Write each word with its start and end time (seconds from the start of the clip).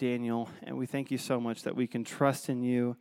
Daniel, 0.00 0.48
and 0.62 0.78
we 0.78 0.86
thank 0.86 1.10
you 1.10 1.18
so 1.18 1.38
much 1.38 1.62
that 1.64 1.76
we 1.76 1.86
can 1.86 2.04
trust 2.04 2.48
in 2.48 2.62
you 2.62 2.96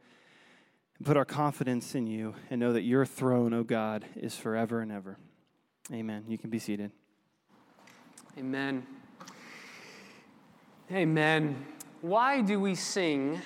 and 0.97 1.07
put 1.07 1.15
our 1.15 1.23
confidence 1.23 1.95
in 1.95 2.05
you 2.05 2.35
and 2.49 2.59
know 2.59 2.73
that 2.73 2.81
your 2.81 3.05
throne, 3.05 3.53
O 3.53 3.63
God, 3.63 4.03
is 4.17 4.35
forever 4.35 4.81
and 4.81 4.91
ever. 4.91 5.17
Amen. 5.93 6.25
You 6.27 6.37
can 6.37 6.49
be 6.49 6.59
seated. 6.59 6.91
Amen. 8.37 8.85
Amen. 10.91 11.65
Why 12.01 12.41
do 12.41 12.59
we 12.59 12.75
sing? 12.75 13.41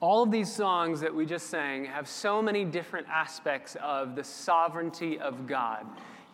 All 0.00 0.24
of 0.24 0.32
these 0.32 0.52
songs 0.52 1.00
that 1.00 1.14
we 1.14 1.26
just 1.26 1.46
sang 1.46 1.84
have 1.84 2.08
so 2.08 2.42
many 2.42 2.64
different 2.64 3.06
aspects 3.08 3.76
of 3.80 4.16
the 4.16 4.24
sovereignty 4.24 5.20
of 5.20 5.46
God. 5.46 5.86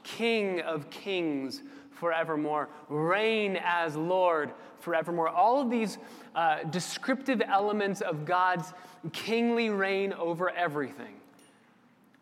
King 0.05 0.63
of 0.63 0.89
kings 0.89 1.63
forevermore, 2.01 2.69
reign 2.89 3.61
as 3.63 3.95
Lord 3.95 4.51
forevermore. 4.81 5.29
All 5.29 5.61
of 5.61 5.71
these 5.71 5.99
uh, 6.35 6.65
descriptive 6.65 7.43
elements 7.47 8.01
of 8.01 8.25
God's 8.25 8.73
kingly 9.13 9.69
reign 9.69 10.15
over 10.15 10.51
everything. 10.51 11.15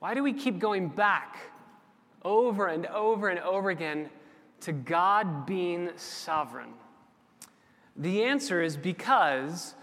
Why 0.00 0.14
do 0.14 0.22
we 0.22 0.32
keep 0.32 0.58
going 0.58 0.88
back 0.88 1.38
over 2.24 2.66
and 2.66 2.86
over 2.86 3.28
and 3.28 3.38
over 3.40 3.70
again 3.70 4.10
to 4.60 4.72
God 4.72 5.46
being 5.46 5.90
sovereign? 5.96 6.70
The 7.96 8.24
answer 8.24 8.62
is 8.62 8.76
because 8.76 9.74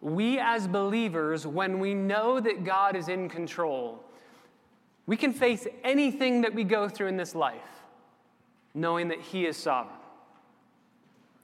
we 0.00 0.38
as 0.38 0.66
believers, 0.66 1.46
when 1.46 1.78
we 1.78 1.94
know 1.94 2.40
that 2.40 2.64
God 2.64 2.94
is 2.94 3.08
in 3.08 3.28
control, 3.28 4.04
we 5.06 5.16
can 5.16 5.32
face 5.32 5.66
anything 5.82 6.40
that 6.42 6.54
we 6.54 6.64
go 6.64 6.88
through 6.88 7.08
in 7.08 7.16
this 7.16 7.34
life 7.34 7.73
knowing 8.74 9.08
that 9.08 9.20
He 9.20 9.46
is 9.46 9.56
sovereign. 9.56 9.96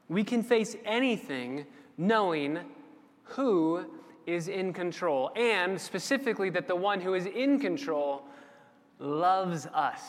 We 0.09 0.25
can 0.25 0.43
face 0.43 0.77
anything 0.85 1.67
knowing 1.97 2.59
who 3.23 3.87
is 4.27 4.49
in 4.49 4.73
control, 4.73 5.31
and 5.37 5.81
specifically 5.81 6.51
that 6.51 6.67
the 6.67 6.77
one 6.77 7.01
who 7.01 7.15
is 7.15 7.27
in 7.27 7.59
control 7.59 8.25
loves 8.99 9.67
us 9.67 10.03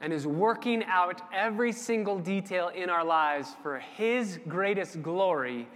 and 0.00 0.12
is 0.12 0.26
working 0.26 0.84
out 0.84 1.22
every 1.32 1.72
single 1.72 2.18
detail 2.18 2.68
in 2.68 2.90
our 2.90 3.04
lives 3.04 3.54
for 3.62 3.78
His 3.78 4.40
greatest 4.48 5.02
glory 5.02 5.68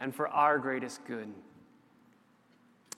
and 0.00 0.14
for 0.14 0.28
our 0.28 0.58
greatest 0.58 1.04
good. 1.06 1.28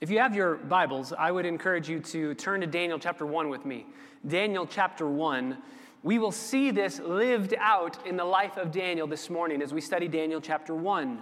If 0.01 0.09
you 0.09 0.19
have 0.19 0.35
your 0.35 0.55
Bibles, 0.55 1.13
I 1.13 1.31
would 1.31 1.45
encourage 1.45 1.87
you 1.87 1.99
to 2.01 2.33
turn 2.33 2.59
to 2.61 2.67
Daniel 2.67 2.99
chapter 2.99 3.25
1 3.25 3.47
with 3.47 3.65
me. 3.65 3.85
Daniel 4.27 4.65
chapter 4.65 5.07
1 5.07 5.57
we 6.03 6.19
will 6.19 6.33
see 6.33 6.69
this 6.69 6.99
lived 6.99 7.55
out 7.57 8.05
in 8.05 8.17
the 8.17 8.25
life 8.25 8.57
of 8.57 8.71
Daniel 8.71 9.07
this 9.07 9.29
morning 9.29 9.61
as 9.61 9.73
we 9.73 9.79
study 9.79 10.09
Daniel 10.09 10.41
chapter 10.41 10.75
1. 10.75 11.21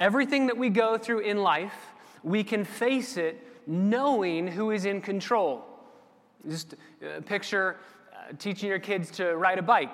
Everything 0.00 0.46
that 0.46 0.56
we 0.56 0.70
go 0.70 0.96
through 0.96 1.20
in 1.20 1.42
life, 1.42 1.74
we 2.22 2.42
can 2.42 2.64
face 2.64 3.18
it 3.18 3.46
knowing 3.66 4.48
who 4.48 4.70
is 4.70 4.86
in 4.86 5.02
control. 5.02 5.62
Just 6.48 6.74
uh, 7.04 7.20
picture 7.20 7.76
uh, 8.12 8.32
teaching 8.38 8.70
your 8.70 8.78
kids 8.78 9.10
to 9.12 9.36
ride 9.36 9.58
a 9.58 9.62
bike. 9.62 9.92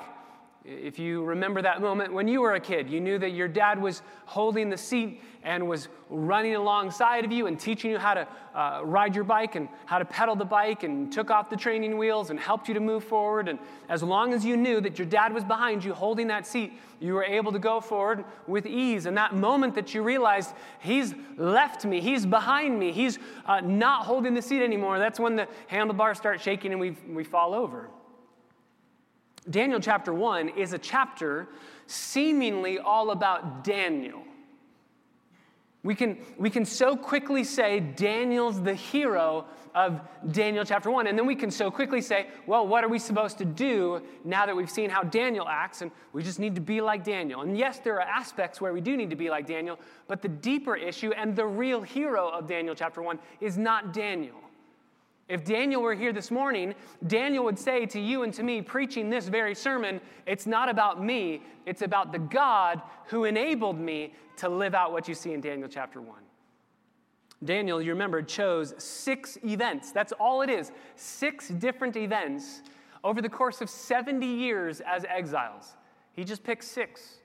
If 0.68 0.98
you 0.98 1.22
remember 1.22 1.62
that 1.62 1.80
moment 1.80 2.12
when 2.12 2.26
you 2.26 2.40
were 2.40 2.54
a 2.54 2.60
kid, 2.60 2.90
you 2.90 3.00
knew 3.00 3.20
that 3.20 3.30
your 3.30 3.46
dad 3.46 3.80
was 3.80 4.02
holding 4.24 4.68
the 4.68 4.76
seat 4.76 5.22
and 5.44 5.68
was 5.68 5.86
running 6.10 6.56
alongside 6.56 7.24
of 7.24 7.30
you 7.30 7.46
and 7.46 7.58
teaching 7.58 7.92
you 7.92 7.98
how 7.98 8.14
to 8.14 8.26
uh, 8.52 8.80
ride 8.82 9.14
your 9.14 9.22
bike 9.22 9.54
and 9.54 9.68
how 9.84 10.00
to 10.00 10.04
pedal 10.04 10.34
the 10.34 10.44
bike 10.44 10.82
and 10.82 11.12
took 11.12 11.30
off 11.30 11.48
the 11.48 11.56
training 11.56 11.96
wheels 11.96 12.30
and 12.30 12.40
helped 12.40 12.66
you 12.66 12.74
to 12.74 12.80
move 12.80 13.04
forward. 13.04 13.48
And 13.48 13.60
as 13.88 14.02
long 14.02 14.34
as 14.34 14.44
you 14.44 14.56
knew 14.56 14.80
that 14.80 14.98
your 14.98 15.06
dad 15.06 15.32
was 15.32 15.44
behind 15.44 15.84
you 15.84 15.94
holding 15.94 16.26
that 16.28 16.48
seat, 16.48 16.72
you 16.98 17.14
were 17.14 17.22
able 17.22 17.52
to 17.52 17.60
go 17.60 17.80
forward 17.80 18.24
with 18.48 18.66
ease. 18.66 19.06
And 19.06 19.16
that 19.16 19.36
moment 19.36 19.76
that 19.76 19.94
you 19.94 20.02
realized 20.02 20.52
he's 20.80 21.14
left 21.36 21.84
me, 21.84 22.00
he's 22.00 22.26
behind 22.26 22.76
me, 22.76 22.90
he's 22.90 23.20
uh, 23.44 23.60
not 23.60 24.04
holding 24.04 24.34
the 24.34 24.42
seat 24.42 24.64
anymore, 24.64 24.98
that's 24.98 25.20
when 25.20 25.36
the 25.36 25.46
handlebars 25.68 26.18
start 26.18 26.40
shaking 26.40 26.72
and 26.72 26.80
we, 26.80 26.96
we 27.08 27.22
fall 27.22 27.54
over. 27.54 27.88
Daniel 29.48 29.80
chapter 29.80 30.12
1 30.12 30.50
is 30.50 30.72
a 30.72 30.78
chapter 30.78 31.48
seemingly 31.86 32.78
all 32.78 33.10
about 33.10 33.64
Daniel. 33.64 34.22
We 35.86 35.94
can, 35.94 36.18
we 36.36 36.50
can 36.50 36.64
so 36.64 36.96
quickly 36.96 37.44
say 37.44 37.78
Daniel's 37.78 38.60
the 38.60 38.74
hero 38.74 39.44
of 39.72 40.00
Daniel 40.32 40.64
chapter 40.64 40.90
1. 40.90 41.06
And 41.06 41.16
then 41.16 41.26
we 41.26 41.36
can 41.36 41.50
so 41.50 41.70
quickly 41.70 42.00
say, 42.00 42.26
well, 42.46 42.66
what 42.66 42.82
are 42.82 42.88
we 42.88 42.98
supposed 42.98 43.38
to 43.38 43.44
do 43.44 44.02
now 44.24 44.46
that 44.46 44.56
we've 44.56 44.70
seen 44.70 44.90
how 44.90 45.04
Daniel 45.04 45.46
acts? 45.46 45.82
And 45.82 45.92
we 46.12 46.24
just 46.24 46.40
need 46.40 46.56
to 46.56 46.60
be 46.60 46.80
like 46.80 47.04
Daniel. 47.04 47.42
And 47.42 47.56
yes, 47.56 47.78
there 47.78 47.94
are 47.94 48.00
aspects 48.00 48.60
where 48.60 48.72
we 48.72 48.80
do 48.80 48.96
need 48.96 49.10
to 49.10 49.16
be 49.16 49.30
like 49.30 49.46
Daniel, 49.46 49.78
but 50.08 50.22
the 50.22 50.28
deeper 50.28 50.74
issue 50.74 51.12
and 51.12 51.36
the 51.36 51.46
real 51.46 51.82
hero 51.82 52.30
of 52.30 52.48
Daniel 52.48 52.74
chapter 52.74 53.00
1 53.00 53.18
is 53.40 53.56
not 53.56 53.92
Daniel. 53.92 54.40
If 55.28 55.44
Daniel 55.44 55.82
were 55.82 55.94
here 55.94 56.12
this 56.12 56.30
morning, 56.30 56.74
Daniel 57.06 57.44
would 57.44 57.58
say 57.58 57.84
to 57.86 58.00
you 58.00 58.22
and 58.22 58.32
to 58.34 58.44
me, 58.44 58.62
preaching 58.62 59.10
this 59.10 59.26
very 59.26 59.54
sermon, 59.56 60.00
it's 60.24 60.46
not 60.46 60.68
about 60.68 61.02
me, 61.02 61.42
it's 61.66 61.82
about 61.82 62.12
the 62.12 62.18
God 62.18 62.80
who 63.06 63.24
enabled 63.24 63.78
me 63.78 64.14
to 64.36 64.48
live 64.48 64.74
out 64.74 64.92
what 64.92 65.08
you 65.08 65.14
see 65.14 65.32
in 65.32 65.40
Daniel 65.40 65.68
chapter 65.68 66.00
1. 66.00 66.16
Daniel, 67.44 67.82
you 67.82 67.90
remember, 67.90 68.22
chose 68.22 68.72
six 68.78 69.36
events. 69.44 69.90
That's 69.90 70.12
all 70.12 70.42
it 70.42 70.48
is. 70.48 70.70
Six 70.94 71.48
different 71.48 71.96
events 71.96 72.62
over 73.02 73.20
the 73.20 73.28
course 73.28 73.60
of 73.60 73.68
70 73.68 74.24
years 74.26 74.80
as 74.80 75.04
exiles. 75.04 75.74
He 76.12 76.24
just 76.24 76.44
picked 76.44 76.64
six 76.64 77.18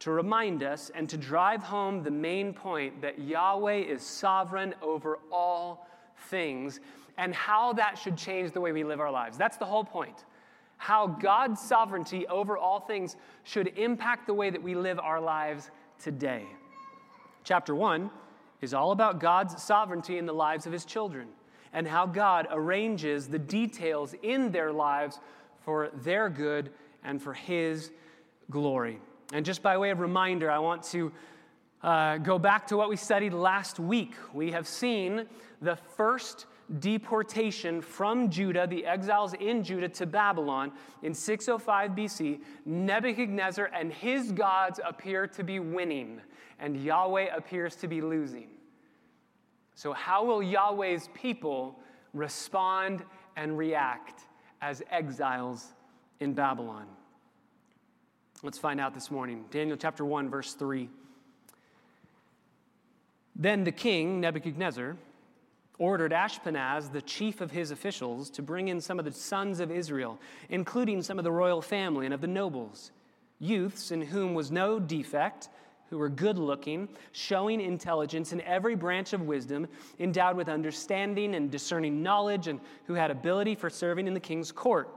to 0.00 0.10
remind 0.10 0.62
us 0.62 0.90
and 0.94 1.08
to 1.08 1.16
drive 1.16 1.62
home 1.62 2.02
the 2.02 2.10
main 2.10 2.52
point 2.54 3.02
that 3.02 3.18
Yahweh 3.18 3.76
is 3.76 4.02
sovereign 4.02 4.74
over 4.80 5.18
all 5.30 5.86
things 6.28 6.80
and 7.18 7.34
how 7.34 7.74
that 7.74 7.98
should 7.98 8.16
change 8.16 8.52
the 8.52 8.60
way 8.60 8.72
we 8.72 8.84
live 8.84 9.00
our 9.00 9.10
lives. 9.10 9.36
That's 9.36 9.58
the 9.58 9.66
whole 9.66 9.84
point. 9.84 10.24
How 10.78 11.08
God's 11.08 11.60
sovereignty 11.60 12.26
over 12.28 12.56
all 12.56 12.80
things 12.80 13.16
should 13.42 13.76
impact 13.76 14.28
the 14.28 14.34
way 14.34 14.48
that 14.48 14.62
we 14.62 14.76
live 14.76 15.00
our 15.00 15.20
lives 15.20 15.70
today. 15.98 16.46
Chapter 17.42 17.74
1 17.74 18.08
is 18.60 18.72
all 18.72 18.92
about 18.92 19.18
God's 19.18 19.60
sovereignty 19.60 20.16
in 20.16 20.26
the 20.26 20.32
lives 20.32 20.66
of 20.66 20.72
his 20.72 20.84
children 20.84 21.28
and 21.72 21.86
how 21.86 22.06
God 22.06 22.46
arranges 22.50 23.26
the 23.26 23.38
details 23.38 24.14
in 24.22 24.52
their 24.52 24.72
lives 24.72 25.18
for 25.64 25.90
their 26.02 26.30
good 26.30 26.70
and 27.02 27.20
for 27.20 27.34
his 27.34 27.90
glory. 28.50 29.00
And 29.32 29.44
just 29.44 29.62
by 29.62 29.76
way 29.76 29.90
of 29.90 29.98
reminder, 29.98 30.50
I 30.50 30.60
want 30.60 30.84
to 30.84 31.12
uh, 31.82 32.18
go 32.18 32.38
back 32.38 32.68
to 32.68 32.76
what 32.76 32.88
we 32.88 32.96
studied 32.96 33.32
last 33.32 33.78
week. 33.78 34.14
We 34.32 34.52
have 34.52 34.66
seen 34.66 35.26
the 35.60 35.76
first 35.76 36.46
deportation 36.80 37.80
from 37.80 38.30
Judah, 38.30 38.66
the 38.66 38.84
exiles 38.84 39.34
in 39.34 39.64
Judah 39.64 39.88
to 39.88 40.06
Babylon 40.06 40.72
in 41.02 41.14
605 41.14 41.92
BC, 41.92 42.40
Nebuchadnezzar 42.66 43.70
and 43.74 43.92
his 43.92 44.32
gods 44.32 44.78
appear 44.84 45.26
to 45.28 45.42
be 45.42 45.58
winning, 45.58 46.20
and 46.58 46.76
Yahweh 46.76 47.34
appears 47.34 47.74
to 47.76 47.88
be 47.88 48.00
losing. 48.00 48.48
So, 49.74 49.92
how 49.92 50.24
will 50.24 50.42
Yahweh's 50.42 51.08
people 51.14 51.78
respond 52.12 53.04
and 53.36 53.56
react 53.56 54.22
as 54.60 54.82
exiles 54.90 55.68
in 56.20 56.34
Babylon? 56.34 56.86
Let's 58.42 58.58
find 58.58 58.80
out 58.80 58.94
this 58.94 59.10
morning. 59.10 59.44
Daniel 59.50 59.76
chapter 59.76 60.04
1, 60.04 60.28
verse 60.28 60.54
3. 60.54 60.88
Then 63.34 63.64
the 63.64 63.72
king, 63.72 64.20
Nebuchadnezzar, 64.20 64.96
ordered 65.78 66.12
Ashpenaz, 66.12 66.92
the 66.92 67.02
chief 67.02 67.40
of 67.40 67.50
his 67.50 67.70
officials, 67.70 68.30
to 68.30 68.42
bring 68.42 68.68
in 68.68 68.80
some 68.80 68.98
of 68.98 69.04
the 69.04 69.12
sons 69.12 69.60
of 69.60 69.70
Israel, 69.70 70.18
including 70.48 71.02
some 71.02 71.18
of 71.18 71.24
the 71.24 71.32
royal 71.32 71.62
family 71.62 72.04
and 72.04 72.14
of 72.14 72.20
the 72.20 72.26
nobles, 72.26 72.90
youths 73.38 73.90
in 73.92 74.02
whom 74.02 74.34
was 74.34 74.50
no 74.50 74.80
defect, 74.80 75.48
who 75.90 75.98
were 75.98 76.08
good 76.08 76.36
looking, 76.36 76.88
showing 77.12 77.60
intelligence 77.60 78.32
in 78.32 78.40
every 78.42 78.74
branch 78.74 79.12
of 79.12 79.22
wisdom, 79.22 79.66
endowed 79.98 80.36
with 80.36 80.48
understanding 80.48 81.34
and 81.34 81.50
discerning 81.50 82.02
knowledge, 82.02 82.48
and 82.48 82.60
who 82.86 82.94
had 82.94 83.10
ability 83.10 83.54
for 83.54 83.70
serving 83.70 84.06
in 84.06 84.14
the 84.14 84.20
king's 84.20 84.52
court. 84.52 84.88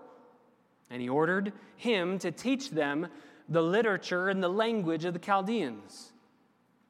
And 0.90 1.02
he 1.02 1.08
ordered 1.08 1.54
him 1.78 2.20
to 2.20 2.32
teach 2.32 2.72
them 2.72 3.08
the 3.48 3.62
literature 3.62 4.30
and 4.30 4.44
the 4.44 4.50
language 4.50 5.06
of 5.06 5.14
the 5.14 5.20
Chaldeans 5.20 6.12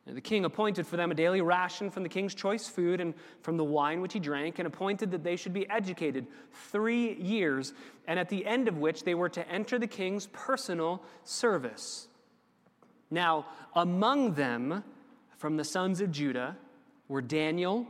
the 0.08 0.22
king 0.22 0.46
appointed 0.46 0.88
for 0.88 0.98
them 0.98 1.12
a 1.12 1.16
daily 1.16 1.42
ration 1.42 1.90
from 1.90 2.04
the 2.04 2.10
king's 2.10 2.34
choice 2.34 2.68
food 2.68 3.00
and 3.00 3.14
from 3.42 3.56
the 3.56 3.64
wine 3.64 4.02
which 4.02 4.14
he 4.14 4.20
drank, 4.20 4.60
and 4.60 4.68
appointed 4.68 5.12
that 5.12 5.24
they 5.24 5.36
should 5.36 5.54
be 5.54 5.70
educated 5.70 6.26
three 6.72 7.14
years, 7.14 7.74
and 8.08 8.20
at 8.20 8.28
the 8.28 8.46
end 8.46 8.68
of 8.68 8.78
which 8.78 9.04
they 9.04 9.14
were 9.14 9.30
to 9.30 9.48
enter 9.48 9.78
the 9.78 9.88
king's 9.88 10.28
personal 10.28 11.04
service. 11.24 12.08
Now, 13.12 13.46
among 13.76 14.34
them, 14.34 14.84
from 15.38 15.58
the 15.58 15.64
sons 15.64 16.02
of 16.02 16.12
Judah, 16.12 16.58
were 17.08 17.22
Daniel, 17.22 17.86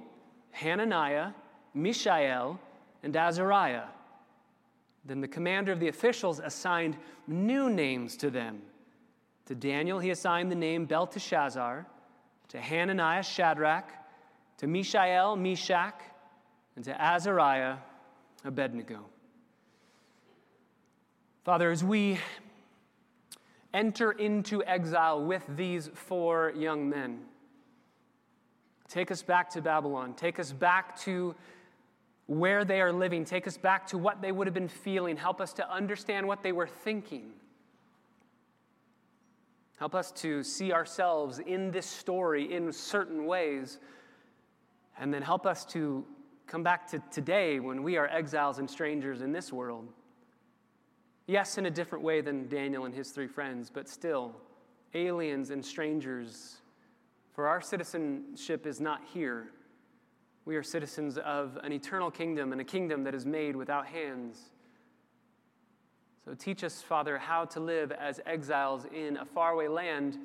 Hananiah, 0.52 1.32
Mishael, 1.74 2.60
and 3.04 3.16
Azariah. 3.16 3.86
Then 5.06 5.22
the 5.22 5.28
commander 5.28 5.72
of 5.72 5.80
the 5.80 5.88
officials 5.88 6.40
assigned 6.40 6.98
new 7.28 7.70
names 7.70 8.18
to 8.18 8.30
them 8.30 8.62
To 9.48 9.56
Daniel, 9.56 10.00
he 10.00 10.12
assigned 10.12 10.52
the 10.52 10.56
name 10.56 10.86
Belteshazzar, 10.86 11.86
to 12.52 12.60
Hananiah, 12.60 13.24
Shadrach, 13.24 13.90
to 14.58 14.68
Mishael, 14.68 15.38
Meshach, 15.38 15.96
and 16.76 16.84
to 16.84 17.02
Azariah, 17.02 17.78
Abednego. 18.44 19.06
Father, 21.46 21.72
as 21.72 21.82
we 21.82 22.20
enter 23.74 24.12
into 24.12 24.62
exile 24.66 25.24
with 25.24 25.44
these 25.56 25.90
four 25.94 26.52
young 26.54 26.90
men, 26.90 27.22
take 28.90 29.12
us 29.12 29.24
back 29.24 29.50
to 29.52 29.62
Babylon, 29.62 30.14
take 30.14 30.38
us 30.38 30.52
back 30.52 31.00
to 31.00 31.34
where 32.28 32.66
they 32.66 32.82
are 32.82 32.92
living, 32.92 33.24
take 33.24 33.48
us 33.48 33.56
back 33.56 33.88
to 33.88 33.98
what 33.98 34.22
they 34.22 34.34
would 34.34 34.46
have 34.46 34.54
been 34.54 34.68
feeling, 34.68 35.16
help 35.16 35.40
us 35.40 35.54
to 35.54 35.72
understand 35.72 36.28
what 36.28 36.44
they 36.44 36.52
were 36.52 36.68
thinking. 36.68 37.32
Help 39.82 39.96
us 39.96 40.12
to 40.12 40.44
see 40.44 40.72
ourselves 40.72 41.40
in 41.40 41.72
this 41.72 41.88
story 41.88 42.54
in 42.54 42.72
certain 42.72 43.26
ways, 43.26 43.80
and 45.00 45.12
then 45.12 45.24
help 45.24 45.48
us 45.48 45.66
to 45.66 46.06
come 46.46 46.62
back 46.62 46.88
to 46.92 47.02
today 47.10 47.60
when 47.60 47.82
we 47.82 47.98
are 47.98 48.08
exiles 48.10 48.60
and 48.60 48.70
strangers 48.70 49.24
in 49.24 49.32
this 49.32 49.52
world. 49.52 49.88
Yes, 51.26 51.58
in 51.58 51.66
a 51.66 51.72
different 51.72 52.04
way 52.04 52.22
than 52.22 52.48
Daniel 52.48 52.86
and 52.86 52.94
his 52.94 53.10
three 53.10 53.26
friends, 53.26 53.72
but 53.74 53.90
still, 53.90 54.36
aliens 54.94 55.50
and 55.50 55.66
strangers. 55.66 56.58
For 57.34 57.48
our 57.48 57.60
citizenship 57.60 58.68
is 58.68 58.80
not 58.80 59.02
here. 59.12 59.48
We 60.46 60.58
are 60.58 60.64
citizens 60.64 61.18
of 61.18 61.58
an 61.64 61.74
eternal 61.74 62.12
kingdom 62.12 62.52
and 62.52 62.62
a 62.62 62.66
kingdom 62.66 63.04
that 63.06 63.16
is 63.16 63.26
made 63.26 63.56
without 63.56 63.88
hands. 63.88 64.52
So 66.24 66.36
teach 66.36 66.64
us, 66.64 66.82
Father, 66.82 67.18
how 67.18 67.46
to 67.46 67.60
live 67.60 67.92
as 67.92 68.20
exiles 68.26 68.86
in 68.94 69.18
a 69.18 69.26
faraway 69.26 69.68
land, 69.68 70.20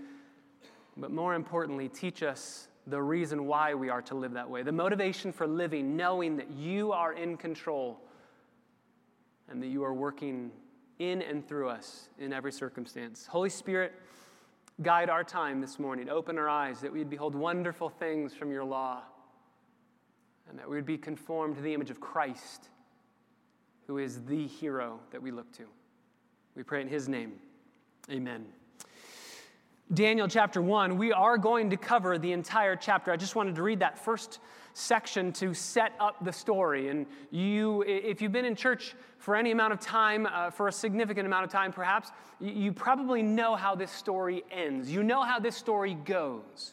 but 0.97 1.11
more 1.11 1.35
importantly, 1.35 1.89
teach 1.89 2.23
us 2.23 2.69
the 2.87 3.01
reason 3.01 3.47
why 3.47 3.75
we 3.75 3.89
are 3.89 4.03
to 4.03 4.15
live 4.15 4.33
that 4.33 4.49
way, 4.49 4.63
the 4.63 4.73
motivation 4.73 5.33
for 5.33 5.47
living, 5.47 5.97
knowing 5.97 6.37
that 6.37 6.51
you 6.51 6.93
are 6.93 7.15
in 7.15 7.37
control 7.37 7.99
and 9.49 9.63
that 9.63 9.69
you 9.69 9.83
are 9.85 9.95
working 9.95 10.51
in 10.99 11.23
and 11.23 11.47
through 11.47 11.69
us 11.69 12.09
in 12.19 12.33
every 12.33 12.53
circumstance. 12.53 13.27
Holy 13.27 13.51
Spirit, 13.51 13.93
guide 14.83 15.09
our 15.09 15.25
time 15.25 15.61
this 15.61 15.79
morning. 15.79 16.09
Open 16.09 16.39
our 16.39 16.49
eyes 16.49 16.81
that 16.81 16.93
we'd 16.93 17.11
behold 17.11 17.35
wonderful 17.35 17.89
things 17.89 18.35
from 18.35 18.51
your 18.51 18.65
law 18.65 19.03
and 20.49 20.59
that 20.59 20.69
we 20.69 20.77
would 20.77 20.87
be 20.87 20.99
conformed 20.99 21.57
to 21.57 21.63
the 21.63 21.75
image 21.75 21.91
of 21.91 22.01
Christ, 22.01 22.69
who 23.87 23.99
is 23.99 24.23
the 24.25 24.47
hero 24.47 25.01
that 25.11 25.23
we 25.23 25.31
look 25.31 25.51
to. 25.53 25.65
We 26.57 26.63
pray 26.63 26.81
in 26.81 26.89
his 26.89 27.07
name. 27.07 27.35
Amen. 28.11 28.47
Daniel 29.93 30.27
chapter 30.27 30.63
1, 30.63 30.97
we 30.97 31.13
are 31.13 31.37
going 31.37 31.69
to 31.69 31.77
cover 31.77 32.17
the 32.17 32.33
entire 32.33 32.75
chapter. 32.75 33.13
I 33.13 33.17
just 33.17 33.37
wanted 33.37 33.55
to 33.57 33.63
read 33.63 33.81
that 33.81 34.03
first 34.03 34.41
section 34.73 35.33
to 35.35 35.53
set 35.53 35.93
up 36.01 36.25
the 36.25 36.33
story. 36.33 36.89
And 36.89 37.07
you, 37.31 37.85
if 37.87 38.23
you've 38.23 38.33
been 38.33 38.47
in 38.47 38.57
church 38.57 38.95
for 39.19 39.37
any 39.37 39.51
amount 39.51 39.75
of 39.75 39.81
time, 39.81 40.27
uh, 40.27 40.51
for 40.51 40.69
a 40.69 40.73
significant 40.73 41.27
amount 41.27 41.45
of 41.45 41.51
time 41.51 41.73
perhaps, 41.73 42.11
you 42.41 42.73
probably 42.73 43.23
know 43.23 43.55
how 43.55 43.75
this 43.75 43.93
story 43.93 44.43
ends. 44.51 44.91
You 44.91 45.03
know 45.03 45.23
how 45.23 45.39
this 45.39 45.57
story 45.57 45.95
goes. 46.07 46.73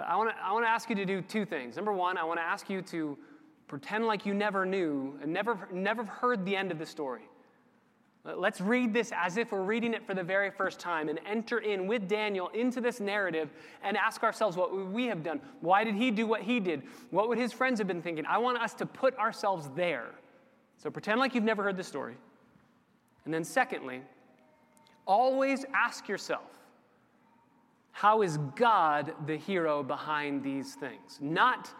I 0.00 0.16
want 0.16 0.30
to 0.30 0.36
I 0.42 0.52
wanna 0.52 0.66
ask 0.66 0.88
you 0.88 0.94
to 0.96 1.04
do 1.04 1.22
two 1.22 1.44
things. 1.44 1.74
Number 1.74 1.92
one, 1.92 2.18
I 2.18 2.24
want 2.24 2.38
to 2.38 2.44
ask 2.44 2.70
you 2.70 2.82
to 2.82 3.18
pretend 3.66 4.06
like 4.06 4.24
you 4.24 4.34
never 4.34 4.64
knew 4.64 5.18
and 5.22 5.32
never, 5.32 5.68
never 5.72 6.04
heard 6.04 6.44
the 6.44 6.54
end 6.54 6.70
of 6.70 6.78
the 6.78 6.86
story. 6.86 7.22
Let's 8.34 8.60
read 8.60 8.92
this 8.92 9.12
as 9.14 9.36
if 9.36 9.52
we're 9.52 9.62
reading 9.62 9.94
it 9.94 10.04
for 10.04 10.14
the 10.14 10.22
very 10.22 10.50
first 10.50 10.80
time 10.80 11.08
and 11.08 11.20
enter 11.26 11.58
in 11.58 11.86
with 11.86 12.08
Daniel 12.08 12.48
into 12.48 12.80
this 12.80 12.98
narrative 12.98 13.50
and 13.82 13.96
ask 13.96 14.22
ourselves 14.22 14.56
what 14.56 14.74
we 14.74 15.06
have 15.06 15.22
done. 15.22 15.40
Why 15.60 15.84
did 15.84 15.94
he 15.94 16.10
do 16.10 16.26
what 16.26 16.42
he 16.42 16.58
did? 16.58 16.82
What 17.10 17.28
would 17.28 17.38
his 17.38 17.52
friends 17.52 17.78
have 17.78 17.86
been 17.86 18.02
thinking? 18.02 18.26
I 18.26 18.38
want 18.38 18.58
us 18.58 18.74
to 18.74 18.86
put 18.86 19.16
ourselves 19.18 19.70
there. 19.76 20.10
So 20.78 20.90
pretend 20.90 21.20
like 21.20 21.34
you've 21.34 21.44
never 21.44 21.62
heard 21.62 21.76
the 21.76 21.84
story. 21.84 22.16
And 23.24 23.32
then, 23.32 23.44
secondly, 23.44 24.02
always 25.06 25.64
ask 25.74 26.08
yourself 26.08 26.56
how 27.92 28.22
is 28.22 28.36
God 28.56 29.14
the 29.26 29.36
hero 29.36 29.82
behind 29.82 30.42
these 30.42 30.74
things? 30.74 31.18
Not 31.20 31.72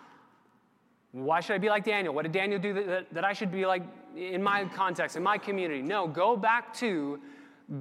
why 1.17 1.41
should 1.41 1.55
I 1.55 1.59
be 1.59 1.71
like 1.71 1.83
Daniel? 1.83 2.13
What 2.13 2.25
did 2.25 2.33
Daniel 2.33 2.61
do 2.61 2.75
that, 2.75 3.07
that, 3.15 3.25
I 3.25 3.33
should 3.33 3.51
be 3.51 3.65
like 3.65 3.83
in 4.15 4.43
my 4.43 4.67
context, 4.67 5.17
in 5.17 5.23
my 5.23 5.39
community? 5.39 5.81
No, 5.81 6.07
go 6.07 6.37
back 6.37 6.75
to 6.75 7.19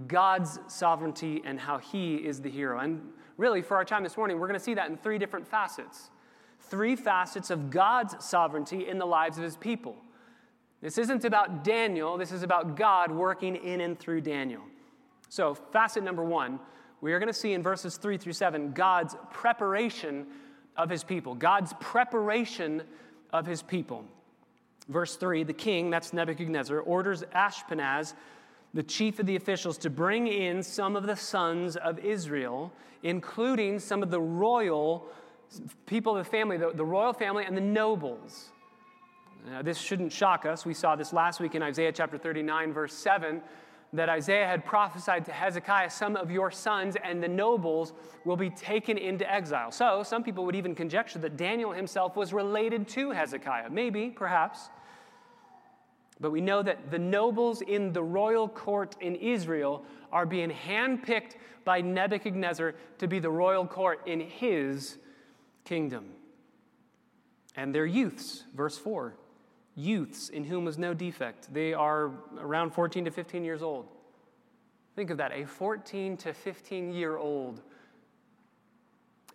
God's 0.07 0.57
sovereignty 0.67 1.41
and 1.43 1.59
how 1.59 1.77
He 1.77 2.15
is 2.15 2.39
the 2.39 2.49
hero. 2.49 2.79
And 2.79 3.01
really, 3.35 3.61
for 3.61 3.75
our 3.75 3.83
time 3.83 4.03
this 4.03 4.15
morning, 4.15 4.39
we're 4.39 4.47
going 4.47 4.57
to 4.57 4.63
see 4.63 4.75
that 4.75 4.89
in 4.89 4.95
three 4.95 5.17
different 5.17 5.45
facets. 5.45 6.11
Three 6.61 6.95
facets 6.95 7.49
of 7.49 7.69
God's 7.69 8.23
sovereignty 8.23 8.87
in 8.87 8.97
the 8.99 9.05
lives 9.05 9.37
of 9.37 9.43
His 9.43 9.57
people. 9.57 9.97
This 10.81 10.97
isn't 10.97 11.25
about 11.25 11.65
Daniel, 11.65 12.17
this 12.17 12.31
is 12.31 12.41
about 12.41 12.77
God 12.77 13.11
working 13.11 13.57
in 13.57 13.81
and 13.81 13.99
through 13.99 14.21
Daniel. 14.21 14.61
So, 15.27 15.55
facet 15.55 16.05
number 16.05 16.23
one, 16.23 16.57
we 17.01 17.11
are 17.11 17.19
going 17.19 17.27
to 17.27 17.33
see 17.33 17.51
in 17.51 17.61
verses 17.61 17.97
three 17.97 18.17
through 18.17 18.33
seven 18.33 18.71
God's 18.71 19.17
preparation 19.33 20.25
of 20.77 20.89
His 20.89 21.03
people. 21.03 21.35
God's 21.35 21.73
preparation 21.81 22.83
of 23.33 23.45
his 23.45 23.61
people. 23.61 24.05
Verse 24.87 25.15
3 25.15 25.43
the 25.43 25.53
king, 25.53 25.89
that's 25.89 26.13
Nebuchadnezzar, 26.13 26.79
orders 26.79 27.23
Ashpenaz, 27.35 28.13
the 28.73 28.83
chief 28.83 29.19
of 29.19 29.25
the 29.25 29.35
officials, 29.35 29.77
to 29.79 29.89
bring 29.89 30.27
in 30.27 30.61
some 30.61 30.95
of 30.95 31.05
the 31.07 31.15
sons 31.15 31.75
of 31.77 31.99
Israel, 31.99 32.71
including 33.03 33.79
some 33.79 34.03
of 34.03 34.11
the 34.11 34.19
royal 34.19 35.07
people 35.85 36.17
of 36.17 36.25
the 36.25 36.29
family, 36.29 36.57
the, 36.57 36.71
the 36.71 36.85
royal 36.85 37.13
family 37.13 37.45
and 37.45 37.55
the 37.55 37.61
nobles. 37.61 38.49
Now, 39.47 39.61
this 39.61 39.77
shouldn't 39.77 40.11
shock 40.11 40.45
us. 40.45 40.65
We 40.65 40.73
saw 40.73 40.95
this 40.95 41.13
last 41.13 41.39
week 41.39 41.55
in 41.55 41.61
Isaiah 41.61 41.91
chapter 41.91 42.17
39, 42.17 42.73
verse 42.73 42.93
7 42.93 43.41
that 43.95 44.09
Isaiah 44.09 44.45
had 44.45 44.65
prophesied 44.65 45.25
to 45.25 45.31
Hezekiah, 45.31 45.89
some 45.89 46.15
of 46.15 46.31
your 46.31 46.51
sons 46.51 46.95
and 47.03 47.21
the 47.21 47.27
nobles 47.27 47.93
will 48.23 48.37
be 48.37 48.49
taken 48.49 48.97
into 48.97 49.31
exile. 49.31 49.71
So 49.71 50.03
some 50.03 50.23
people 50.23 50.45
would 50.45 50.55
even 50.55 50.75
conjecture 50.75 51.19
that 51.19 51.37
Daniel 51.37 51.71
himself 51.71 52.15
was 52.15 52.33
related 52.33 52.87
to 52.89 53.11
Hezekiah. 53.11 53.69
Maybe, 53.69 54.09
perhaps. 54.09 54.69
But 56.19 56.31
we 56.31 56.41
know 56.41 56.63
that 56.63 56.91
the 56.91 56.99
nobles 56.99 57.61
in 57.61 57.91
the 57.93 58.03
royal 58.03 58.47
court 58.47 58.95
in 59.01 59.15
Israel 59.15 59.83
are 60.11 60.25
being 60.25 60.49
handpicked 60.49 61.35
by 61.65 61.81
Nebuchadnezzar 61.81 62.75
to 62.99 63.07
be 63.07 63.19
the 63.19 63.29
royal 63.29 63.65
court 63.65 64.01
in 64.05 64.19
his 64.19 64.97
kingdom. 65.65 66.05
And 67.55 67.73
they're 67.73 67.85
youths, 67.85 68.43
verse 68.53 68.77
4 68.77 69.15
youths 69.75 70.29
in 70.29 70.43
whom 70.43 70.65
was 70.65 70.77
no 70.77 70.93
defect. 70.93 71.53
They 71.53 71.73
are 71.73 72.11
around 72.39 72.71
14 72.71 73.05
to 73.05 73.11
15 73.11 73.43
years 73.43 73.61
old. 73.61 73.87
Think 74.95 75.09
of 75.09 75.17
that 75.17 75.31
a 75.33 75.45
14 75.45 76.17
to 76.17 76.33
15 76.33 76.93
year 76.93 77.17
old 77.17 77.61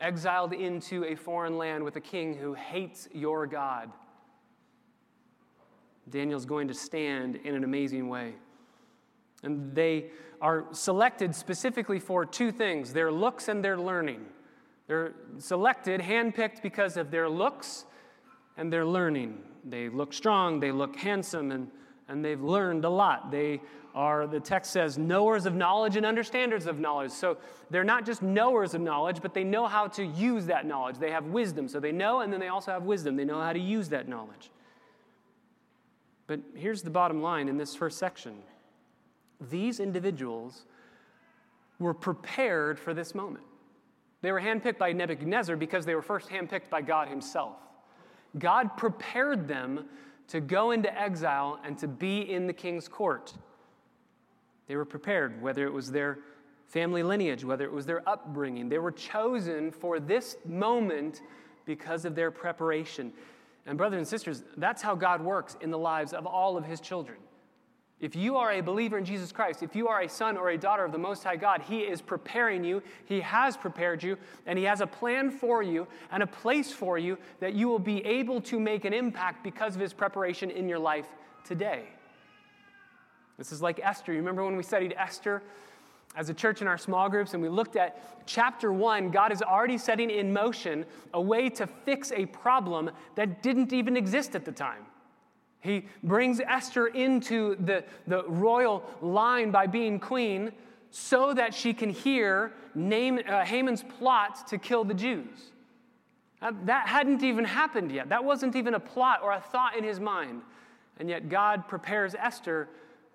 exiled 0.00 0.54
into 0.54 1.04
a 1.04 1.14
foreign 1.14 1.59
land 1.59 1.85
with 1.85 1.97
a 1.97 2.00
king 2.00 2.35
who 2.35 2.54
hates 2.54 3.09
your 3.12 3.47
God. 3.47 3.90
Daniel's 6.09 6.47
going 6.47 6.68
to 6.68 6.75
stand 6.75 7.37
in 7.37 7.54
an 7.54 7.64
amazing 7.64 8.09
way. 8.09 8.35
And 9.42 9.75
they 9.75 10.06
are 10.40 10.64
selected 10.73 11.35
specifically 11.35 11.99
for 11.99 12.25
two 12.25 12.50
things 12.50 12.92
their 12.92 13.12
looks 13.12 13.49
and 13.49 13.62
their 13.62 13.78
learning. 13.78 14.25
They're 14.87 15.12
selected, 15.38 16.00
handpicked 16.00 16.62
because 16.62 16.97
of 16.97 17.11
their 17.11 17.28
looks 17.28 17.85
and 18.56 18.73
their 18.73 18.85
learning. 18.85 19.38
They 19.64 19.88
look 19.88 20.12
strong, 20.12 20.61
they 20.61 20.73
look 20.73 20.97
handsome, 20.97 21.52
and, 21.52 21.69
and 22.09 22.25
they've 22.25 22.40
learned 22.40 22.85
a 22.85 22.88
lot. 22.88 23.31
They 23.31 23.61
are, 23.95 24.26
the 24.26 24.40
text 24.40 24.73
says, 24.73 24.99
knowers 24.99 25.47
of 25.47 25.55
knowledge 25.55 25.97
and 25.97 26.07
understanders 26.07 26.67
of 26.67 26.79
knowledge. 26.79 27.11
So 27.11 27.38
they're 27.71 27.85
not 27.85 28.07
just 28.07 28.23
knowers 28.23 28.75
of 28.75 28.81
knowledge, 28.81 29.21
but 29.21 29.35
they 29.35 29.45
know 29.45 29.67
how 29.67 29.88
to 29.88 30.05
use 30.05 30.47
that 30.47 30.67
knowledge. 30.67 30.99
They 30.99 31.11
have 31.11 31.26
wisdom. 31.26 31.69
So 31.69 31.81
they 31.81 31.93
know, 31.93 32.21
and 32.21 32.33
then 32.33 32.40
they 32.40 32.49
also 32.49 32.73
have 32.73 32.85
wisdom. 32.85 33.17
They 33.17 33.25
know 33.25 33.40
how 33.40 33.52
to 33.52 33.59
use 33.59 33.88
that 33.88 34.09
knowledge. 34.09 34.50
But 36.26 36.40
here's 36.55 36.83
the 36.83 36.90
bottom 36.90 37.21
line 37.21 37.49
in 37.49 37.57
this 37.57 37.75
first 37.75 37.99
section 37.99 38.37
these 39.50 39.81
individuals 39.81 40.67
were 41.79 41.95
prepared 41.95 42.79
for 42.79 42.93
this 42.93 43.14
moment. 43.14 43.45
They 44.23 44.31
were 44.33 44.40
handpicked 44.40 44.79
by 44.79 44.93
Nebuchadnezzar 44.93 45.57
because 45.57 45.87
they 45.87 45.95
were 45.95 46.02
first 46.02 46.29
handpicked 46.29 46.69
by 46.69 46.83
God 46.83 47.09
Himself. 47.09 47.57
God 48.39 48.77
prepared 48.77 49.49
them 49.49 49.87
to 50.29 50.41
go 50.41 50.71
into 50.71 50.97
exile 50.99 51.59
and 51.65 51.77
to 51.79 51.89
be 51.89 52.31
in 52.31 52.47
the 52.47 52.53
king's 52.53 52.87
court. 52.87 53.35
They 54.69 54.77
were 54.77 54.85
prepared, 54.85 55.43
whether 55.43 55.67
it 55.67 55.73
was 55.73 55.91
their 55.91 56.19
family 56.69 57.03
lineage, 57.03 57.45
whether 57.45 57.65
it 57.65 57.73
was 57.73 57.87
their 57.87 58.09
upbringing. 58.09 58.69
They 58.69 58.79
were 58.79 58.93
chosen 58.93 59.73
for 59.73 59.99
this 59.99 60.37
moment 60.45 61.23
because 61.65 62.05
of 62.05 62.15
their 62.15 62.31
preparation. 62.31 63.13
And, 63.67 63.77
brothers 63.77 63.99
and 63.99 64.07
sisters, 64.07 64.45
that's 64.57 64.81
how 64.81 64.95
God 64.95 65.21
works 65.21 65.57
in 65.61 65.71
the 65.71 65.79
lives 65.79 66.13
of 66.13 66.27
all 66.27 66.57
of 66.57 66.65
his 66.65 66.81
children. 66.81 67.19
If 68.00 68.16
you 68.16 68.37
are 68.37 68.52
a 68.52 68.62
believer 68.62 68.97
in 68.97 69.04
Jesus 69.04 69.30
Christ, 69.30 69.62
if 69.62 69.76
you 69.76 69.87
are 69.87 70.00
a 70.00 70.09
son 70.09 70.38
or 70.38 70.50
a 70.50 70.59
daughter 70.59 70.85
of 70.85 70.92
the 70.92 70.99
Most 70.99 71.23
High 71.23 71.37
God, 71.37 71.61
He 71.61 71.80
is 71.80 72.00
preparing 72.00 72.64
you, 72.64 72.83
He 73.04 73.21
has 73.21 73.59
prepared 73.59 74.02
you, 74.02 74.16
and 74.47 74.59
He 74.59 74.64
has 74.64 74.80
a 74.80 74.87
plan 74.87 75.30
for 75.30 75.62
you 75.62 75.87
and 76.11 76.23
a 76.23 76.26
place 76.26 76.73
for 76.73 76.97
you 76.97 77.19
that 77.40 77.52
you 77.52 77.69
will 77.69 77.78
be 77.78 78.04
able 78.07 78.40
to 78.42 78.59
make 78.59 78.87
an 78.87 78.95
impact 78.95 79.45
because 79.45 79.75
of 79.75 79.83
His 79.83 79.92
preparation 79.92 80.50
in 80.50 80.66
your 80.66 80.78
life 80.78 81.09
today. 81.45 81.85
This 83.37 83.52
is 83.52 83.61
like 83.61 83.80
Esther. 83.83 84.12
You 84.12 84.19
remember 84.19 84.45
when 84.45 84.57
we 84.57 84.62
studied 84.62 84.95
Esther 84.97 85.42
as 86.16 86.30
a 86.30 86.35
church 86.35 86.62
in 86.62 86.69
our 86.69 86.78
small 86.78 87.09
groups 87.09 87.35
and 87.35 87.42
we 87.42 87.49
looked 87.49 87.76
at 87.76 88.26
chapter 88.26 88.73
one, 88.73 89.11
God 89.11 89.30
is 89.30 89.42
already 89.42 89.78
setting 89.78 90.11
in 90.11 90.33
motion 90.33 90.85
a 91.14 91.21
way 91.21 91.49
to 91.50 91.66
fix 91.66 92.12
a 92.12 92.26
problem 92.26 92.90
that 93.14 93.42
didn't 93.42 93.73
even 93.73 93.97
exist 93.97 94.35
at 94.35 94.45
the 94.45 94.52
time. 94.52 94.87
He 95.61 95.87
brings 96.02 96.40
Esther 96.40 96.87
into 96.87 97.57
the, 97.57 97.85
the 98.07 98.25
royal 98.25 98.83
line 99.02 99.50
by 99.50 99.67
being 99.67 100.00
queen 100.00 100.52
so 100.90 101.35
that 101.35 101.55
she 101.55 101.73
can 101.73 101.90
hear 101.90 102.52
uh, 102.75 103.45
Haman's 103.45 103.83
plot 103.83 104.49
to 104.49 104.59
kill 104.59 104.85
the 104.85 104.95
Jews. 104.95 105.52
Uh, 106.43 106.52
that 106.64 106.88
hadn't 106.88 107.23
even 107.23 107.45
happened 107.45 107.93
yet. 107.93 108.09
That 108.09 108.25
wasn't 108.25 108.57
even 108.57 108.75
a 108.75 108.81
plot 108.81 109.21
or 109.23 109.33
a 109.33 109.40
thought 109.40 109.76
in 109.76 109.85
his 109.85 110.00
mind. 110.00 110.43
And 110.99 111.09
yet, 111.09 111.29
God 111.29 111.69
prepares 111.69 112.14
Esther 112.14 112.69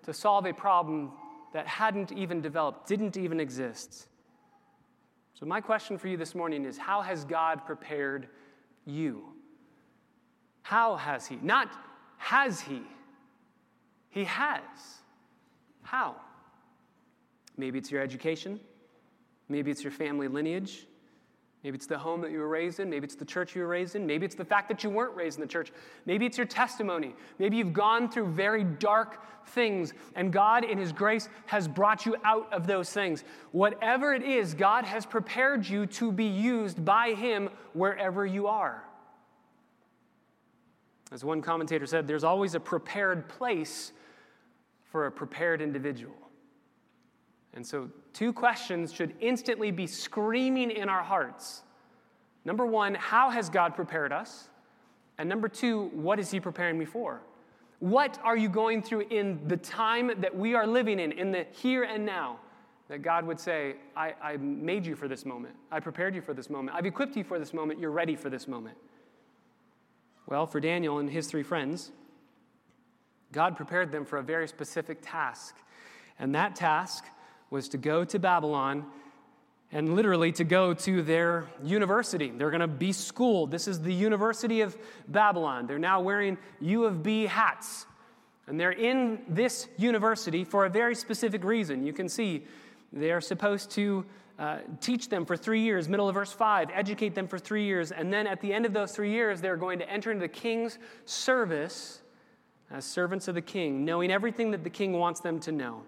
to 0.04 0.14
solve 0.14 0.46
a 0.46 0.52
problem 0.52 1.12
that 1.52 1.66
hadn't 1.66 2.12
even 2.12 2.40
developed, 2.40 2.86
didn't 2.88 3.16
even 3.16 3.40
exist. 3.40 4.08
So, 5.34 5.46
my 5.46 5.60
question 5.60 5.98
for 5.98 6.08
you 6.08 6.16
this 6.16 6.34
morning 6.34 6.64
is 6.64 6.78
How 6.78 7.02
has 7.02 7.24
God 7.24 7.66
prepared 7.66 8.28
you? 8.84 9.24
How 10.62 10.96
has 10.96 11.26
He? 11.26 11.38
Not 11.42 11.70
has 12.18 12.60
he? 12.60 12.82
He 14.10 14.24
has. 14.24 14.62
How? 15.82 16.16
Maybe 17.56 17.78
it's 17.78 17.90
your 17.90 18.02
education. 18.02 18.60
Maybe 19.48 19.70
it's 19.70 19.82
your 19.82 19.92
family 19.92 20.28
lineage. 20.28 20.86
Maybe 21.66 21.76
it's 21.76 21.86
the 21.86 21.98
home 21.98 22.20
that 22.20 22.30
you 22.30 22.38
were 22.38 22.48
raised 22.48 22.78
in. 22.78 22.88
Maybe 22.88 23.06
it's 23.06 23.16
the 23.16 23.24
church 23.24 23.56
you 23.56 23.62
were 23.62 23.68
raised 23.68 23.96
in. 23.96 24.06
Maybe 24.06 24.24
it's 24.24 24.36
the 24.36 24.44
fact 24.44 24.68
that 24.68 24.84
you 24.84 24.90
weren't 24.90 25.16
raised 25.16 25.38
in 25.38 25.40
the 25.40 25.48
church. 25.48 25.72
Maybe 26.04 26.24
it's 26.24 26.38
your 26.38 26.46
testimony. 26.46 27.14
Maybe 27.38 27.56
you've 27.56 27.72
gone 27.72 28.08
through 28.08 28.28
very 28.28 28.62
dark 28.62 29.20
things, 29.48 29.92
and 30.14 30.32
God, 30.32 30.64
in 30.64 30.78
His 30.78 30.92
grace, 30.92 31.28
has 31.46 31.66
brought 31.66 32.06
you 32.06 32.16
out 32.24 32.52
of 32.52 32.66
those 32.66 32.90
things. 32.90 33.24
Whatever 33.50 34.14
it 34.14 34.22
is, 34.22 34.54
God 34.54 34.84
has 34.84 35.06
prepared 35.06 35.68
you 35.68 35.86
to 35.86 36.12
be 36.12 36.26
used 36.26 36.84
by 36.84 37.14
Him 37.14 37.48
wherever 37.72 38.24
you 38.24 38.46
are. 38.46 38.85
As 41.12 41.24
one 41.24 41.40
commentator 41.40 41.86
said, 41.86 42.06
there's 42.06 42.24
always 42.24 42.54
a 42.54 42.60
prepared 42.60 43.28
place 43.28 43.92
for 44.90 45.06
a 45.06 45.12
prepared 45.12 45.62
individual. 45.62 46.14
And 47.54 47.66
so, 47.66 47.88
two 48.12 48.32
questions 48.32 48.92
should 48.92 49.14
instantly 49.20 49.70
be 49.70 49.86
screaming 49.86 50.70
in 50.70 50.88
our 50.88 51.02
hearts. 51.02 51.62
Number 52.44 52.66
one, 52.66 52.94
how 52.94 53.30
has 53.30 53.48
God 53.48 53.74
prepared 53.74 54.12
us? 54.12 54.50
And 55.18 55.28
number 55.28 55.48
two, 55.48 55.86
what 55.94 56.18
is 56.18 56.30
He 56.30 56.38
preparing 56.38 56.78
me 56.78 56.84
for? 56.84 57.22
What 57.78 58.18
are 58.22 58.36
you 58.36 58.48
going 58.48 58.82
through 58.82 59.06
in 59.10 59.46
the 59.48 59.56
time 59.56 60.20
that 60.20 60.34
we 60.34 60.54
are 60.54 60.66
living 60.66 60.98
in, 60.98 61.12
in 61.12 61.30
the 61.30 61.46
here 61.52 61.84
and 61.84 62.04
now, 62.04 62.38
that 62.88 63.02
God 63.02 63.26
would 63.26 63.40
say, 63.40 63.76
I, 63.96 64.14
I 64.22 64.36
made 64.36 64.86
you 64.86 64.94
for 64.94 65.08
this 65.08 65.24
moment. 65.24 65.54
I 65.70 65.80
prepared 65.80 66.14
you 66.14 66.22
for 66.22 66.34
this 66.34 66.48
moment. 66.48 66.76
I've 66.76 66.86
equipped 66.86 67.16
you 67.16 67.24
for 67.24 67.38
this 67.38 67.52
moment. 67.52 67.80
You're 67.80 67.90
ready 67.90 68.16
for 68.16 68.30
this 68.30 68.46
moment. 68.46 68.76
Well, 70.26 70.46
for 70.46 70.58
Daniel 70.58 70.98
and 70.98 71.08
his 71.08 71.28
three 71.28 71.44
friends, 71.44 71.92
God 73.32 73.56
prepared 73.56 73.92
them 73.92 74.04
for 74.04 74.18
a 74.18 74.22
very 74.22 74.48
specific 74.48 74.98
task. 75.00 75.56
And 76.18 76.34
that 76.34 76.56
task 76.56 77.04
was 77.50 77.68
to 77.70 77.78
go 77.78 78.04
to 78.04 78.18
Babylon 78.18 78.86
and 79.72 79.94
literally 79.94 80.32
to 80.32 80.44
go 80.44 80.74
to 80.74 81.02
their 81.02 81.48
university. 81.62 82.30
They're 82.30 82.50
going 82.50 82.60
to 82.60 82.66
be 82.66 82.92
schooled. 82.92 83.50
This 83.50 83.68
is 83.68 83.80
the 83.80 83.92
University 83.92 84.60
of 84.60 84.76
Babylon. 85.08 85.66
They're 85.66 85.78
now 85.78 86.00
wearing 86.00 86.38
U 86.60 86.84
of 86.84 87.02
B 87.02 87.26
hats. 87.26 87.86
And 88.48 88.58
they're 88.58 88.72
in 88.72 89.22
this 89.28 89.68
university 89.76 90.44
for 90.44 90.66
a 90.66 90.70
very 90.70 90.94
specific 90.94 91.44
reason. 91.44 91.84
You 91.84 91.92
can 91.92 92.08
see 92.08 92.44
they're 92.92 93.20
supposed 93.20 93.70
to 93.72 94.06
uh, 94.38 94.58
teach 94.80 95.08
them 95.08 95.24
for 95.24 95.36
three 95.36 95.62
years, 95.62 95.88
middle 95.88 96.08
of 96.08 96.14
verse 96.14 96.32
5, 96.32 96.70
educate 96.72 97.14
them 97.14 97.26
for 97.26 97.38
three 97.38 97.64
years, 97.64 97.90
and 97.90 98.12
then 98.12 98.26
at 98.26 98.40
the 98.40 98.52
end 98.52 98.66
of 98.66 98.72
those 98.72 98.92
three 98.92 99.10
years, 99.10 99.40
they're 99.40 99.56
going 99.56 99.78
to 99.78 99.90
enter 99.90 100.10
into 100.10 100.20
the 100.20 100.28
king's 100.28 100.78
service 101.06 102.02
as 102.70 102.84
servants 102.84 103.28
of 103.28 103.34
the 103.34 103.40
king, 103.40 103.84
knowing 103.84 104.10
everything 104.10 104.50
that 104.50 104.62
the 104.62 104.70
king 104.70 104.92
wants 104.92 105.20
them 105.20 105.40
to 105.40 105.52
know. 105.52 105.82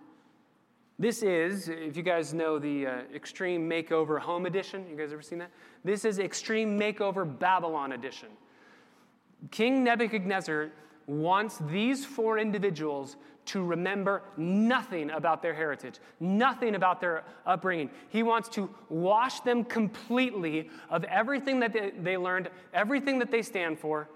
This 0.98 1.22
is, 1.22 1.68
if 1.68 1.96
you 1.96 2.02
guys 2.02 2.34
know 2.34 2.58
the 2.58 2.86
uh, 2.86 2.92
Extreme 3.14 3.68
Makeover 3.68 4.18
Home 4.18 4.46
Edition, 4.46 4.84
you 4.90 4.96
guys 4.96 5.12
ever 5.12 5.22
seen 5.22 5.38
that? 5.38 5.50
This 5.84 6.04
is 6.04 6.18
Extreme 6.18 6.78
Makeover 6.78 7.38
Babylon 7.38 7.92
Edition. 7.92 8.28
King 9.50 9.84
Nebuchadnezzar 9.84 10.70
wants 11.06 11.58
these 11.70 12.04
four 12.04 12.38
individuals 12.38 13.16
to 13.48 13.64
remember 13.64 14.22
nothing 14.36 15.10
about 15.10 15.42
their 15.42 15.54
heritage, 15.54 15.96
nothing 16.20 16.74
about 16.74 17.00
their 17.00 17.24
upbringing. 17.46 17.90
He 18.08 18.22
wants 18.22 18.48
to 18.50 18.70
wash 18.88 19.40
them 19.40 19.64
completely 19.64 20.70
of 20.90 21.04
everything 21.04 21.60
that 21.60 21.72
they, 21.72 21.90
they 21.90 22.16
learned, 22.16 22.50
everything 22.72 23.18
that 23.18 23.30
they 23.30 23.42
stand 23.42 23.78
for, 23.78 24.08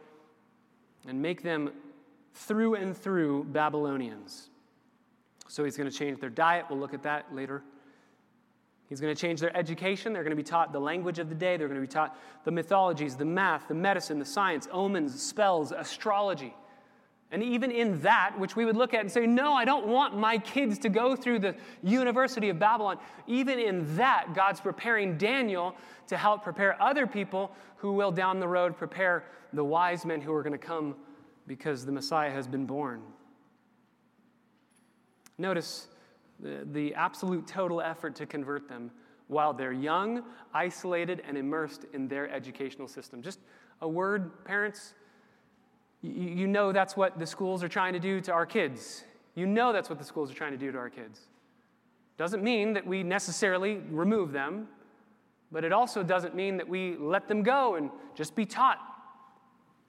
and 1.07 1.21
make 1.21 1.43
them 1.43 1.73
through 2.35 2.75
and 2.75 2.97
through 2.97 3.45
Babylonians. 3.45 4.51
So 5.49 5.65
he's 5.65 5.77
going 5.77 5.91
to 5.91 5.97
change 5.97 6.21
their 6.21 6.31
diet. 6.31 6.67
We'll 6.71 6.79
look 6.79 6.95
at 6.95 7.03
that 7.03 7.35
later. 7.35 7.63
He's 8.89 9.01
going 9.01 9.15
to 9.15 9.21
change 9.21 9.41
their 9.41 9.57
education. 9.57 10.13
They're 10.13 10.23
going 10.23 10.37
to 10.37 10.43
be 10.43 10.43
taught 10.43 10.73
the 10.73 10.81
language 10.81 11.19
of 11.19 11.31
the 11.31 11.35
day. 11.35 11.57
They're 11.57 11.69
going 11.69 11.81
to 11.81 11.87
be 11.87 11.93
taught 11.93 12.17
the 12.45 12.51
mythologies, 12.51 13.17
the 13.17 13.25
math, 13.25 13.69
the 13.69 13.75
medicine, 13.75 14.19
the 14.19 14.25
science, 14.25 14.69
omens, 14.71 15.21
spells, 15.23 15.73
astrology. 15.73 16.55
And 17.33 17.43
even 17.43 17.71
in 17.71 17.99
that, 18.03 18.39
which 18.39 18.57
we 18.57 18.67
would 18.67 18.77
look 18.77 18.93
at 18.93 19.01
and 19.01 19.11
say, 19.11 19.27
no, 19.27 19.55
I 19.55 19.65
don't 19.65 19.87
want 19.87 20.15
my 20.17 20.37
kids 20.37 20.79
to 20.81 20.91
go 20.91 21.17
through 21.17 21.39
the 21.39 21.57
University 21.83 22.51
of 22.51 22.59
Babylon, 22.59 22.99
even 23.27 23.59
in 23.59 23.97
that, 23.97 24.35
God's 24.35 24.61
preparing 24.61 25.17
Daniel 25.17 25.75
to 26.09 26.19
help 26.19 26.45
prepare 26.45 26.81
other 26.81 27.07
people 27.07 27.51
who 27.77 27.95
will 27.95 28.13
down 28.13 28.39
the 28.39 28.47
road 28.47 28.77
prepare 28.77 29.25
the 29.55 29.65
wise 29.65 30.05
men 30.05 30.21
who 30.21 30.33
are 30.35 30.43
going 30.43 30.53
to 30.53 30.59
come 30.59 30.95
because 31.47 31.87
the 31.87 31.93
Messiah 31.93 32.31
has 32.31 32.47
been 32.47 32.67
born. 32.67 33.01
Notice 35.39 35.89
the, 36.39 36.67
the 36.71 36.95
absolute 36.95 37.47
total 37.47 37.81
effort 37.81 38.15
to 38.17 38.27
convert 38.27 38.69
them 38.69 38.91
while 39.29 39.55
they're 39.55 39.73
young, 39.73 40.23
isolated, 40.53 41.23
and 41.27 41.39
immersed 41.39 41.87
in 41.95 42.09
their 42.09 42.31
educational 42.31 42.89
system. 42.89 43.23
Just 43.23 43.39
a 43.81 43.89
word, 43.89 44.45
parents 44.45 44.93
you 46.03 46.47
know 46.47 46.73
that's 46.73 46.97
what 46.97 47.19
the 47.19 47.27
schools 47.27 47.63
are 47.63 47.69
trying 47.69 47.93
to 47.93 48.01
do 48.01 48.21
to 48.23 48.33
our 48.33 48.47
kids. 48.47 49.05
You 49.35 49.47
know 49.47 49.73
that's 49.73 49.89
what 49.89 49.99
the 49.99 50.05
schools 50.05 50.31
are 50.31 50.35
trying 50.35 50.53
to 50.53 50.59
do 50.59 50.73
to 50.73 50.79
our 50.79 50.91
kids. 50.91 51.21
Doesn't 52.19 52.43
mean 52.43 52.73
that 52.75 52.87
we 52.87 53.03
necessarily 53.03 53.81
remove 53.91 54.33
them, 54.33 54.69
but 55.51 55.65
it 55.65 55.73
also 55.73 56.03
doesn't 56.03 56.35
mean 56.35 56.57
that 56.57 56.69
we 56.69 56.97
let 56.97 57.29
them 57.29 57.43
go 57.43 57.77
and 57.77 57.91
just 58.15 58.35
be 58.35 58.45
taught. 58.45 58.79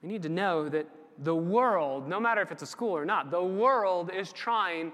We 0.02 0.08
need 0.08 0.22
to 0.22 0.28
know 0.28 0.68
that 0.68 0.86
the 1.18 1.34
world, 1.34 2.08
no 2.08 2.20
matter 2.20 2.40
if 2.40 2.52
it's 2.52 2.62
a 2.62 2.66
school 2.66 2.96
or 2.96 3.04
not, 3.04 3.30
the 3.30 3.42
world 3.42 4.10
is 4.14 4.32
trying 4.32 4.92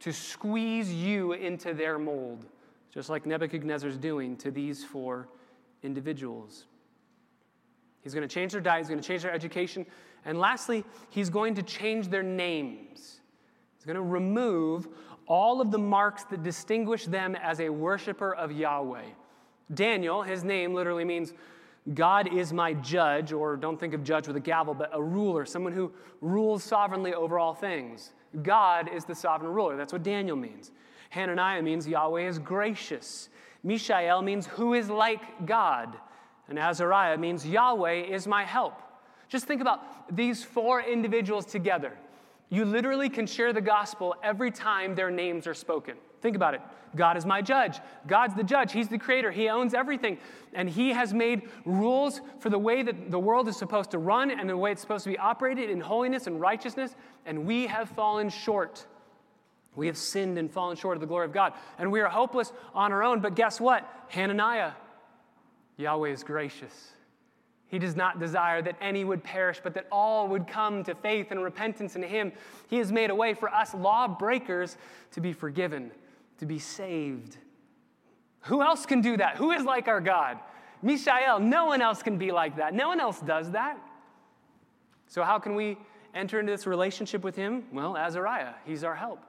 to 0.00 0.12
squeeze 0.12 0.92
you 0.92 1.32
into 1.32 1.74
their 1.74 1.98
mold, 1.98 2.46
just 2.92 3.08
like 3.08 3.26
Nebuchadnezzar's 3.26 3.96
doing 3.96 4.36
to 4.38 4.50
these 4.50 4.84
four 4.84 5.28
individuals. 5.82 6.66
He's 8.02 8.14
going 8.14 8.26
to 8.26 8.34
change 8.34 8.52
their 8.52 8.60
diet, 8.60 8.80
he's 8.80 8.88
going 8.88 9.00
to 9.00 9.06
change 9.06 9.22
their 9.22 9.32
education, 9.32 9.84
and 10.24 10.38
lastly, 10.38 10.84
he's 11.08 11.30
going 11.30 11.54
to 11.54 11.62
change 11.62 12.08
their 12.08 12.22
names. 12.22 13.20
He's 13.76 13.84
going 13.84 13.96
to 13.96 14.02
remove 14.02 14.88
all 15.26 15.60
of 15.60 15.70
the 15.70 15.78
marks 15.78 16.24
that 16.24 16.42
distinguish 16.42 17.06
them 17.06 17.36
as 17.36 17.60
a 17.60 17.68
worshiper 17.68 18.34
of 18.34 18.52
Yahweh. 18.52 19.04
Daniel, 19.72 20.22
his 20.22 20.42
name 20.44 20.74
literally 20.74 21.04
means 21.04 21.32
God 21.94 22.32
is 22.34 22.52
my 22.52 22.74
judge, 22.74 23.32
or 23.32 23.56
don't 23.56 23.78
think 23.78 23.94
of 23.94 24.04
judge 24.04 24.26
with 24.26 24.36
a 24.36 24.40
gavel, 24.40 24.74
but 24.74 24.90
a 24.92 25.02
ruler, 25.02 25.46
someone 25.46 25.72
who 25.72 25.92
rules 26.20 26.62
sovereignly 26.62 27.14
over 27.14 27.38
all 27.38 27.54
things. 27.54 28.12
God 28.42 28.90
is 28.92 29.04
the 29.04 29.14
sovereign 29.14 29.52
ruler. 29.52 29.76
That's 29.76 29.92
what 29.92 30.02
Daniel 30.02 30.36
means. 30.36 30.72
Hananiah 31.10 31.62
means 31.62 31.88
Yahweh 31.88 32.28
is 32.28 32.38
gracious. 32.38 33.28
Mishael 33.62 34.22
means 34.22 34.46
who 34.46 34.74
is 34.74 34.90
like 34.90 35.46
God. 35.46 35.96
And 36.48 36.58
Azariah 36.58 37.18
means 37.18 37.46
Yahweh 37.46 38.02
is 38.02 38.26
my 38.26 38.44
help. 38.44 38.80
Just 39.30 39.46
think 39.46 39.62
about 39.62 40.14
these 40.14 40.44
four 40.44 40.82
individuals 40.82 41.46
together. 41.46 41.96
You 42.50 42.64
literally 42.64 43.08
can 43.08 43.26
share 43.26 43.52
the 43.52 43.60
gospel 43.60 44.16
every 44.22 44.50
time 44.50 44.94
their 44.94 45.10
names 45.10 45.46
are 45.46 45.54
spoken. 45.54 45.96
Think 46.20 46.36
about 46.36 46.52
it. 46.54 46.60
God 46.96 47.16
is 47.16 47.24
my 47.24 47.40
judge. 47.40 47.78
God's 48.06 48.34
the 48.34 48.42
judge. 48.42 48.72
He's 48.72 48.88
the 48.88 48.98
creator. 48.98 49.30
He 49.30 49.48
owns 49.48 49.72
everything. 49.72 50.18
And 50.52 50.68
He 50.68 50.90
has 50.90 51.14
made 51.14 51.48
rules 51.64 52.20
for 52.40 52.50
the 52.50 52.58
way 52.58 52.82
that 52.82 53.10
the 53.10 53.18
world 53.18 53.46
is 53.46 53.56
supposed 53.56 53.92
to 53.92 53.98
run 53.98 54.32
and 54.32 54.50
the 54.50 54.56
way 54.56 54.72
it's 54.72 54.80
supposed 54.80 55.04
to 55.04 55.10
be 55.10 55.18
operated 55.18 55.70
in 55.70 55.80
holiness 55.80 56.26
and 56.26 56.40
righteousness. 56.40 56.96
And 57.24 57.46
we 57.46 57.68
have 57.68 57.88
fallen 57.90 58.28
short. 58.28 58.84
We 59.76 59.86
have 59.86 59.96
sinned 59.96 60.36
and 60.36 60.50
fallen 60.50 60.76
short 60.76 60.96
of 60.96 61.00
the 61.00 61.06
glory 61.06 61.26
of 61.26 61.32
God, 61.32 61.52
and 61.78 61.92
we 61.92 62.00
are 62.00 62.08
hopeless 62.08 62.52
on 62.74 62.92
our 62.92 63.04
own. 63.04 63.20
But 63.20 63.36
guess 63.36 63.60
what? 63.60 63.88
Hananiah, 64.08 64.72
Yahweh 65.76 66.10
is 66.10 66.24
gracious. 66.24 66.92
He 67.70 67.78
does 67.78 67.94
not 67.94 68.18
desire 68.18 68.60
that 68.62 68.76
any 68.80 69.04
would 69.04 69.22
perish, 69.22 69.60
but 69.62 69.74
that 69.74 69.86
all 69.92 70.26
would 70.28 70.48
come 70.48 70.82
to 70.84 70.94
faith 70.94 71.28
and 71.30 71.42
repentance 71.42 71.94
in 71.94 72.02
Him. 72.02 72.32
He 72.68 72.78
has 72.78 72.90
made 72.90 73.10
a 73.10 73.14
way 73.14 73.32
for 73.32 73.48
us 73.48 73.74
lawbreakers 73.74 74.76
to 75.12 75.20
be 75.20 75.32
forgiven, 75.32 75.92
to 76.38 76.46
be 76.46 76.58
saved. 76.58 77.36
Who 78.42 78.60
else 78.60 78.86
can 78.86 79.00
do 79.00 79.16
that? 79.18 79.36
Who 79.36 79.52
is 79.52 79.62
like 79.62 79.86
our 79.86 80.00
God? 80.00 80.38
Mishael, 80.82 81.38
no 81.38 81.66
one 81.66 81.80
else 81.80 82.02
can 82.02 82.18
be 82.18 82.32
like 82.32 82.56
that. 82.56 82.74
No 82.74 82.88
one 82.88 82.98
else 82.98 83.20
does 83.20 83.52
that. 83.52 83.78
So, 85.06 85.22
how 85.22 85.38
can 85.38 85.54
we 85.54 85.78
enter 86.12 86.40
into 86.40 86.50
this 86.50 86.66
relationship 86.66 87.22
with 87.22 87.36
Him? 87.36 87.64
Well, 87.72 87.96
Azariah, 87.96 88.54
He's 88.64 88.82
our 88.82 88.96
help. 88.96 89.20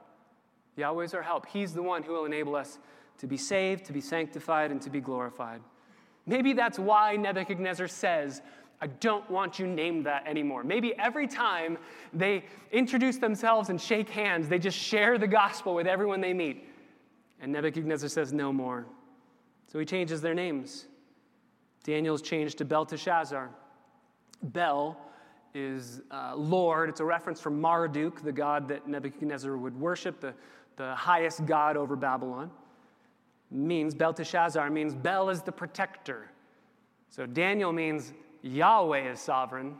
Yahweh's 0.76 1.14
our 1.14 1.22
help. 1.22 1.46
He's 1.46 1.74
the 1.74 1.82
one 1.82 2.02
who 2.02 2.12
will 2.12 2.24
enable 2.24 2.56
us 2.56 2.78
to 3.18 3.28
be 3.28 3.36
saved, 3.36 3.84
to 3.84 3.92
be 3.92 4.00
sanctified, 4.00 4.72
and 4.72 4.82
to 4.82 4.90
be 4.90 5.00
glorified. 5.00 5.60
Maybe 6.26 6.52
that's 6.52 6.78
why 6.78 7.16
Nebuchadnezzar 7.16 7.88
says, 7.88 8.42
I 8.80 8.86
don't 8.86 9.28
want 9.30 9.58
you 9.58 9.66
named 9.66 10.06
that 10.06 10.26
anymore. 10.26 10.64
Maybe 10.64 10.92
every 10.98 11.26
time 11.28 11.78
they 12.12 12.44
introduce 12.72 13.16
themselves 13.18 13.68
and 13.70 13.80
shake 13.80 14.08
hands, 14.08 14.48
they 14.48 14.58
just 14.58 14.76
share 14.76 15.18
the 15.18 15.26
gospel 15.26 15.74
with 15.74 15.86
everyone 15.86 16.20
they 16.20 16.34
meet. 16.34 16.68
And 17.40 17.52
Nebuchadnezzar 17.52 18.08
says, 18.08 18.32
No 18.32 18.52
more. 18.52 18.86
So 19.68 19.78
he 19.78 19.84
changes 19.84 20.20
their 20.20 20.34
names. 20.34 20.86
Daniel's 21.84 22.22
changed 22.22 22.58
to 22.58 22.64
Belteshazzar. 22.64 23.50
Bel 24.42 24.96
is 25.54 26.02
uh, 26.10 26.34
Lord. 26.36 26.88
It's 26.88 27.00
a 27.00 27.04
reference 27.04 27.40
from 27.40 27.60
Marduk, 27.60 28.22
the 28.22 28.32
god 28.32 28.68
that 28.68 28.88
Nebuchadnezzar 28.88 29.56
would 29.56 29.78
worship, 29.78 30.20
the, 30.20 30.34
the 30.76 30.94
highest 30.94 31.46
god 31.46 31.76
over 31.76 31.96
Babylon 31.96 32.50
means, 33.52 33.94
Belteshazzar 33.94 34.70
means 34.70 34.94
Bel 34.94 35.30
is 35.30 35.42
the 35.42 35.52
protector. 35.52 36.30
So 37.10 37.26
Daniel 37.26 37.72
means 37.72 38.12
Yahweh 38.42 39.12
is 39.12 39.20
sovereign. 39.20 39.76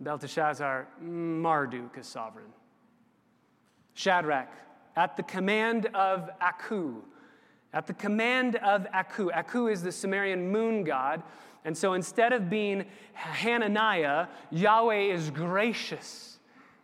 Belteshazzar, 0.00 0.88
Marduk 1.00 1.96
is 1.98 2.06
sovereign. 2.06 2.52
Shadrach, 3.94 4.50
at 4.96 5.16
the 5.16 5.22
command 5.22 5.86
of 5.94 6.30
Aku. 6.40 7.02
At 7.72 7.86
the 7.86 7.94
command 7.94 8.56
of 8.56 8.86
Aku. 8.92 9.30
Aku 9.30 9.68
is 9.68 9.82
the 9.82 9.92
Sumerian 9.92 10.50
moon 10.50 10.84
god. 10.84 11.22
And 11.64 11.76
so 11.76 11.94
instead 11.94 12.32
of 12.32 12.50
being 12.50 12.84
Hananiah, 13.14 14.26
Yahweh 14.50 15.12
is 15.12 15.30
gracious. 15.30 16.38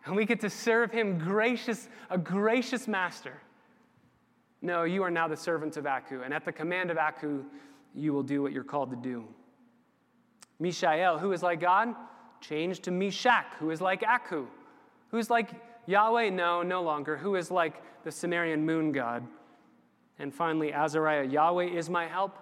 And 0.05 0.15
we 0.15 0.25
get 0.25 0.39
to 0.39 0.49
serve 0.49 0.91
him 0.91 1.19
gracious, 1.19 1.89
a 2.09 2.17
gracious 2.17 2.87
master. 2.87 3.33
No, 4.61 4.83
you 4.83 5.03
are 5.03 5.11
now 5.11 5.27
the 5.27 5.37
servant 5.37 5.77
of 5.77 5.85
Aku, 5.85 6.21
and 6.21 6.33
at 6.33 6.43
the 6.43 6.51
command 6.51 6.91
of 6.91 6.97
Aku, 6.97 7.45
you 7.95 8.13
will 8.13 8.23
do 8.23 8.41
what 8.41 8.51
you're 8.51 8.63
called 8.63 8.89
to 8.91 8.97
do. 8.97 9.25
Mishael, 10.59 11.17
who 11.17 11.31
is 11.31 11.41
like 11.41 11.61
God, 11.61 11.95
changed 12.41 12.83
to 12.83 12.91
Meshach, 12.91 13.45
who 13.59 13.71
is 13.71 13.79
like 13.81 14.03
Aku. 14.03 14.47
Who's 15.11 15.29
like 15.29 15.51
Yahweh? 15.85 16.29
No, 16.29 16.61
no 16.61 16.81
longer. 16.81 17.17
Who 17.17 17.35
is 17.35 17.49
like 17.49 17.81
the 18.03 18.11
Sumerian 18.11 18.65
moon 18.65 18.91
god? 18.91 19.25
And 20.19 20.33
finally, 20.33 20.73
Azariah, 20.73 21.23
Yahweh 21.23 21.65
is 21.65 21.89
my 21.89 22.05
help, 22.05 22.37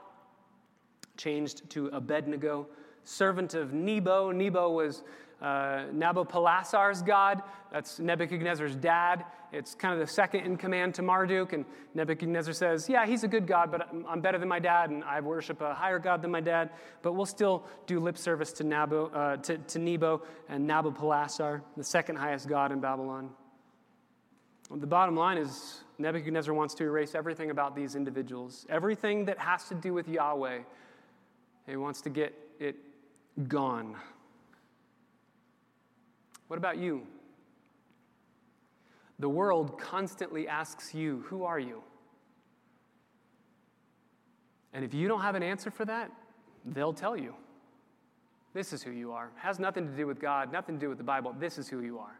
changed 1.16 1.70
to 1.72 1.88
Abednego, 1.88 2.68
servant 3.08 3.54
of 3.54 3.74
Nebo. 3.74 4.32
Nebo 4.32 4.70
was 4.72 5.04
uh, 5.42 5.86
Nabopolassar's 5.94 7.02
god. 7.02 7.42
That's 7.72 8.00
Nebuchadnezzar's 8.00 8.76
dad. 8.76 9.24
It's 9.54 9.76
kind 9.76 9.94
of 9.94 10.00
the 10.00 10.12
second 10.12 10.42
in 10.42 10.58
command 10.58 10.96
to 10.96 11.02
Marduk. 11.02 11.54
And 11.54 11.66
Nebuchadnezzar 11.94 12.54
says, 12.54 12.90
Yeah, 12.90 13.06
he's 13.06 13.24
a 13.24 13.28
good 13.28 13.48
god, 13.48 13.72
but 13.72 13.88
I'm 14.08 14.20
better 14.22 14.38
than 14.38 14.50
my 14.50 14.60
dad, 14.60 14.90
and 14.90 15.04
I 15.04 15.22
worship 15.22 15.62
a 15.62 15.74
higher 15.74 16.00
god 16.00 16.22
than 16.22 16.32
my 16.32 16.42
dad. 16.42 16.72
But 17.02 17.14
we'll 17.14 17.26
still 17.26 17.66
do 17.86 18.00
lip 18.00 18.18
service 18.18 18.52
to, 18.54 18.64
Nabo, 18.64 19.16
uh, 19.16 19.38
to, 19.38 19.58
to 19.58 19.80
Nebo 19.80 20.24
and 20.50 20.70
Nabopolassar, 20.70 21.62
the 21.78 21.84
second 21.84 22.17
highest 22.17 22.50
god 22.50 22.72
in 22.72 22.80
Babylon. 22.80 23.30
The 24.70 24.88
bottom 24.88 25.15
line 25.15 25.38
is 25.38 25.84
Nebuchadnezzar 25.98 26.54
wants 26.54 26.74
to 26.76 26.84
erase 26.84 27.15
everything 27.15 27.52
about 27.52 27.74
these 27.74 27.96
individuals, 27.96 28.65
everything 28.70 29.26
that 29.26 29.39
has 29.39 29.70
to 29.70 29.76
do 29.76 29.93
with 29.93 30.10
Yahweh. 30.10 30.60
He 31.67 31.76
wants 31.78 32.02
to 32.02 32.10
get 32.10 32.34
it 32.60 32.76
gone. 33.47 33.95
What 36.47 36.58
about 36.58 36.78
you? 36.78 37.06
The 39.19 39.30
world 39.30 39.80
constantly 39.80 40.47
asks 40.47 40.93
you, 40.93 41.23
Who 41.28 41.43
are 41.43 41.60
you? 41.60 41.84
And 44.73 44.86
if 44.86 44.93
you 44.93 45.08
don't 45.08 45.21
have 45.21 45.36
an 45.36 45.43
answer 45.43 45.71
for 45.71 45.86
that, 45.86 46.12
they'll 46.65 46.93
tell 46.93 47.17
you. 47.17 47.34
This 48.54 48.73
is 48.73 48.82
who 48.82 48.91
you 48.91 49.12
are. 49.12 49.26
It 49.26 49.32
has 49.39 49.60
nothing 49.60 49.88
to 49.88 49.95
do 49.95 50.08
with 50.08 50.19
God, 50.19 50.52
nothing 50.52 50.76
to 50.76 50.82
do 50.82 50.89
with 50.89 50.97
the 50.97 51.04
Bible. 51.04 51.36
This 51.38 51.58
is 51.58 51.67
who 51.67 51.82
you 51.82 52.00
are. 52.00 52.19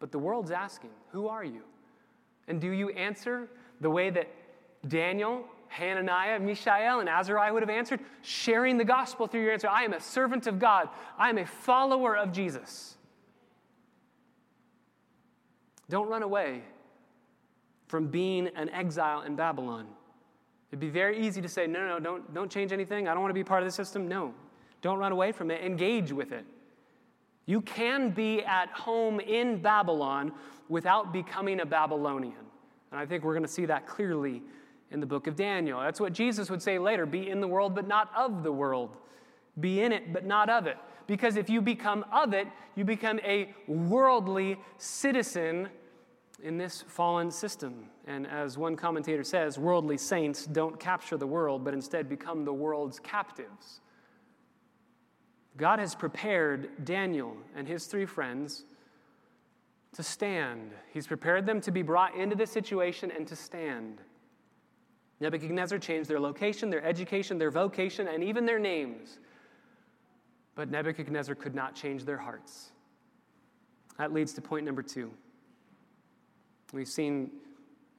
But 0.00 0.12
the 0.12 0.18
world's 0.18 0.50
asking, 0.50 0.90
Who 1.12 1.28
are 1.28 1.44
you? 1.44 1.62
And 2.46 2.60
do 2.60 2.70
you 2.70 2.90
answer 2.90 3.48
the 3.80 3.90
way 3.90 4.10
that 4.10 4.28
Daniel, 4.88 5.44
Hananiah, 5.68 6.38
Mishael, 6.40 7.00
and 7.00 7.08
Azariah 7.08 7.52
would 7.52 7.62
have 7.62 7.70
answered? 7.70 8.00
Sharing 8.22 8.78
the 8.78 8.84
gospel 8.84 9.26
through 9.26 9.42
your 9.42 9.52
answer. 9.52 9.68
I 9.68 9.84
am 9.84 9.92
a 9.92 10.00
servant 10.00 10.46
of 10.46 10.58
God, 10.58 10.88
I 11.18 11.28
am 11.30 11.38
a 11.38 11.46
follower 11.46 12.16
of 12.16 12.32
Jesus. 12.32 12.96
Don't 15.88 16.08
run 16.08 16.22
away 16.22 16.62
from 17.86 18.08
being 18.08 18.48
an 18.48 18.68
exile 18.70 19.22
in 19.22 19.34
Babylon. 19.36 19.86
It'd 20.70 20.80
be 20.80 20.90
very 20.90 21.26
easy 21.26 21.40
to 21.40 21.48
say, 21.48 21.66
no, 21.66 21.86
no, 21.86 21.98
don't, 21.98 22.34
don't 22.34 22.50
change 22.50 22.72
anything. 22.72 23.08
I 23.08 23.14
don't 23.14 23.22
want 23.22 23.30
to 23.30 23.34
be 23.34 23.44
part 23.44 23.62
of 23.62 23.66
the 23.66 23.72
system. 23.72 24.06
No, 24.06 24.34
don't 24.82 24.98
run 24.98 25.12
away 25.12 25.32
from 25.32 25.50
it. 25.50 25.62
Engage 25.64 26.12
with 26.12 26.32
it. 26.32 26.44
You 27.46 27.62
can 27.62 28.10
be 28.10 28.42
at 28.44 28.68
home 28.68 29.20
in 29.20 29.62
Babylon 29.62 30.32
without 30.68 31.14
becoming 31.14 31.60
a 31.60 31.66
Babylonian. 31.66 32.34
And 32.90 33.00
I 33.00 33.06
think 33.06 33.24
we're 33.24 33.32
going 33.32 33.42
to 33.42 33.48
see 33.48 33.64
that 33.64 33.86
clearly 33.86 34.42
in 34.90 35.00
the 35.00 35.06
book 35.06 35.26
of 35.26 35.36
Daniel. 35.36 35.80
That's 35.80 36.00
what 36.00 36.12
Jesus 36.12 36.50
would 36.50 36.62
say 36.62 36.78
later 36.78 37.06
be 37.06 37.28
in 37.28 37.40
the 37.40 37.48
world, 37.48 37.74
but 37.74 37.86
not 37.86 38.10
of 38.16 38.42
the 38.42 38.52
world. 38.52 38.96
Be 39.60 39.80
in 39.82 39.92
it, 39.92 40.12
but 40.12 40.24
not 40.24 40.48
of 40.48 40.66
it. 40.66 40.76
Because 41.06 41.36
if 41.36 41.48
you 41.50 41.60
become 41.60 42.04
of 42.12 42.32
it, 42.34 42.46
you 42.74 42.84
become 42.84 43.18
a 43.20 43.54
worldly 43.66 44.58
citizen 44.76 45.68
in 46.42 46.58
this 46.58 46.84
fallen 46.86 47.30
system. 47.30 47.86
And 48.06 48.26
as 48.26 48.56
one 48.56 48.76
commentator 48.76 49.24
says, 49.24 49.58
worldly 49.58 49.98
saints 49.98 50.46
don't 50.46 50.78
capture 50.78 51.16
the 51.16 51.26
world, 51.26 51.64
but 51.64 51.74
instead 51.74 52.08
become 52.08 52.44
the 52.44 52.52
world's 52.52 53.00
captives. 53.00 53.80
God 55.56 55.80
has 55.80 55.94
prepared 55.94 56.84
Daniel 56.84 57.36
and 57.56 57.66
his 57.66 57.86
three 57.86 58.06
friends 58.06 58.64
to 59.94 60.02
stand. 60.02 60.70
He's 60.92 61.06
prepared 61.06 61.46
them 61.46 61.60
to 61.62 61.72
be 61.72 61.82
brought 61.82 62.14
into 62.14 62.36
this 62.36 62.52
situation 62.52 63.10
and 63.10 63.26
to 63.26 63.34
stand. 63.34 64.00
Nebuchadnezzar 65.20 65.78
changed 65.78 66.08
their 66.08 66.20
location, 66.20 66.70
their 66.70 66.84
education, 66.84 67.38
their 67.38 67.50
vocation, 67.50 68.08
and 68.08 68.22
even 68.22 68.46
their 68.46 68.58
names 68.58 69.18
but 70.58 70.72
Nebuchadnezzar 70.72 71.36
could 71.36 71.54
not 71.54 71.76
change 71.76 72.04
their 72.04 72.16
hearts. 72.16 72.72
That 73.96 74.12
leads 74.12 74.32
to 74.32 74.40
point 74.40 74.66
number 74.66 74.82
two. 74.82 75.08
We've 76.72 76.88
seen 76.88 77.30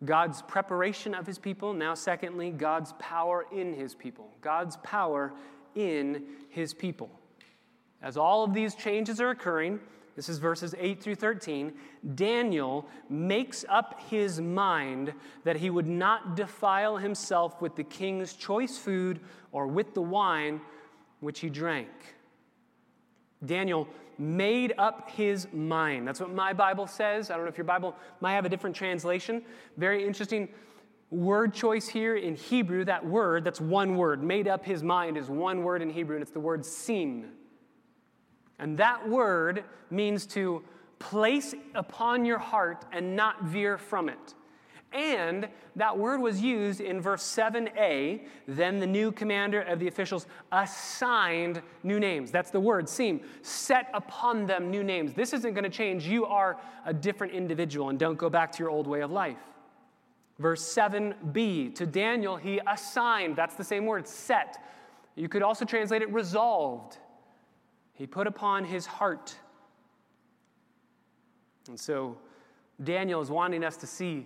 God's 0.03 0.41
preparation 0.41 1.15
of 1.15 1.25
his 1.25 1.39
people. 1.39 1.71
Now, 1.71 1.93
secondly, 1.93 2.51
God's 2.51 2.93
power 2.99 3.45
in 3.49 3.73
his 3.73 3.95
people. 3.95 4.29
God's 4.41 4.75
power 4.84 5.32
in 5.73 6.25
his 6.49 6.73
people. 6.73 7.10
As 8.01 8.17
all 8.17 8.43
of 8.43 8.53
these 8.53 8.75
changes 8.75 9.21
are 9.21 9.29
occurring, 9.29 9.79
this 10.19 10.27
is 10.27 10.38
verses 10.38 10.75
8 10.77 11.01
through 11.01 11.15
13, 11.15 11.71
Daniel 12.13 12.86
makes 13.08 13.63
up 13.69 14.01
his 14.10 14.41
mind 14.41 15.13
that 15.45 15.55
he 15.55 15.69
would 15.69 15.88
not 15.88 16.36
defile 16.36 16.97
himself 16.97 17.62
with 17.62 17.77
the 17.77 17.86
king's 17.86 18.34
choice 18.34 18.77
food 18.77 19.21
or 19.53 19.65
with 19.65 19.93
the 19.93 20.01
wine 20.01 20.60
which 21.21 21.39
he 21.39 21.49
drank. 21.49 21.88
Daniel 23.45 23.88
made 24.17 24.73
up 24.77 25.10
his 25.10 25.47
mind. 25.53 26.05
That's 26.05 26.19
what 26.19 26.34
my 26.34 26.51
Bible 26.51 26.86
says. 26.86 27.32
I 27.32 27.36
don't 27.36 27.45
know 27.45 27.49
if 27.49 27.58
your 27.58 27.63
Bible 27.63 27.95
might 28.19 28.34
have 28.34 28.43
a 28.43 28.49
different 28.49 28.75
translation. 28.75 29.41
Very 29.77 30.05
interesting 30.05 30.49
word 31.12 31.53
choice 31.53 31.88
here 31.88 32.17
in 32.17 32.36
Hebrew. 32.36 32.84
That 32.84 33.05
word, 33.05 33.45
that's 33.45 33.62
one 33.62 33.95
word. 33.95 34.21
Made 34.21 34.49
up 34.49 34.65
his 34.65 34.84
mind 34.84 35.15
is 35.15 35.29
one 35.29 35.63
word 35.63 35.82
in 35.82 35.89
Hebrew, 35.89 36.17
and 36.17 36.21
it's 36.21 36.34
the 36.34 36.41
word 36.41 36.65
sin. 36.65 37.29
And 38.60 38.78
that 38.78 39.08
word 39.08 39.63
means 39.89 40.26
to 40.28 40.63
place 41.00 41.56
upon 41.76 42.26
your 42.26 42.39
heart 42.39 42.86
and 42.91 43.15
not 43.15 43.43
veer 43.43 43.78
from 43.78 44.10
it. 44.10 44.36
And 44.91 45.48
that 45.76 45.98
word 45.98 46.19
was 46.19 46.41
used 46.41 46.82
in 46.82 47.00
verse 47.00 47.22
7a. 47.22 48.22
Then 48.48 48.80
the 48.80 48.88
new 48.88 49.12
commander 49.12 49.62
of 49.62 49.80
the 49.80 49.88
officials 49.88 50.26
assigned 50.52 51.62
new 51.84 52.00
names. 52.00 52.32
That's 52.32 52.50
the 52.50 52.60
word, 52.60 52.89
seem. 52.89 53.22
Set 53.43 53.89
upon 53.93 54.48
them 54.48 54.72
new 54.72 54.84
names. 54.84 55.13
This 55.13 55.32
isn't 55.34 55.54
going 55.54 55.63
to 55.63 55.69
change. 55.69 56.08
You 56.08 56.26
are 56.26 56.60
a 56.86 56.93
different 56.93 57.34
individual, 57.34 57.89
and 57.89 58.00
don't 58.00 58.17
go 58.17 58.30
back 58.30 58.52
to 58.54 58.60
your 58.60 58.72
old 58.72 58.88
way 58.88 59.02
of 59.02 59.12
life. 59.12 59.38
Verse 60.39 60.63
7b. 60.74 61.76
To 61.76 61.86
Daniel, 61.86 62.36
he 62.36 62.60
assigned. 62.65 63.36
That's 63.36 63.56
the 63.56 63.63
same 63.63 63.86
word, 63.86 64.08
set. 64.08 64.63
You 65.15 65.30
could 65.30 65.43
also 65.43 65.65
translate 65.65 66.02
it 66.02 66.12
resolved. 66.12 66.98
He 67.99 68.07
put 68.07 68.27
upon 68.27 68.63
his 68.63 68.85
heart. 68.85 69.35
And 71.67 71.77
so 71.77 72.17
Daniel 72.81 73.21
is 73.21 73.29
wanting 73.29 73.63
us 73.63 73.75
to 73.77 73.88
see 73.88 74.25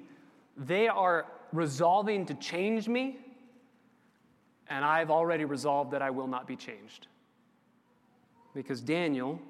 they 0.55 0.88
are 0.88 1.25
resolving 1.51 2.27
to 2.27 2.36
change 2.36 2.88
me, 2.88 3.17
and 4.69 4.86
I've 4.86 5.09
already 5.09 5.43
resolved 5.43 5.89
that 5.91 6.03
I 6.03 6.12
will 6.12 6.27
not 6.27 6.45
be 6.45 6.55
changed. 6.55 7.07
Because 8.53 8.79
Daniel, 8.79 9.41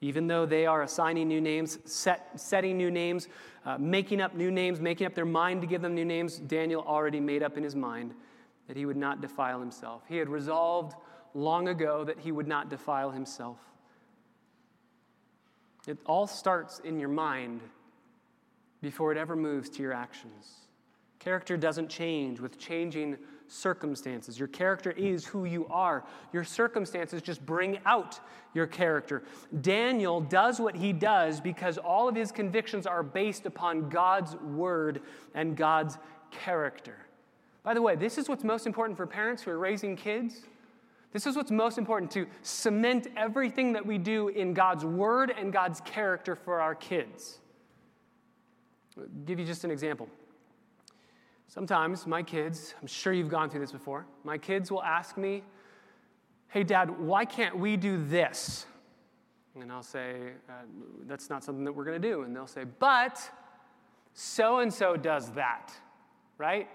even 0.00 0.28
though 0.28 0.46
they 0.46 0.64
are 0.64 0.82
assigning 0.82 1.26
new 1.26 1.40
names, 1.40 1.80
set, 1.84 2.40
setting 2.40 2.78
new 2.78 2.92
names, 2.92 3.26
uh, 3.66 3.76
making 3.76 4.20
up 4.20 4.36
new 4.36 4.52
names, 4.52 4.80
making 4.80 5.08
up 5.08 5.14
their 5.16 5.24
mind 5.24 5.62
to 5.62 5.66
give 5.66 5.82
them 5.82 5.96
new 5.96 6.04
names, 6.04 6.38
Daniel 6.38 6.84
already 6.86 7.18
made 7.18 7.42
up 7.42 7.56
in 7.56 7.64
his 7.64 7.74
mind 7.74 8.14
that 8.68 8.76
he 8.76 8.86
would 8.86 8.96
not 8.96 9.20
defile 9.20 9.58
himself. 9.58 10.02
He 10.08 10.16
had 10.16 10.28
resolved 10.28 10.94
long 11.34 11.68
ago 11.68 12.04
that 12.04 12.20
he 12.20 12.32
would 12.32 12.48
not 12.48 12.70
defile 12.70 13.10
himself. 13.10 13.58
It 15.86 15.98
all 16.06 16.26
starts 16.26 16.80
in 16.80 16.98
your 16.98 17.08
mind 17.08 17.60
before 18.82 19.12
it 19.12 19.18
ever 19.18 19.34
moves 19.34 19.68
to 19.70 19.82
your 19.82 19.92
actions. 19.92 20.68
Character 21.18 21.56
doesn't 21.56 21.88
change 21.88 22.40
with 22.40 22.58
changing 22.58 23.16
circumstances. 23.48 24.38
Your 24.38 24.48
character 24.48 24.92
is 24.92 25.24
who 25.24 25.46
you 25.46 25.66
are. 25.68 26.04
Your 26.32 26.44
circumstances 26.44 27.22
just 27.22 27.44
bring 27.44 27.78
out 27.86 28.20
your 28.54 28.66
character. 28.66 29.24
Daniel 29.60 30.20
does 30.20 30.60
what 30.60 30.76
he 30.76 30.92
does 30.92 31.40
because 31.40 31.78
all 31.78 32.08
of 32.08 32.14
his 32.14 32.30
convictions 32.30 32.86
are 32.86 33.02
based 33.02 33.46
upon 33.46 33.88
God's 33.88 34.36
word 34.36 35.02
and 35.34 35.56
God's 35.56 35.98
character. 36.30 36.96
By 37.62 37.74
the 37.74 37.82
way, 37.82 37.96
this 37.96 38.18
is 38.18 38.28
what's 38.28 38.44
most 38.44 38.66
important 38.66 38.96
for 38.96 39.06
parents 39.06 39.42
who 39.42 39.50
are 39.50 39.58
raising 39.58 39.96
kids. 39.96 40.42
This 41.18 41.26
is 41.26 41.34
what's 41.34 41.50
most 41.50 41.78
important 41.78 42.12
to 42.12 42.28
cement 42.42 43.08
everything 43.16 43.72
that 43.72 43.84
we 43.84 43.98
do 43.98 44.28
in 44.28 44.54
God's 44.54 44.84
word 44.84 45.34
and 45.36 45.52
God's 45.52 45.80
character 45.80 46.36
for 46.36 46.60
our 46.60 46.76
kids. 46.76 47.40
I'll 48.96 49.06
give 49.24 49.40
you 49.40 49.44
just 49.44 49.64
an 49.64 49.72
example. 49.72 50.08
Sometimes 51.48 52.06
my 52.06 52.22
kids, 52.22 52.76
I'm 52.80 52.86
sure 52.86 53.12
you've 53.12 53.30
gone 53.30 53.50
through 53.50 53.58
this 53.58 53.72
before, 53.72 54.06
my 54.22 54.38
kids 54.38 54.70
will 54.70 54.84
ask 54.84 55.16
me, 55.16 55.42
Hey, 56.46 56.62
Dad, 56.62 56.88
why 57.00 57.24
can't 57.24 57.58
we 57.58 57.76
do 57.76 58.00
this? 58.06 58.66
And 59.60 59.72
I'll 59.72 59.82
say, 59.82 60.34
uh, 60.48 60.52
That's 61.08 61.28
not 61.28 61.42
something 61.42 61.64
that 61.64 61.72
we're 61.72 61.84
going 61.84 62.00
to 62.00 62.08
do. 62.08 62.22
And 62.22 62.36
they'll 62.36 62.46
say, 62.46 62.62
But 62.62 63.28
so 64.12 64.60
and 64.60 64.72
so 64.72 64.96
does 64.96 65.32
that, 65.32 65.72
right? 66.38 66.68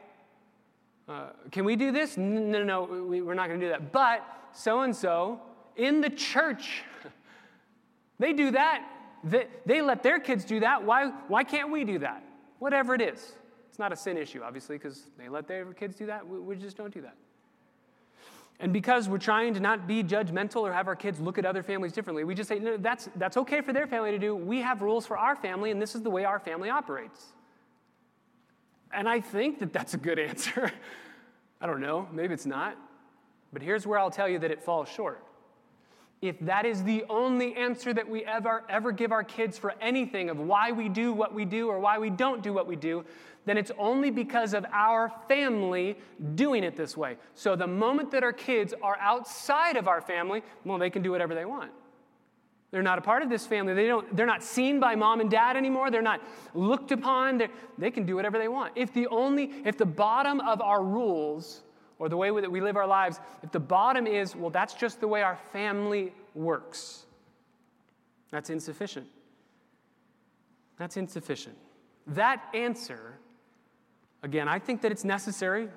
Uh, 1.07 1.29
can 1.51 1.65
we 1.65 1.75
do 1.75 1.91
this? 1.91 2.17
No, 2.17 2.39
no, 2.39 2.63
no, 2.63 3.05
we, 3.05 3.21
we're 3.21 3.33
not 3.33 3.47
going 3.47 3.59
to 3.59 3.65
do 3.65 3.69
that. 3.69 3.91
But 3.91 4.25
so 4.53 4.81
and 4.81 4.95
so 4.95 5.41
in 5.75 6.01
the 6.01 6.09
church, 6.09 6.83
they 8.19 8.33
do 8.33 8.51
that. 8.51 8.87
They, 9.23 9.47
they 9.65 9.81
let 9.81 10.03
their 10.03 10.19
kids 10.19 10.45
do 10.45 10.59
that. 10.61 10.83
Why, 10.83 11.07
why 11.27 11.43
can't 11.43 11.71
we 11.71 11.83
do 11.83 11.99
that? 11.99 12.23
Whatever 12.59 12.93
it 12.95 13.01
is. 13.01 13.33
It's 13.69 13.79
not 13.79 13.91
a 13.91 13.95
sin 13.95 14.17
issue, 14.17 14.41
obviously, 14.43 14.77
because 14.77 15.09
they 15.17 15.29
let 15.29 15.47
their 15.47 15.65
kids 15.73 15.95
do 15.95 16.05
that. 16.05 16.27
We, 16.27 16.39
we 16.39 16.55
just 16.55 16.77
don't 16.77 16.93
do 16.93 17.01
that. 17.01 17.15
And 18.59 18.71
because 18.71 19.09
we're 19.09 19.17
trying 19.17 19.53
to 19.55 19.59
not 19.59 19.87
be 19.87 20.03
judgmental 20.03 20.61
or 20.61 20.71
have 20.71 20.87
our 20.87 20.95
kids 20.95 21.19
look 21.19 21.37
at 21.37 21.45
other 21.45 21.63
families 21.63 21.91
differently, 21.91 22.23
we 22.23 22.35
just 22.35 22.47
say, 22.47 22.59
no, 22.59 22.77
that's, 22.77 23.09
that's 23.15 23.35
okay 23.37 23.61
for 23.61 23.73
their 23.73 23.87
family 23.87 24.11
to 24.11 24.19
do. 24.19 24.35
We 24.35 24.61
have 24.61 24.81
rules 24.81 25.05
for 25.05 25.17
our 25.17 25.35
family, 25.35 25.71
and 25.71 25.81
this 25.81 25.95
is 25.95 26.01
the 26.01 26.09
way 26.09 26.23
our 26.23 26.39
family 26.39 26.69
operates. 26.69 27.33
And 28.93 29.10
I 29.10 29.19
think 29.19 29.60
that 29.60 29.73
that's 29.73 29.93
a 29.93 29.97
good 29.97 30.19
answer. 30.19 30.71
I 31.62 31.65
don't 31.65 31.82
know, 31.82 32.08
maybe 32.12 32.34
it's 32.34 32.45
not. 32.45 32.77
But 33.51 33.62
here's 33.62 33.88
where 33.88 33.99
I'll 33.99 34.12
tell 34.12 34.27
you 34.27 34.39
that 34.39 34.51
it 34.51 34.62
falls 34.62 34.89
short 34.89 35.23
if 36.23 36.39
that 36.39 36.65
is 36.65 36.82
the 36.84 37.03
only 37.10 37.53
answer 37.56 37.93
that 37.93 38.08
we 38.08 38.23
ever, 38.23 38.63
ever 38.69 38.93
give 38.93 39.12
our 39.12 39.25
kids 39.25 39.58
for 39.58 39.73
anything 39.82 40.29
of 40.29 40.39
why 40.39 40.71
we 40.71 40.88
do 40.88 41.12
what 41.12 41.34
we 41.34 41.43
do 41.43 41.67
or 41.67 41.79
why 41.79 41.97
we 41.99 42.10
don't 42.10 42.41
do 42.41 42.53
what 42.53 42.65
we 42.65 42.77
do, 42.77 43.03
then 43.45 43.58
it's 43.58 43.71
only 43.77 44.10
because 44.10 44.53
of 44.53 44.65
our 44.71 45.12
family 45.27 45.97
doing 46.36 46.63
it 46.63 46.77
this 46.77 46.95
way. 46.95 47.17
So 47.36 47.58
the 47.58 47.67
moment 47.67 48.10
that 48.12 48.23
our 48.23 48.32
kids 48.32 48.73
are 48.82 48.97
outside 49.01 49.75
of 49.75 49.89
our 49.89 49.99
family, 49.99 50.43
well, 50.63 50.77
they 50.77 50.89
can 50.89 51.03
do 51.03 51.12
whatever 51.12 51.36
they 51.36 51.43
want. 51.43 51.71
They're 52.73 52.81
not 52.81 52.97
a 52.97 53.01
part 53.01 53.21
of 53.21 53.29
this 53.29 53.45
family. 53.45 53.75
They 53.75 53.86
don't, 53.86 54.15
they're 54.15 54.25
not 54.25 54.41
seen 54.41 54.79
by 54.79 54.95
mom 54.95 55.21
and 55.21 55.29
dad 55.29 55.55
anymore. 55.55 55.91
They're 55.91 56.01
not 56.01 56.21
looked 56.55 56.91
upon. 56.91 57.38
They're, 57.38 57.51
they 57.77 57.91
can 57.91 58.03
do 58.03 58.15
whatever 58.15 58.39
they 58.39 58.47
want. 58.47 58.73
If 58.75 58.91
the 58.95 59.05
only, 59.09 59.51
if 59.63 59.77
the 59.77 59.86
bottom 59.86 60.39
of 60.39 60.59
our 60.59 60.83
rules 60.83 61.62
or 61.99 62.09
the 62.09 62.17
way 62.17 62.31
that 62.31 62.51
we 62.51 62.62
live 62.62 62.75
our 62.75 62.88
lives, 62.88 63.19
if 63.43 63.51
the 63.51 63.59
bottom 63.59 64.07
is, 64.07 64.36
well, 64.36 64.49
that's 64.49 64.73
just 64.73 64.99
the 64.99 65.07
way 65.07 65.21
our 65.21 65.36
family 65.36 66.13
works, 66.33 67.05
that's 68.31 68.49
insufficient. 68.49 69.05
That's 70.79 70.97
insufficient. 70.97 71.55
That 72.07 72.43
answer, 72.55 73.19
again, 74.23 74.47
I 74.47 74.57
think 74.57 74.81
that 74.81 74.91
it's 74.91 75.03
necessary 75.03 75.69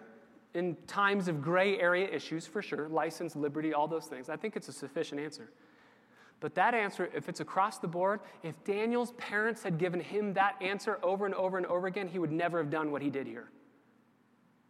in 0.55 0.75
times 0.87 1.29
of 1.29 1.43
gray 1.43 1.79
area 1.79 2.09
issues 2.09 2.47
for 2.47 2.63
sure 2.63 2.89
license, 2.89 3.37
liberty, 3.37 3.75
all 3.75 3.87
those 3.87 4.07
things. 4.07 4.31
I 4.31 4.37
think 4.37 4.57
it's 4.57 4.69
a 4.69 4.73
sufficient 4.73 5.21
answer. 5.21 5.51
But 6.41 6.55
that 6.57 6.75
answer, 6.75 7.09
if 7.15 7.29
it's 7.29 7.41
across 7.41 7.79
the 7.79 7.89
board, 7.89 8.21
if 8.43 8.63
Daniel's 8.65 9.13
parents 9.13 9.63
had 9.63 9.79
given 9.79 10.01
him 10.01 10.35
that 10.35 10.57
answer 10.61 10.99
over 11.03 11.25
and 11.25 11.35
over 11.35 11.57
and 11.57 11.67
over 11.67 11.87
again, 11.87 12.09
he 12.09 12.19
would 12.19 12.33
never 12.33 12.59
have 12.59 12.71
done 12.71 12.91
what 12.91 13.01
he 13.01 13.09
did 13.09 13.27
here. 13.27 13.49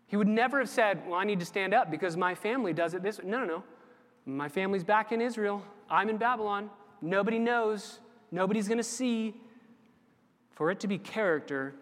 He 0.07 0.17
would 0.17 0.29
never 0.29 0.61
have 0.61 0.69
said, 0.69 1.03
Well, 1.07 1.19
I 1.19 1.25
need 1.25 1.41
to 1.41 1.47
stand 1.47 1.75
up 1.75 1.91
because 1.91 2.17
my 2.17 2.35
family 2.35 2.73
does 2.73 2.95
it 2.95 3.03
this 3.03 3.19
way. 3.19 3.29
No, 3.29 3.41
no, 3.41 3.47
no. 3.47 3.65
My 4.25 4.49
family's 4.49 4.85
back 4.85 5.11
in 5.13 5.21
Israel. 5.21 5.63
I'm 5.91 6.09
in 6.09 6.17
Babylon. 6.17 6.71
Nobody 7.03 7.39
knows. 7.39 8.01
Nobody's 8.31 8.69
going 8.69 8.79
to 8.79 8.85
see. 8.85 9.35
For 10.51 10.71
it 10.71 10.81
to 10.81 10.89
be 10.89 10.99
character, 10.99 11.75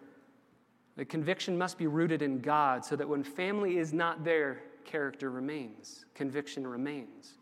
the 0.96 1.04
conviction 1.04 1.56
must 1.56 1.78
be 1.78 1.86
rooted 1.86 2.22
in 2.22 2.40
God 2.40 2.84
so 2.84 2.96
that 2.96 3.08
when 3.08 3.22
family 3.22 3.78
is 3.78 3.92
not 3.92 4.24
there, 4.24 4.62
character 4.84 5.30
remains, 5.30 6.04
conviction 6.14 6.66
remains. 6.66 7.34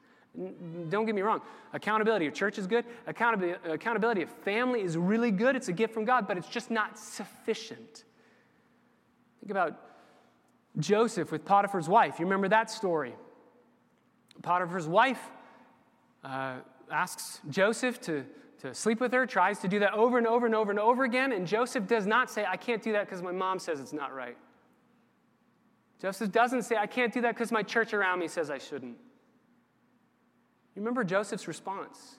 Don't 0.88 1.04
get 1.04 1.14
me 1.14 1.20
wrong. 1.20 1.42
Accountability 1.74 2.26
of 2.26 2.32
church 2.32 2.58
is 2.58 2.66
good. 2.66 2.86
Accountability, 3.06 3.58
accountability 3.70 4.22
of 4.22 4.30
family 4.30 4.80
is 4.80 4.96
really 4.96 5.30
good. 5.30 5.56
It's 5.56 5.68
a 5.68 5.72
gift 5.72 5.92
from 5.92 6.04
God, 6.04 6.26
but 6.26 6.38
it's 6.38 6.48
just 6.48 6.70
not 6.70 6.98
sufficient. 6.98 8.04
Think 9.40 9.50
about 9.50 9.78
Joseph 10.78 11.30
with 11.30 11.44
Potiphar's 11.44 11.88
wife. 11.88 12.18
You 12.18 12.24
remember 12.24 12.48
that 12.48 12.70
story? 12.70 13.14
Potiphar's 14.40 14.88
wife 14.88 15.20
uh, 16.24 16.56
asks 16.90 17.40
Joseph 17.50 18.00
to, 18.02 18.24
to 18.60 18.72
sleep 18.72 19.00
with 19.00 19.12
her, 19.12 19.26
tries 19.26 19.58
to 19.58 19.68
do 19.68 19.80
that 19.80 19.92
over 19.92 20.16
and 20.16 20.26
over 20.26 20.46
and 20.46 20.54
over 20.54 20.70
and 20.70 20.80
over 20.80 21.04
again, 21.04 21.32
and 21.32 21.46
Joseph 21.46 21.86
does 21.86 22.06
not 22.06 22.30
say, 22.30 22.46
I 22.46 22.56
can't 22.56 22.82
do 22.82 22.92
that 22.92 23.06
because 23.06 23.22
my 23.22 23.32
mom 23.32 23.58
says 23.58 23.80
it's 23.80 23.92
not 23.92 24.14
right. 24.14 24.36
Joseph 26.00 26.32
doesn't 26.32 26.62
say, 26.62 26.76
I 26.76 26.86
can't 26.86 27.12
do 27.12 27.20
that 27.20 27.34
because 27.34 27.52
my 27.52 27.62
church 27.62 27.92
around 27.92 28.18
me 28.18 28.28
says 28.28 28.50
I 28.50 28.58
shouldn't. 28.58 28.96
Remember 30.76 31.04
Joseph's 31.04 31.48
response? 31.48 32.16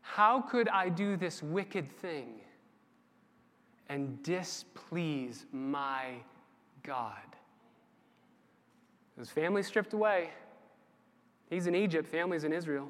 How 0.00 0.40
could 0.40 0.68
I 0.68 0.88
do 0.88 1.16
this 1.16 1.42
wicked 1.42 1.90
thing 1.90 2.40
and 3.92 4.22
displease 4.22 5.44
my 5.52 6.14
God. 6.82 7.12
His 9.18 9.28
family 9.28 9.62
stripped 9.62 9.92
away. 9.92 10.30
He's 11.50 11.66
in 11.66 11.74
Egypt, 11.74 12.08
family's 12.08 12.44
in 12.44 12.54
Israel. 12.54 12.88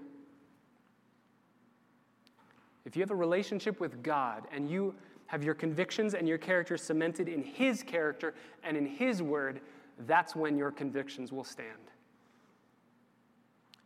If 2.85 2.97
you 2.97 3.03
have 3.03 3.11
a 3.11 3.17
relationship 3.17 3.81
with 3.81 4.03
God 4.03 4.47
and 4.53 4.71
you 4.71 4.95
have 5.27 5.43
your 5.43 5.55
convictions 5.55 6.15
and 6.15 6.29
your 6.29 6.39
character 6.39 6.77
cemented 6.77 7.29
in 7.29 7.43
His 7.43 7.83
character 7.83 8.35
and 8.63 8.77
in 8.77 8.87
His 8.87 9.23
word, 9.23 9.61
that's 10.07 10.37
when 10.37 10.57
your 10.57 10.71
convictions 10.71 11.33
will 11.33 11.45
stand. 11.45 11.69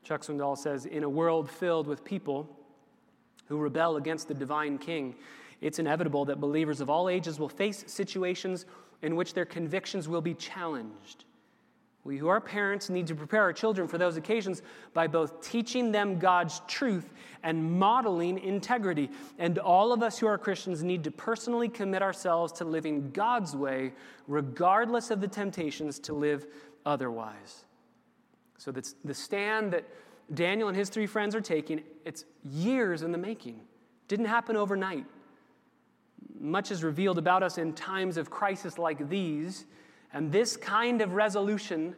Chuck 0.07 0.23
Swindoll 0.23 0.57
says 0.57 0.87
In 0.87 1.03
a 1.03 1.09
world 1.09 1.51
filled 1.51 1.88
with 1.88 2.05
people 2.05 2.49
who 3.47 3.59
rebel 3.59 3.97
against 3.97 4.29
the 4.29 4.35
divine 4.35 4.79
king, 4.79 5.16
it's 5.61 5.81
inevitable 5.81 6.25
that 6.27 6.40
believers 6.40 6.81
of 6.81 6.88
all 6.88 7.09
ages 7.09 7.40
will 7.40 7.49
face 7.49 7.83
situations 7.88 8.66
in 9.03 9.16
which 9.16 9.35
their 9.35 9.45
convictions 9.45 10.09
will 10.09 10.21
be 10.21 10.35
challenged. 10.35 11.25
We 12.05 12.19
who 12.19 12.29
are 12.29 12.40
parents 12.40 12.88
need 12.88 13.09
to 13.09 13.16
prepare 13.16 13.42
our 13.42 13.53
children 13.53 13.88
for 13.88 13.99
those 13.99 14.16
occasions 14.16 14.62
by 14.95 15.09
both 15.09 15.40
teaching 15.40 15.90
them 15.90 16.21
God's 16.21 16.62
truth 16.69 17.12
and 17.42 17.79
modeling 17.79 18.38
integrity. 18.38 19.11
And 19.40 19.59
all 19.59 19.92
of 19.92 20.05
us 20.05 20.19
who 20.19 20.29
are 20.29 20.38
Christians 20.38 20.85
need 20.85 21.03
to 21.03 21.11
personally 21.11 21.69
commit 21.69 22.03
ourselves 22.03 22.53
to 22.55 22.64
living 22.64 23.11
God's 23.11 23.57
way, 23.57 23.92
regardless 24.29 25.11
of 25.11 25.21
the 25.21 25.27
temptations 25.27 25.99
to 26.01 26.14
live 26.14 26.47
otherwise. 26.85 27.65
So 28.59 28.73
that's 28.73 28.95
the 29.05 29.14
stand 29.14 29.73
that 29.73 29.85
Daniel 30.35 30.69
and 30.69 30.77
his 30.77 30.88
three 30.88 31.07
friends 31.07 31.35
are 31.35 31.40
taking, 31.40 31.83
it's 32.05 32.25
years 32.45 33.03
in 33.03 33.12
the 33.12 33.19
making. 33.19 33.61
Didn't 34.09 34.27
happen 34.27 34.57
overnight. 34.57 35.05
Much 36.38 36.71
is 36.71 36.83
revealed 36.83 37.19
about 37.19 37.42
us 37.42 37.59
in 37.59 37.73
times 37.73 38.16
of 38.16 38.31
crisis 38.31 38.79
like 38.79 39.09
these 39.09 39.66
and 40.12 40.33
this 40.33 40.57
kind 40.57 41.03
of 41.03 41.12
resolution 41.12 41.95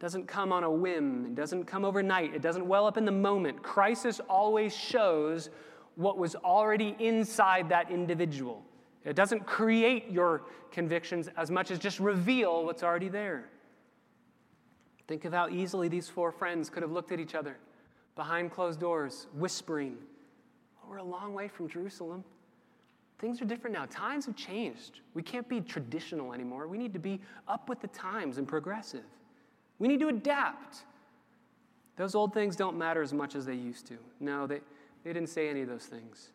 doesn't 0.00 0.26
come 0.26 0.52
on 0.52 0.62
a 0.62 0.70
whim, 0.70 1.26
it 1.26 1.34
doesn't 1.34 1.64
come 1.64 1.84
overnight, 1.84 2.34
it 2.34 2.40
doesn't 2.40 2.66
well 2.66 2.86
up 2.86 2.96
in 2.96 3.04
the 3.04 3.12
moment. 3.12 3.62
Crisis 3.62 4.20
always 4.28 4.74
shows 4.74 5.50
what 5.96 6.16
was 6.16 6.36
already 6.36 6.94
inside 7.00 7.68
that 7.68 7.90
individual. 7.90 8.64
It 9.04 9.16
doesn't 9.16 9.44
create 9.44 10.10
your 10.10 10.42
convictions 10.70 11.28
as 11.36 11.50
much 11.50 11.70
as 11.70 11.78
just 11.78 11.98
reveal 11.98 12.64
what's 12.64 12.82
already 12.82 13.08
there. 13.08 13.48
Think 15.08 15.24
of 15.24 15.32
how 15.32 15.48
easily 15.48 15.88
these 15.88 16.08
four 16.08 16.30
friends 16.30 16.68
could 16.68 16.82
have 16.82 16.92
looked 16.92 17.10
at 17.10 17.18
each 17.18 17.34
other 17.34 17.56
behind 18.14 18.52
closed 18.52 18.78
doors, 18.78 19.26
whispering, 19.34 19.96
We're 20.88 20.98
a 20.98 21.02
long 21.02 21.34
way 21.34 21.48
from 21.48 21.68
Jerusalem. 21.68 22.24
Things 23.18 23.42
are 23.42 23.46
different 23.46 23.74
now. 23.74 23.86
Times 23.86 24.26
have 24.26 24.36
changed. 24.36 25.00
We 25.14 25.22
can't 25.22 25.48
be 25.48 25.60
traditional 25.60 26.32
anymore. 26.32 26.68
We 26.68 26.78
need 26.78 26.92
to 26.92 26.98
be 26.98 27.20
up 27.48 27.68
with 27.68 27.80
the 27.80 27.88
times 27.88 28.38
and 28.38 28.46
progressive. 28.46 29.04
We 29.78 29.88
need 29.88 30.00
to 30.00 30.08
adapt. 30.08 30.84
Those 31.96 32.14
old 32.14 32.32
things 32.32 32.54
don't 32.54 32.78
matter 32.78 33.02
as 33.02 33.12
much 33.12 33.34
as 33.34 33.44
they 33.44 33.54
used 33.54 33.86
to. 33.88 33.98
No, 34.20 34.46
they, 34.46 34.60
they 35.04 35.12
didn't 35.12 35.30
say 35.30 35.48
any 35.48 35.62
of 35.62 35.68
those 35.68 35.86
things. 35.86 36.30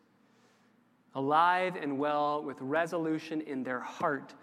Alive 1.16 1.76
and 1.76 1.98
well, 1.98 2.44
with 2.44 2.58
resolution 2.60 3.42
in 3.42 3.64
their 3.64 3.80
heart, 3.80 4.34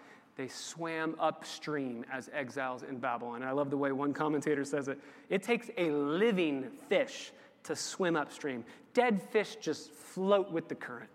they 0.41 0.47
swam 0.47 1.15
upstream 1.19 2.03
as 2.11 2.27
exiles 2.33 2.81
in 2.81 2.97
Babylon. 2.97 3.43
And 3.43 3.45
I 3.45 3.51
love 3.51 3.69
the 3.69 3.77
way 3.77 3.91
one 3.91 4.11
commentator 4.11 4.65
says 4.65 4.87
it. 4.87 4.97
It 5.29 5.43
takes 5.43 5.69
a 5.77 5.91
living 5.91 6.71
fish 6.89 7.31
to 7.65 7.75
swim 7.75 8.15
upstream. 8.15 8.65
Dead 8.95 9.21
fish 9.21 9.57
just 9.61 9.91
float 9.91 10.51
with 10.51 10.67
the 10.67 10.73
current. 10.73 11.11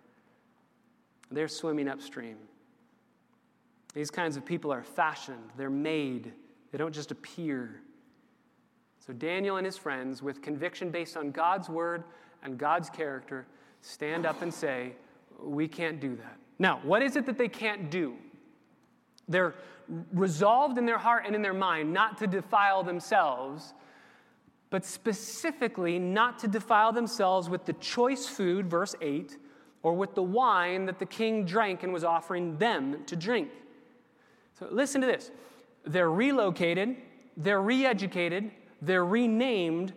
They're 1.32 1.48
swimming 1.48 1.88
upstream. 1.88 2.36
These 3.94 4.12
kinds 4.12 4.36
of 4.36 4.46
people 4.46 4.72
are 4.72 4.84
fashioned, 4.84 5.50
they're 5.56 5.70
made, 5.70 6.32
they 6.70 6.78
don't 6.78 6.94
just 6.94 7.10
appear. 7.10 7.80
So 9.04 9.12
Daniel 9.12 9.56
and 9.56 9.66
his 9.66 9.76
friends, 9.76 10.22
with 10.22 10.40
conviction 10.40 10.90
based 10.90 11.16
on 11.16 11.32
God's 11.32 11.68
word 11.68 12.04
and 12.44 12.56
God's 12.56 12.90
character, 12.90 13.44
stand 13.80 14.24
up 14.24 14.42
and 14.42 14.54
say, 14.54 14.92
We 15.42 15.66
can't 15.66 15.98
do 15.98 16.14
that. 16.14 16.36
Now, 16.60 16.78
what 16.84 17.02
is 17.02 17.16
it 17.16 17.26
that 17.26 17.38
they 17.38 17.48
can't 17.48 17.90
do? 17.90 18.14
They're 19.28 19.54
resolved 20.12 20.78
in 20.78 20.86
their 20.86 20.98
heart 20.98 21.24
and 21.26 21.34
in 21.34 21.42
their 21.42 21.54
mind 21.54 21.92
not 21.92 22.18
to 22.18 22.26
defile 22.26 22.82
themselves, 22.82 23.74
but 24.70 24.84
specifically 24.84 25.98
not 25.98 26.38
to 26.40 26.48
defile 26.48 26.92
themselves 26.92 27.48
with 27.48 27.64
the 27.64 27.72
choice 27.74 28.26
food, 28.26 28.68
verse 28.68 28.94
8 29.00 29.36
or 29.86 29.94
with 29.94 30.16
the 30.16 30.22
wine 30.22 30.84
that 30.86 30.98
the 30.98 31.06
king 31.06 31.44
drank 31.44 31.84
and 31.84 31.92
was 31.92 32.02
offering 32.02 32.58
them 32.58 33.04
to 33.06 33.14
drink. 33.14 33.48
So 34.58 34.66
listen 34.68 35.00
to 35.00 35.06
this 35.06 35.30
they're 35.84 36.10
relocated, 36.10 36.96
they're 37.36 37.62
re 37.62 37.86
educated, 37.86 38.50
they're 38.82 39.04
renamed, 39.04 39.92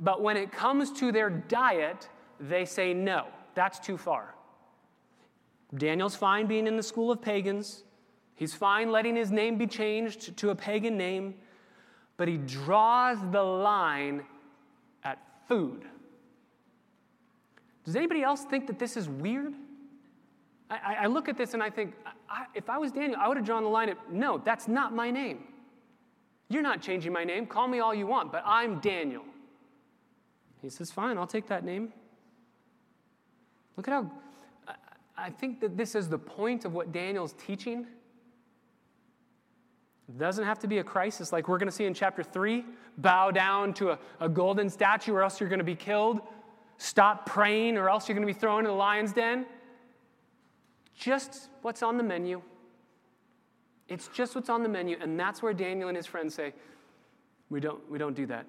but 0.00 0.22
when 0.22 0.36
it 0.36 0.50
comes 0.50 0.90
to 0.94 1.12
their 1.12 1.30
diet, 1.30 2.08
they 2.40 2.64
say 2.64 2.92
no, 2.92 3.28
that's 3.54 3.78
too 3.78 3.96
far. 3.96 4.34
Daniel's 5.72 6.16
fine 6.16 6.46
being 6.46 6.66
in 6.66 6.76
the 6.76 6.82
school 6.82 7.12
of 7.12 7.22
pagans. 7.22 7.84
He's 8.38 8.54
fine 8.54 8.92
letting 8.92 9.16
his 9.16 9.32
name 9.32 9.58
be 9.58 9.66
changed 9.66 10.36
to 10.36 10.50
a 10.50 10.54
pagan 10.54 10.96
name, 10.96 11.34
but 12.16 12.28
he 12.28 12.36
draws 12.36 13.18
the 13.32 13.42
line 13.42 14.22
at 15.02 15.18
food. 15.48 15.84
Does 17.84 17.96
anybody 17.96 18.22
else 18.22 18.44
think 18.44 18.68
that 18.68 18.78
this 18.78 18.96
is 18.96 19.08
weird? 19.08 19.54
I, 20.70 20.98
I 21.00 21.06
look 21.08 21.28
at 21.28 21.36
this 21.36 21.54
and 21.54 21.62
I 21.64 21.68
think, 21.68 21.94
I, 22.30 22.44
if 22.54 22.70
I 22.70 22.78
was 22.78 22.92
Daniel, 22.92 23.18
I 23.20 23.26
would 23.26 23.38
have 23.38 23.46
drawn 23.46 23.64
the 23.64 23.68
line 23.68 23.88
at 23.88 24.12
no, 24.12 24.38
that's 24.38 24.68
not 24.68 24.94
my 24.94 25.10
name. 25.10 25.42
You're 26.48 26.62
not 26.62 26.80
changing 26.80 27.12
my 27.12 27.24
name. 27.24 27.44
Call 27.44 27.66
me 27.66 27.80
all 27.80 27.92
you 27.92 28.06
want, 28.06 28.30
but 28.30 28.44
I'm 28.46 28.78
Daniel. 28.78 29.24
He 30.62 30.68
says, 30.68 30.92
Fine, 30.92 31.18
I'll 31.18 31.26
take 31.26 31.48
that 31.48 31.64
name. 31.64 31.92
Look 33.76 33.88
at 33.88 33.94
how, 33.94 34.12
I 35.16 35.30
think 35.30 35.58
that 35.60 35.76
this 35.76 35.96
is 35.96 36.08
the 36.08 36.18
point 36.18 36.64
of 36.64 36.72
what 36.72 36.92
Daniel's 36.92 37.34
teaching. 37.44 37.86
It 40.08 40.18
doesn't 40.18 40.44
have 40.44 40.58
to 40.60 40.66
be 40.66 40.78
a 40.78 40.84
crisis 40.84 41.32
like 41.32 41.48
we're 41.48 41.58
going 41.58 41.68
to 41.68 41.74
see 41.74 41.84
in 41.84 41.94
chapter 41.94 42.22
3 42.22 42.64
bow 42.96 43.30
down 43.30 43.74
to 43.74 43.90
a, 43.90 43.98
a 44.20 44.28
golden 44.28 44.70
statue 44.70 45.12
or 45.12 45.22
else 45.22 45.38
you're 45.38 45.48
going 45.48 45.58
to 45.58 45.64
be 45.64 45.74
killed. 45.74 46.20
Stop 46.78 47.26
praying, 47.26 47.76
or 47.76 47.90
else 47.90 48.08
you're 48.08 48.14
going 48.14 48.26
to 48.26 48.32
be 48.32 48.38
thrown 48.38 48.60
in 48.60 48.66
the 48.66 48.72
lion's 48.72 49.12
den. 49.12 49.46
Just 50.96 51.50
what's 51.62 51.82
on 51.82 51.96
the 51.96 52.04
menu. 52.04 52.40
It's 53.88 54.06
just 54.08 54.36
what's 54.36 54.48
on 54.48 54.62
the 54.62 54.68
menu, 54.68 54.96
and 55.00 55.18
that's 55.18 55.42
where 55.42 55.52
Daniel 55.52 55.88
and 55.88 55.96
his 55.96 56.06
friends 56.06 56.34
say, 56.34 56.54
We 57.50 57.58
don't, 57.58 57.80
we 57.90 57.98
don't 57.98 58.14
do 58.14 58.26
that. 58.26 58.46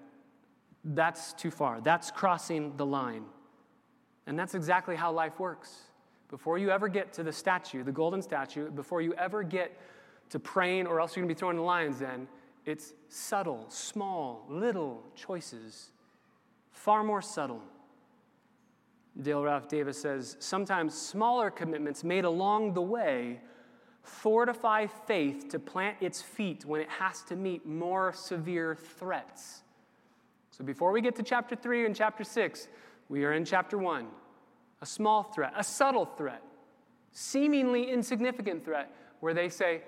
That's 0.84 1.34
too 1.34 1.50
far. 1.50 1.82
That's 1.82 2.12
crossing 2.12 2.78
the 2.78 2.86
line. 2.86 3.26
And 4.28 4.38
that's 4.38 4.54
exactly 4.54 4.96
how 4.96 5.12
life 5.12 5.40
works. 5.40 5.76
Before 6.30 6.60
you 6.60 6.70
ever 6.70 6.88
get 6.88 7.12
to 7.14 7.24
the 7.24 7.34
statue, 7.34 7.84
the 7.84 7.92
golden 7.92 8.22
statue, 8.22 8.70
before 8.70 9.02
you 9.02 9.14
ever 9.16 9.42
get 9.42 9.76
to 10.30 10.40
praying, 10.40 10.88
or 10.88 11.00
else 11.00 11.16
you're 11.16 11.24
going 11.24 11.30
to 11.30 11.36
be 11.36 11.40
thrown 11.40 11.52
in 11.52 11.58
the 11.58 11.64
lion's 11.64 12.00
den, 12.00 12.28
it's 12.66 12.94
subtle, 13.08 13.66
small, 13.70 14.46
little 14.50 15.04
choices, 15.16 15.92
far 16.72 17.04
more 17.04 17.22
subtle. 17.22 17.62
Dale 19.22 19.44
Ralph 19.44 19.68
Davis 19.68 20.00
says 20.00 20.38
sometimes 20.40 20.94
smaller 20.94 21.50
commitments 21.50 22.04
made 22.04 22.26
along 22.26 22.74
the 22.74 22.82
way 22.82 23.42
fortify 24.04 24.86
faith 24.86 25.50
to 25.50 25.60
plant 25.60 25.98
its 26.02 26.22
feet 26.22 26.66
when 26.66 26.82
it 26.82 26.90
has 26.90 27.22
to 27.24 27.36
meet 27.36 27.66
more 27.66 28.14
severe 28.14 28.76
threats. 28.76 29.62
So 30.52 30.64
before 30.64 30.92
we 30.92 31.02
get 31.02 31.16
to 31.16 31.24
chapter 31.24 31.56
3 31.56 31.86
and 31.86 31.96
chapter 31.96 32.24
6, 32.24 32.68
we 33.08 33.24
are 33.26 33.34
in 33.34 33.46
chapter 33.46 33.78
1. 33.78 34.08
A 34.82 34.86
small 34.86 35.24
threat, 35.24 35.54
a 35.56 35.64
subtle 35.64 36.06
threat, 36.06 36.42
seemingly 37.12 37.92
insignificant 37.92 38.64
threat, 38.64 38.94
where 39.20 39.34
they 39.34 39.50
say, 39.50 39.82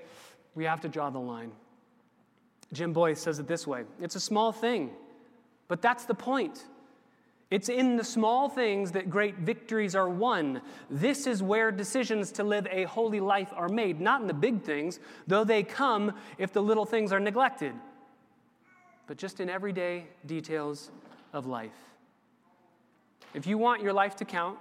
we 0.55 0.65
have 0.65 0.81
to 0.81 0.89
draw 0.89 1.09
the 1.09 1.19
line. 1.19 1.51
Jim 2.73 2.93
Boice 2.93 3.19
says 3.19 3.39
it 3.39 3.47
this 3.47 3.67
way 3.67 3.83
it's 4.01 4.15
a 4.15 4.19
small 4.19 4.51
thing, 4.51 4.91
but 5.67 5.81
that's 5.81 6.05
the 6.05 6.13
point. 6.13 6.65
It's 7.49 7.67
in 7.67 7.97
the 7.97 8.03
small 8.03 8.47
things 8.47 8.93
that 8.93 9.09
great 9.09 9.39
victories 9.39 9.93
are 9.93 10.07
won. 10.07 10.61
This 10.89 11.27
is 11.27 11.43
where 11.43 11.69
decisions 11.69 12.31
to 12.33 12.45
live 12.45 12.65
a 12.71 12.85
holy 12.85 13.19
life 13.19 13.51
are 13.53 13.67
made, 13.67 13.99
not 13.99 14.21
in 14.21 14.27
the 14.27 14.33
big 14.33 14.61
things, 14.61 15.01
though 15.27 15.43
they 15.43 15.61
come 15.61 16.13
if 16.37 16.53
the 16.53 16.61
little 16.61 16.85
things 16.85 17.11
are 17.11 17.19
neglected, 17.19 17.73
but 19.05 19.17
just 19.17 19.41
in 19.41 19.49
everyday 19.49 20.05
details 20.25 20.91
of 21.33 21.45
life. 21.45 21.75
If 23.33 23.45
you 23.45 23.57
want 23.57 23.81
your 23.81 23.91
life 23.91 24.15
to 24.17 24.25
count, 24.25 24.57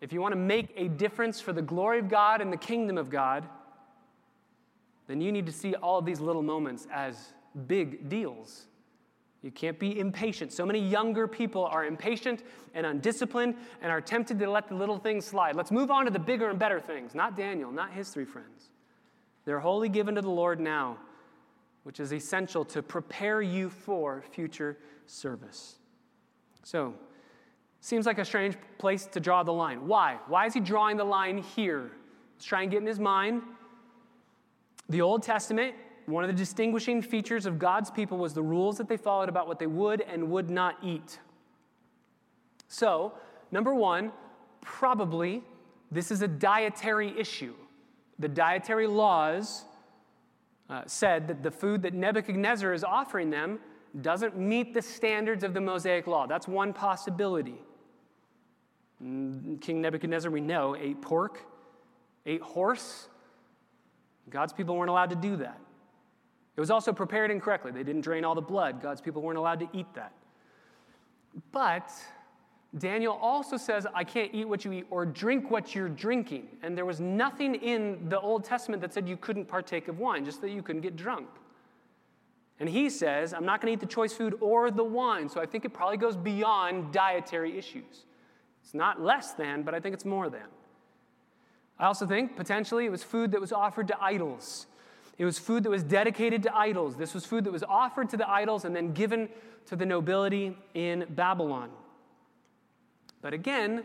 if 0.00 0.12
you 0.12 0.20
want 0.20 0.32
to 0.32 0.40
make 0.40 0.72
a 0.76 0.86
difference 0.86 1.40
for 1.40 1.52
the 1.52 1.62
glory 1.62 1.98
of 1.98 2.08
God 2.08 2.40
and 2.40 2.52
the 2.52 2.56
kingdom 2.56 2.96
of 2.96 3.10
God, 3.10 3.44
then 5.10 5.20
you 5.20 5.32
need 5.32 5.46
to 5.46 5.52
see 5.52 5.74
all 5.74 5.98
of 5.98 6.06
these 6.06 6.20
little 6.20 6.42
moments 6.42 6.86
as 6.92 7.32
big 7.66 8.08
deals. 8.08 8.66
You 9.42 9.50
can't 9.50 9.78
be 9.78 9.98
impatient. 9.98 10.52
So 10.52 10.66
many 10.66 10.78
younger 10.78 11.26
people 11.26 11.64
are 11.64 11.84
impatient 11.84 12.44
and 12.74 12.84
undisciplined 12.84 13.56
and 13.80 13.90
are 13.90 14.00
tempted 14.00 14.38
to 14.38 14.50
let 14.50 14.68
the 14.68 14.74
little 14.74 14.98
things 14.98 15.24
slide. 15.24 15.56
Let's 15.56 15.70
move 15.70 15.90
on 15.90 16.04
to 16.04 16.10
the 16.10 16.18
bigger 16.18 16.50
and 16.50 16.58
better 16.58 16.78
things. 16.78 17.14
Not 17.14 17.36
Daniel, 17.36 17.72
not 17.72 17.92
his 17.92 18.10
three 18.10 18.26
friends. 18.26 18.70
They're 19.46 19.60
wholly 19.60 19.88
given 19.88 20.14
to 20.16 20.22
the 20.22 20.30
Lord 20.30 20.60
now, 20.60 20.98
which 21.84 22.00
is 22.00 22.12
essential 22.12 22.64
to 22.66 22.82
prepare 22.82 23.40
you 23.40 23.70
for 23.70 24.22
future 24.30 24.78
service. 25.06 25.76
So, 26.62 26.94
seems 27.80 28.04
like 28.04 28.18
a 28.18 28.24
strange 28.24 28.56
place 28.76 29.06
to 29.06 29.20
draw 29.20 29.42
the 29.42 29.52
line. 29.52 29.88
Why? 29.88 30.18
Why 30.28 30.44
is 30.44 30.52
he 30.52 30.60
drawing 30.60 30.98
the 30.98 31.04
line 31.04 31.38
here? 31.38 31.90
Let's 32.36 32.44
try 32.44 32.62
and 32.62 32.70
get 32.70 32.80
in 32.80 32.86
his 32.86 33.00
mind. 33.00 33.42
The 34.90 35.00
Old 35.00 35.22
Testament 35.22 35.74
one 36.10 36.24
of 36.24 36.28
the 36.28 36.36
distinguishing 36.36 37.02
features 37.02 37.46
of 37.46 37.58
God's 37.58 37.90
people 37.90 38.18
was 38.18 38.34
the 38.34 38.42
rules 38.42 38.78
that 38.78 38.88
they 38.88 38.96
followed 38.96 39.28
about 39.28 39.46
what 39.46 39.58
they 39.58 39.66
would 39.66 40.00
and 40.00 40.30
would 40.30 40.50
not 40.50 40.76
eat. 40.82 41.20
So, 42.68 43.14
number 43.52 43.74
one, 43.74 44.12
probably 44.60 45.42
this 45.90 46.10
is 46.10 46.22
a 46.22 46.28
dietary 46.28 47.18
issue. 47.18 47.54
The 48.18 48.28
dietary 48.28 48.86
laws 48.86 49.64
uh, 50.68 50.82
said 50.86 51.28
that 51.28 51.42
the 51.42 51.50
food 51.50 51.82
that 51.82 51.94
Nebuchadnezzar 51.94 52.72
is 52.72 52.84
offering 52.84 53.30
them 53.30 53.58
doesn't 54.02 54.38
meet 54.38 54.72
the 54.72 54.82
standards 54.82 55.42
of 55.42 55.54
the 55.54 55.60
Mosaic 55.60 56.06
law. 56.06 56.26
That's 56.26 56.46
one 56.46 56.72
possibility. 56.72 57.60
Mm, 59.02 59.60
King 59.60 59.80
Nebuchadnezzar, 59.80 60.30
we 60.30 60.40
know, 60.40 60.76
ate 60.76 61.00
pork, 61.00 61.44
ate 62.26 62.42
horse. 62.42 63.08
God's 64.30 64.52
people 64.52 64.76
weren't 64.76 64.90
allowed 64.90 65.10
to 65.10 65.16
do 65.16 65.36
that. 65.36 65.60
It 66.56 66.60
was 66.60 66.70
also 66.70 66.92
prepared 66.92 67.30
incorrectly. 67.30 67.72
They 67.72 67.82
didn't 67.82 68.02
drain 68.02 68.24
all 68.24 68.34
the 68.34 68.40
blood. 68.40 68.82
God's 68.82 69.00
people 69.00 69.22
weren't 69.22 69.38
allowed 69.38 69.60
to 69.60 69.68
eat 69.72 69.86
that. 69.94 70.12
But 71.52 71.90
Daniel 72.78 73.18
also 73.20 73.56
says, 73.56 73.86
I 73.94 74.04
can't 74.04 74.32
eat 74.32 74.48
what 74.48 74.64
you 74.64 74.72
eat 74.72 74.86
or 74.90 75.04
drink 75.04 75.50
what 75.50 75.74
you're 75.74 75.88
drinking. 75.88 76.48
And 76.62 76.76
there 76.76 76.84
was 76.84 77.00
nothing 77.00 77.54
in 77.56 78.08
the 78.08 78.20
Old 78.20 78.44
Testament 78.44 78.80
that 78.82 78.92
said 78.92 79.08
you 79.08 79.16
couldn't 79.16 79.46
partake 79.46 79.88
of 79.88 79.98
wine, 79.98 80.24
just 80.24 80.40
that 80.42 80.50
you 80.50 80.62
couldn't 80.62 80.82
get 80.82 80.96
drunk. 80.96 81.28
And 82.60 82.68
he 82.68 82.90
says, 82.90 83.32
I'm 83.32 83.46
not 83.46 83.60
going 83.60 83.72
to 83.72 83.74
eat 83.74 83.80
the 83.80 83.92
choice 83.92 84.12
food 84.12 84.36
or 84.40 84.70
the 84.70 84.84
wine. 84.84 85.28
So 85.28 85.40
I 85.40 85.46
think 85.46 85.64
it 85.64 85.70
probably 85.70 85.96
goes 85.96 86.16
beyond 86.16 86.92
dietary 86.92 87.56
issues. 87.56 88.04
It's 88.62 88.74
not 88.74 89.00
less 89.00 89.32
than, 89.32 89.62
but 89.62 89.74
I 89.74 89.80
think 89.80 89.94
it's 89.94 90.04
more 90.04 90.28
than. 90.28 90.46
I 91.80 91.86
also 91.86 92.06
think 92.06 92.36
potentially 92.36 92.84
it 92.84 92.90
was 92.90 93.02
food 93.02 93.32
that 93.32 93.40
was 93.40 93.52
offered 93.52 93.88
to 93.88 93.96
idols. 94.00 94.66
It 95.16 95.24
was 95.24 95.38
food 95.38 95.64
that 95.64 95.70
was 95.70 95.82
dedicated 95.82 96.42
to 96.42 96.54
idols. 96.54 96.96
This 96.96 97.14
was 97.14 97.24
food 97.24 97.44
that 97.44 97.52
was 97.52 97.62
offered 97.62 98.10
to 98.10 98.18
the 98.18 98.30
idols 98.30 98.66
and 98.66 98.76
then 98.76 98.92
given 98.92 99.30
to 99.66 99.76
the 99.76 99.86
nobility 99.86 100.56
in 100.74 101.06
Babylon. 101.08 101.70
But 103.22 103.32
again, 103.32 103.84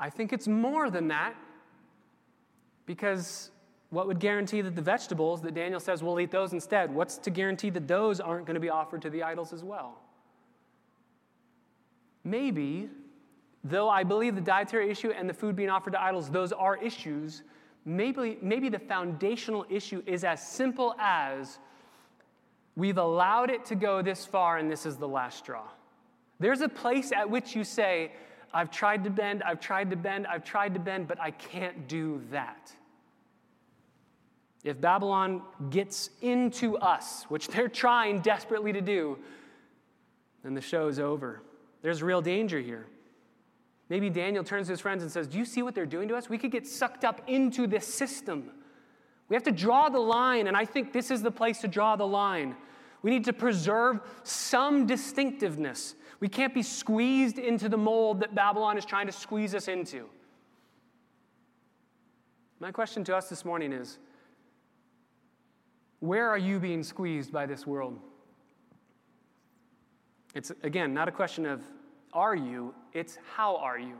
I 0.00 0.10
think 0.10 0.32
it's 0.32 0.48
more 0.48 0.90
than 0.90 1.08
that 1.08 1.34
because 2.86 3.50
what 3.90 4.08
would 4.08 4.18
guarantee 4.18 4.60
that 4.60 4.74
the 4.74 4.82
vegetables 4.82 5.40
that 5.42 5.54
Daniel 5.54 5.80
says 5.80 6.02
we'll 6.02 6.18
eat 6.18 6.32
those 6.32 6.52
instead? 6.52 6.92
What's 6.92 7.18
to 7.18 7.30
guarantee 7.30 7.70
that 7.70 7.86
those 7.86 8.18
aren't 8.18 8.46
going 8.46 8.54
to 8.54 8.60
be 8.60 8.70
offered 8.70 9.02
to 9.02 9.10
the 9.10 9.22
idols 9.22 9.52
as 9.52 9.62
well? 9.62 10.00
Maybe, 12.24 12.88
though 13.68 13.88
I 13.88 14.04
believe 14.04 14.34
the 14.34 14.40
dietary 14.40 14.90
issue 14.90 15.10
and 15.10 15.28
the 15.28 15.34
food 15.34 15.56
being 15.56 15.70
offered 15.70 15.92
to 15.92 16.02
idols, 16.02 16.30
those 16.30 16.52
are 16.52 16.76
issues, 16.76 17.42
maybe, 17.84 18.38
maybe 18.40 18.68
the 18.68 18.78
foundational 18.78 19.66
issue 19.68 20.02
is 20.06 20.24
as 20.24 20.46
simple 20.46 20.94
as 20.98 21.58
we've 22.76 22.98
allowed 22.98 23.50
it 23.50 23.64
to 23.66 23.74
go 23.74 24.02
this 24.02 24.24
far 24.24 24.58
and 24.58 24.70
this 24.70 24.86
is 24.86 24.96
the 24.96 25.08
last 25.08 25.38
straw. 25.38 25.68
There's 26.40 26.60
a 26.60 26.68
place 26.68 27.10
at 27.12 27.28
which 27.28 27.56
you 27.56 27.64
say, 27.64 28.12
I've 28.54 28.70
tried 28.70 29.04
to 29.04 29.10
bend, 29.10 29.42
I've 29.42 29.60
tried 29.60 29.90
to 29.90 29.96
bend, 29.96 30.26
I've 30.26 30.44
tried 30.44 30.74
to 30.74 30.80
bend, 30.80 31.08
but 31.08 31.20
I 31.20 31.32
can't 31.32 31.88
do 31.88 32.22
that. 32.30 32.72
If 34.64 34.80
Babylon 34.80 35.42
gets 35.70 36.10
into 36.20 36.76
us, 36.78 37.24
which 37.24 37.48
they're 37.48 37.68
trying 37.68 38.20
desperately 38.20 38.72
to 38.72 38.80
do, 38.80 39.18
then 40.42 40.54
the 40.54 40.60
show 40.60 40.88
is 40.88 40.98
over. 40.98 41.42
There's 41.82 42.02
real 42.02 42.22
danger 42.22 42.60
here. 42.60 42.86
Maybe 43.88 44.10
Daniel 44.10 44.44
turns 44.44 44.66
to 44.66 44.72
his 44.72 44.80
friends 44.80 45.02
and 45.02 45.10
says, 45.10 45.26
Do 45.26 45.38
you 45.38 45.44
see 45.44 45.62
what 45.62 45.74
they're 45.74 45.86
doing 45.86 46.08
to 46.08 46.16
us? 46.16 46.28
We 46.28 46.38
could 46.38 46.50
get 46.50 46.66
sucked 46.66 47.04
up 47.04 47.22
into 47.26 47.66
this 47.66 47.86
system. 47.86 48.50
We 49.28 49.36
have 49.36 49.42
to 49.44 49.52
draw 49.52 49.88
the 49.88 49.98
line, 49.98 50.46
and 50.46 50.56
I 50.56 50.64
think 50.64 50.92
this 50.92 51.10
is 51.10 51.22
the 51.22 51.30
place 51.30 51.60
to 51.60 51.68
draw 51.68 51.96
the 51.96 52.06
line. 52.06 52.56
We 53.02 53.10
need 53.10 53.24
to 53.24 53.32
preserve 53.32 54.00
some 54.24 54.86
distinctiveness. 54.86 55.94
We 56.20 56.28
can't 56.28 56.52
be 56.52 56.62
squeezed 56.62 57.38
into 57.38 57.68
the 57.68 57.76
mold 57.76 58.20
that 58.20 58.34
Babylon 58.34 58.76
is 58.76 58.84
trying 58.84 59.06
to 59.06 59.12
squeeze 59.12 59.54
us 59.54 59.68
into. 59.68 60.08
My 62.60 62.72
question 62.72 63.04
to 63.04 63.16
us 63.16 63.28
this 63.28 63.44
morning 63.44 63.72
is 63.72 63.98
where 66.00 66.28
are 66.28 66.38
you 66.38 66.58
being 66.58 66.82
squeezed 66.82 67.32
by 67.32 67.46
this 67.46 67.66
world? 67.66 67.98
It's, 70.34 70.52
again, 70.62 70.92
not 70.92 71.08
a 71.08 71.12
question 71.12 71.46
of 71.46 71.62
are 72.12 72.34
you, 72.34 72.74
it's 72.92 73.18
how 73.34 73.56
are 73.56 73.78
you. 73.78 73.94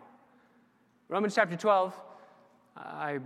Romans 1.08 1.34
chapter 1.34 1.56
12, 1.56 1.94
I 2.76 3.18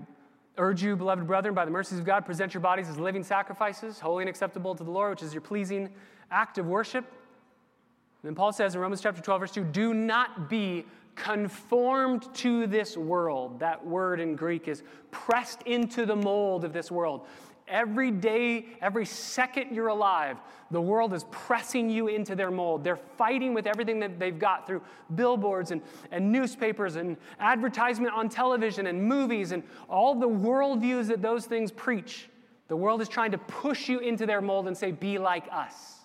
urge 0.59 0.83
you, 0.83 0.97
beloved 0.97 1.27
brethren, 1.27 1.55
by 1.55 1.65
the 1.65 1.71
mercies 1.71 1.99
of 1.99 2.05
God, 2.05 2.25
present 2.25 2.55
your 2.55 2.61
bodies 2.61 2.89
as 2.89 2.99
living 2.99 3.23
sacrifices, 3.23 3.99
holy 3.99 4.23
and 4.23 4.29
acceptable 4.29 4.75
to 4.75 4.85
the 4.85 4.91
Lord, 4.91 5.11
which 5.11 5.23
is 5.23 5.33
your 5.35 5.41
pleasing 5.41 5.91
act 6.31 6.59
of 6.59 6.67
worship. 6.67 7.05
And 7.05 8.29
then 8.29 8.35
Paul 8.35 8.53
says 8.53 8.75
in 8.75 8.81
Romans 8.81 9.01
chapter 9.01 9.21
12, 9.21 9.41
verse 9.41 9.51
2, 9.53 9.65
do 9.65 9.95
not 9.95 10.49
be 10.49 10.85
conformed 11.15 12.33
to 12.35 12.67
this 12.67 12.97
world. 12.97 13.61
That 13.61 13.85
word 13.85 14.21
in 14.21 14.37
Greek 14.37 14.69
is 14.69 14.83
pressed 15.11 15.63
into 15.63 16.07
the 16.07 16.17
mold 16.17 16.65
of 16.65 16.73
this 16.73 16.91
world. 16.91 17.27
Every 17.73 18.11
day, 18.11 18.67
every 18.83 19.07
second 19.07 19.75
you're 19.75 19.89
alive, 19.89 20.37
the 20.71 20.81
world 20.81 21.15
is 21.15 21.25
pressing 21.31 21.89
you 21.89 22.09
into 22.09 22.37
their 22.37 22.51
mold. 22.51 22.85
They're 22.85 22.97
fighting 23.17 23.55
with 23.55 23.67
everything 23.67 23.99
that 24.01 24.19
they've 24.19 24.39
got 24.39 24.67
through 24.67 24.83
billboards 25.15 25.71
and, 25.71 25.81
and 26.11 26.31
newspapers 26.31 26.97
and 26.97 27.17
advertisement 27.41 28.13
on 28.13 28.29
television 28.29 28.87
and 28.89 29.03
movies 29.03 29.53
and 29.53 29.63
all 29.89 30.15
the 30.15 30.29
worldviews 30.29 31.07
that 31.07 31.23
those 31.23 31.47
things 31.47 31.73
preach. 31.73 32.29
The 32.69 32.77
world 32.77 33.01
is 33.01 33.09
trying 33.09 33.31
to 33.31 33.39
push 33.39 33.89
you 33.89 34.01
into 34.01 34.27
their 34.27 34.43
mold 34.43 34.69
and 34.69 34.77
say, 34.77 34.93
be 34.93 35.17
like 35.17 35.45
us. 35.51 36.01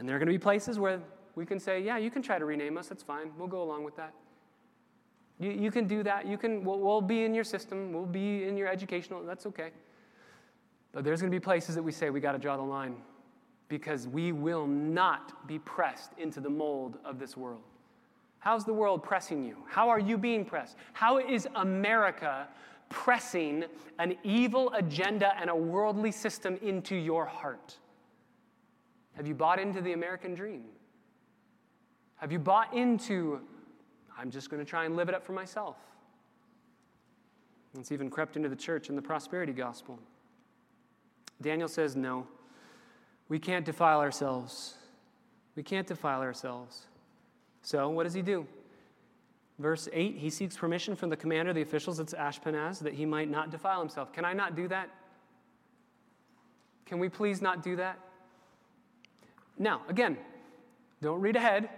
And 0.00 0.08
there 0.08 0.16
are 0.16 0.18
going 0.18 0.26
to 0.26 0.32
be 0.32 0.38
places 0.38 0.76
where 0.76 1.00
we 1.36 1.46
can 1.46 1.60
say, 1.60 1.80
yeah, 1.80 1.98
you 1.98 2.10
can 2.10 2.20
try 2.20 2.36
to 2.36 2.44
rename 2.44 2.76
us. 2.76 2.88
That's 2.88 3.04
fine. 3.04 3.30
We'll 3.38 3.46
go 3.46 3.62
along 3.62 3.84
with 3.84 3.94
that. 3.96 4.12
You, 5.38 5.52
you 5.52 5.70
can 5.70 5.86
do 5.86 6.02
that. 6.02 6.26
You 6.26 6.36
can, 6.36 6.64
we'll, 6.64 6.80
we'll 6.80 7.00
be 7.00 7.22
in 7.22 7.32
your 7.32 7.44
system. 7.44 7.92
We'll 7.92 8.06
be 8.06 8.42
in 8.42 8.56
your 8.56 8.66
educational. 8.66 9.22
That's 9.22 9.46
okay. 9.46 9.70
But 10.92 11.04
there's 11.04 11.20
going 11.20 11.30
to 11.30 11.36
be 11.36 11.42
places 11.42 11.74
that 11.74 11.82
we 11.82 11.92
say 11.92 12.10
we 12.10 12.20
got 12.20 12.32
to 12.32 12.38
draw 12.38 12.56
the 12.56 12.62
line 12.62 12.96
because 13.68 14.08
we 14.08 14.32
will 14.32 14.66
not 14.66 15.46
be 15.46 15.58
pressed 15.58 16.12
into 16.18 16.40
the 16.40 16.48
mold 16.50 16.98
of 17.04 17.18
this 17.18 17.36
world. 17.36 17.62
How's 18.38 18.64
the 18.64 18.72
world 18.72 19.02
pressing 19.02 19.44
you? 19.44 19.56
How 19.68 19.88
are 19.88 19.98
you 19.98 20.16
being 20.16 20.44
pressed? 20.44 20.76
How 20.92 21.18
is 21.18 21.46
America 21.56 22.48
pressing 22.88 23.64
an 23.98 24.16
evil 24.22 24.72
agenda 24.74 25.34
and 25.38 25.50
a 25.50 25.54
worldly 25.54 26.12
system 26.12 26.58
into 26.62 26.96
your 26.96 27.26
heart? 27.26 27.76
Have 29.14 29.26
you 29.26 29.34
bought 29.34 29.58
into 29.58 29.80
the 29.80 29.92
American 29.92 30.34
dream? 30.34 30.64
Have 32.16 32.32
you 32.32 32.38
bought 32.38 32.72
into, 32.74 33.40
I'm 34.16 34.30
just 34.30 34.48
going 34.48 34.64
to 34.64 34.68
try 34.68 34.84
and 34.84 34.96
live 34.96 35.08
it 35.08 35.14
up 35.14 35.24
for 35.24 35.32
myself? 35.32 35.76
It's 37.78 37.92
even 37.92 38.08
crept 38.08 38.36
into 38.36 38.48
the 38.48 38.56
church 38.56 38.88
in 38.88 38.96
the 38.96 39.02
prosperity 39.02 39.52
gospel. 39.52 39.98
Daniel 41.40 41.68
says, 41.68 41.96
No, 41.96 42.26
we 43.28 43.38
can't 43.38 43.64
defile 43.64 44.00
ourselves. 44.00 44.74
We 45.54 45.62
can't 45.62 45.86
defile 45.86 46.22
ourselves. 46.22 46.86
So, 47.62 47.88
what 47.88 48.04
does 48.04 48.14
he 48.14 48.22
do? 48.22 48.46
Verse 49.58 49.88
8, 49.92 50.16
he 50.16 50.30
seeks 50.30 50.56
permission 50.56 50.94
from 50.94 51.10
the 51.10 51.16
commander 51.16 51.52
the 51.52 51.62
officials, 51.62 51.98
it's 51.98 52.14
Ashpenaz, 52.14 52.78
that 52.80 52.94
he 52.94 53.04
might 53.04 53.28
not 53.28 53.50
defile 53.50 53.80
himself. 53.80 54.12
Can 54.12 54.24
I 54.24 54.32
not 54.32 54.54
do 54.54 54.68
that? 54.68 54.88
Can 56.86 57.00
we 57.00 57.08
please 57.08 57.42
not 57.42 57.62
do 57.62 57.74
that? 57.76 57.98
Now, 59.58 59.82
again, 59.88 60.16
don't 61.02 61.20
read 61.20 61.34
ahead. 61.34 61.68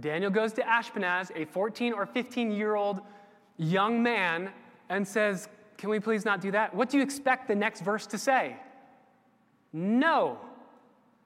Daniel 0.00 0.30
goes 0.30 0.54
to 0.54 0.62
Ashpenaz, 0.62 1.30
a 1.36 1.44
14 1.44 1.92
or 1.92 2.06
15 2.06 2.50
year 2.50 2.76
old 2.76 3.02
young 3.58 4.02
man, 4.02 4.50
and 4.88 5.06
says, 5.06 5.48
Can 5.76 5.90
we 5.90 6.00
please 6.00 6.24
not 6.24 6.40
do 6.40 6.50
that? 6.52 6.74
What 6.74 6.88
do 6.88 6.96
you 6.96 7.02
expect 7.02 7.46
the 7.46 7.54
next 7.54 7.82
verse 7.82 8.06
to 8.06 8.16
say? 8.16 8.56
No, 9.72 10.38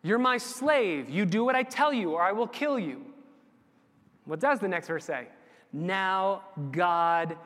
you're 0.02 0.18
my 0.18 0.38
slave. 0.38 1.10
You 1.10 1.26
do 1.26 1.44
what 1.44 1.56
I 1.56 1.62
tell 1.62 1.92
you, 1.92 2.12
or 2.12 2.22
I 2.22 2.32
will 2.32 2.46
kill 2.46 2.78
you. 2.78 3.02
What 4.24 4.40
does 4.40 4.60
the 4.60 4.68
next 4.68 4.88
verse 4.88 5.04
say? 5.04 5.28
Now 5.72 6.42
God 6.70 7.36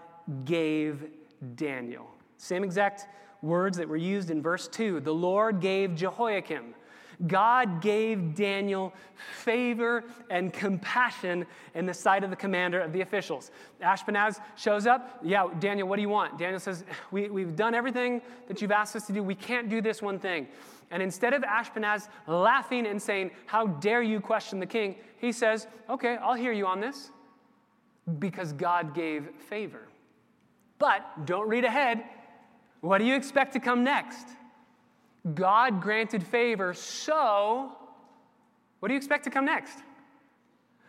gave 0.44 1.08
Daniel. 1.54 2.10
Same 2.36 2.64
exact 2.64 3.06
words 3.42 3.76
that 3.78 3.88
were 3.88 3.96
used 3.96 4.30
in 4.30 4.42
verse 4.42 4.68
2. 4.68 5.00
The 5.00 5.12
Lord 5.12 5.60
gave 5.60 5.94
Jehoiakim. 5.94 6.74
God 7.26 7.82
gave 7.82 8.34
Daniel 8.34 8.94
favor 9.42 10.04
and 10.30 10.52
compassion 10.52 11.46
in 11.74 11.86
the 11.86 11.94
sight 11.94 12.24
of 12.24 12.30
the 12.30 12.36
commander 12.36 12.80
of 12.80 12.92
the 12.92 13.02
officials. 13.02 13.50
Ashpenaz 13.82 14.40
shows 14.56 14.86
up. 14.86 15.18
Yeah, 15.22 15.48
Daniel, 15.58 15.86
what 15.86 15.96
do 15.96 16.02
you 16.02 16.08
want? 16.08 16.38
Daniel 16.38 16.60
says, 16.60 16.84
we, 17.10 17.28
We've 17.28 17.54
done 17.54 17.74
everything 17.74 18.22
that 18.48 18.62
you've 18.62 18.72
asked 18.72 18.96
us 18.96 19.06
to 19.06 19.12
do. 19.12 19.22
We 19.22 19.34
can't 19.34 19.68
do 19.68 19.82
this 19.82 20.00
one 20.00 20.18
thing. 20.18 20.48
And 20.90 21.02
instead 21.02 21.34
of 21.34 21.42
Ashpenaz 21.42 22.08
laughing 22.26 22.86
and 22.86 23.00
saying, 23.00 23.30
How 23.46 23.66
dare 23.66 24.02
you 24.02 24.20
question 24.20 24.58
the 24.58 24.66
king? 24.66 24.96
he 25.18 25.32
says, 25.32 25.66
Okay, 25.88 26.16
I'll 26.16 26.34
hear 26.34 26.52
you 26.52 26.66
on 26.66 26.80
this 26.80 27.10
because 28.18 28.52
God 28.52 28.94
gave 28.94 29.28
favor. 29.48 29.86
But 30.78 31.26
don't 31.26 31.48
read 31.48 31.64
ahead. 31.64 32.02
What 32.80 32.98
do 32.98 33.04
you 33.04 33.14
expect 33.14 33.52
to 33.52 33.60
come 33.60 33.84
next? 33.84 34.26
God 35.34 35.82
granted 35.82 36.26
favor, 36.26 36.72
so 36.74 37.72
what 38.78 38.88
do 38.88 38.94
you 38.94 38.98
expect 38.98 39.24
to 39.24 39.30
come 39.30 39.44
next? 39.44 39.78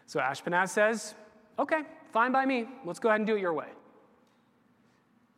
So 0.06 0.20
Ashpenaz 0.20 0.70
says, 0.70 1.16
Okay, 1.60 1.82
fine 2.12 2.32
by 2.32 2.46
me. 2.46 2.68
Let's 2.86 3.00
go 3.00 3.10
ahead 3.10 3.20
and 3.20 3.28
do 3.28 3.36
it 3.36 3.42
your 3.42 3.54
way. 3.54 3.68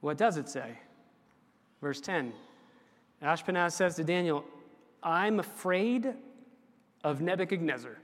What 0.02 0.18
does 0.18 0.38
it 0.38 0.48
say? 0.50 0.78
Verse 1.82 2.00
10 2.00 2.34
Ashpenaz 3.22 3.72
says 3.72 3.96
to 3.96 4.04
Daniel, 4.04 4.44
I'm 5.02 5.40
afraid 5.40 6.14
of 7.04 7.22
Nebuchadnezzar. 7.22 7.98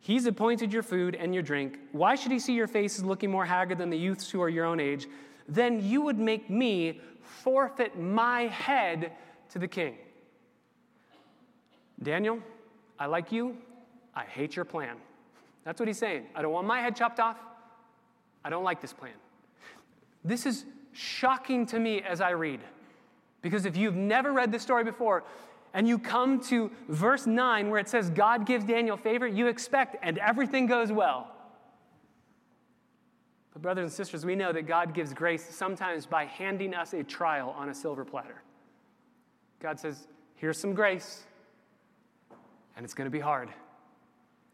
He's 0.00 0.26
appointed 0.26 0.72
your 0.72 0.82
food 0.82 1.14
and 1.14 1.34
your 1.34 1.42
drink. 1.42 1.78
Why 1.92 2.14
should 2.14 2.32
he 2.32 2.38
see 2.38 2.54
your 2.54 2.66
faces 2.66 3.04
looking 3.04 3.30
more 3.30 3.44
haggard 3.44 3.78
than 3.78 3.90
the 3.90 3.98
youths 3.98 4.30
who 4.30 4.40
are 4.40 4.48
your 4.48 4.64
own 4.64 4.80
age? 4.80 5.06
Then 5.48 5.86
you 5.86 6.02
would 6.02 6.18
make 6.18 6.48
me 6.48 7.00
forfeit 7.22 7.98
my 7.98 8.42
head 8.42 9.12
to 9.50 9.58
the 9.58 9.68
king. 9.68 9.96
Daniel, 12.02 12.38
I 12.98 13.06
like 13.06 13.32
you. 13.32 13.56
I 14.14 14.24
hate 14.24 14.56
your 14.56 14.64
plan. 14.64 14.96
That's 15.64 15.80
what 15.80 15.88
he's 15.88 15.98
saying. 15.98 16.26
I 16.34 16.42
don't 16.42 16.52
want 16.52 16.66
my 16.66 16.80
head 16.80 16.96
chopped 16.96 17.20
off. 17.20 17.36
I 18.44 18.50
don't 18.50 18.64
like 18.64 18.80
this 18.80 18.92
plan. 18.92 19.12
This 20.24 20.46
is 20.46 20.64
shocking 20.92 21.66
to 21.66 21.78
me 21.78 22.02
as 22.02 22.20
I 22.20 22.30
read. 22.30 22.60
Because 23.42 23.64
if 23.64 23.76
you've 23.76 23.94
never 23.94 24.32
read 24.32 24.50
this 24.50 24.62
story 24.62 24.84
before, 24.84 25.24
and 25.74 25.86
you 25.86 25.98
come 25.98 26.40
to 26.44 26.70
verse 26.88 27.26
9 27.26 27.70
where 27.70 27.78
it 27.78 27.88
says 27.88 28.10
God 28.10 28.46
gives 28.46 28.64
Daniel 28.64 28.96
favor, 28.96 29.26
you 29.26 29.46
expect, 29.46 29.96
and 30.02 30.18
everything 30.18 30.66
goes 30.66 30.90
well. 30.90 31.30
But, 33.52 33.62
brothers 33.62 33.82
and 33.82 33.92
sisters, 33.92 34.24
we 34.24 34.34
know 34.34 34.52
that 34.52 34.66
God 34.66 34.94
gives 34.94 35.12
grace 35.12 35.44
sometimes 35.44 36.06
by 36.06 36.24
handing 36.24 36.74
us 36.74 36.94
a 36.94 37.02
trial 37.02 37.54
on 37.56 37.68
a 37.68 37.74
silver 37.74 38.04
platter. 38.04 38.42
God 39.60 39.78
says, 39.78 40.08
Here's 40.36 40.58
some 40.58 40.72
grace, 40.72 41.24
and 42.76 42.84
it's 42.84 42.94
going 42.94 43.06
to 43.06 43.10
be 43.10 43.18
hard. 43.18 43.48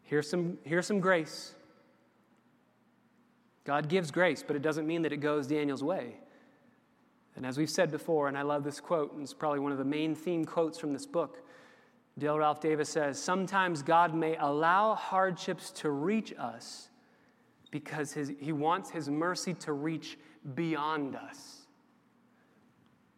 Here's 0.03 0.29
some, 0.29 0.57
here's 0.63 0.87
some 0.87 0.99
grace. 0.99 1.53
God 3.65 3.89
gives 3.89 4.11
grace, 4.11 4.43
but 4.45 4.55
it 4.55 4.61
doesn't 4.61 4.85
mean 4.85 5.01
that 5.03 5.11
it 5.11 5.17
goes 5.17 5.47
Daniel's 5.47 5.83
way. 5.83 6.15
And 7.35 7.45
as 7.45 7.57
we've 7.57 7.69
said 7.69 7.91
before, 7.91 8.27
and 8.27 8.37
I 8.37 8.43
love 8.43 8.63
this 8.63 8.79
quote, 8.79 9.13
and 9.13 9.21
it's 9.21 9.33
probably 9.33 9.59
one 9.59 9.71
of 9.71 9.77
the 9.77 9.83
main 9.83 10.15
theme 10.15 10.45
quotes 10.45 10.79
from 10.79 10.93
this 10.93 11.05
book, 11.05 11.39
Dale 12.17 12.37
Ralph 12.37 12.61
Davis 12.61 12.89
says, 12.89 13.21
Sometimes 13.21 13.81
God 13.83 14.13
may 14.13 14.37
allow 14.37 14.95
hardships 14.95 15.71
to 15.71 15.89
reach 15.89 16.33
us 16.39 16.89
because 17.71 18.13
his, 18.13 18.31
he 18.39 18.53
wants 18.53 18.89
his 18.89 19.09
mercy 19.09 19.53
to 19.55 19.73
reach 19.73 20.17
beyond 20.53 21.15
us. 21.15 21.64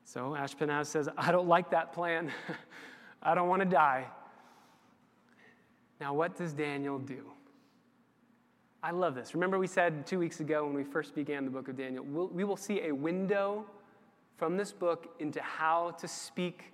So 0.08 0.38
Ashpenaz 0.40 0.86
says, 0.86 1.10
I 1.18 1.34
don't 1.34 1.50
like 1.50 1.70
that 1.72 1.92
plan. 1.92 2.32
I 3.22 3.36
don't 3.36 3.50
want 3.50 3.62
to 3.62 3.68
die. 3.68 4.06
Now, 6.00 6.14
what 6.14 6.38
does 6.38 6.54
Daniel 6.54 6.98
do? 6.98 7.26
I 8.82 8.92
love 8.92 9.16
this. 9.16 9.34
Remember, 9.34 9.60
we 9.60 9.68
said 9.68 10.08
two 10.08 10.18
weeks 10.18 10.40
ago 10.40 10.64
when 10.64 10.74
we 10.74 10.86
first 10.86 11.14
began 11.14 11.44
the 11.44 11.52
book 11.52 11.68
of 11.68 11.76
Daniel, 11.76 12.06
we'll, 12.06 12.30
we 12.30 12.46
will 12.46 12.56
see 12.56 12.84
a 12.84 12.92
window 12.94 13.66
from 14.38 14.56
this 14.56 14.72
book 14.72 15.14
into 15.20 15.42
how 15.42 15.92
to 16.00 16.08
speak 16.08 16.72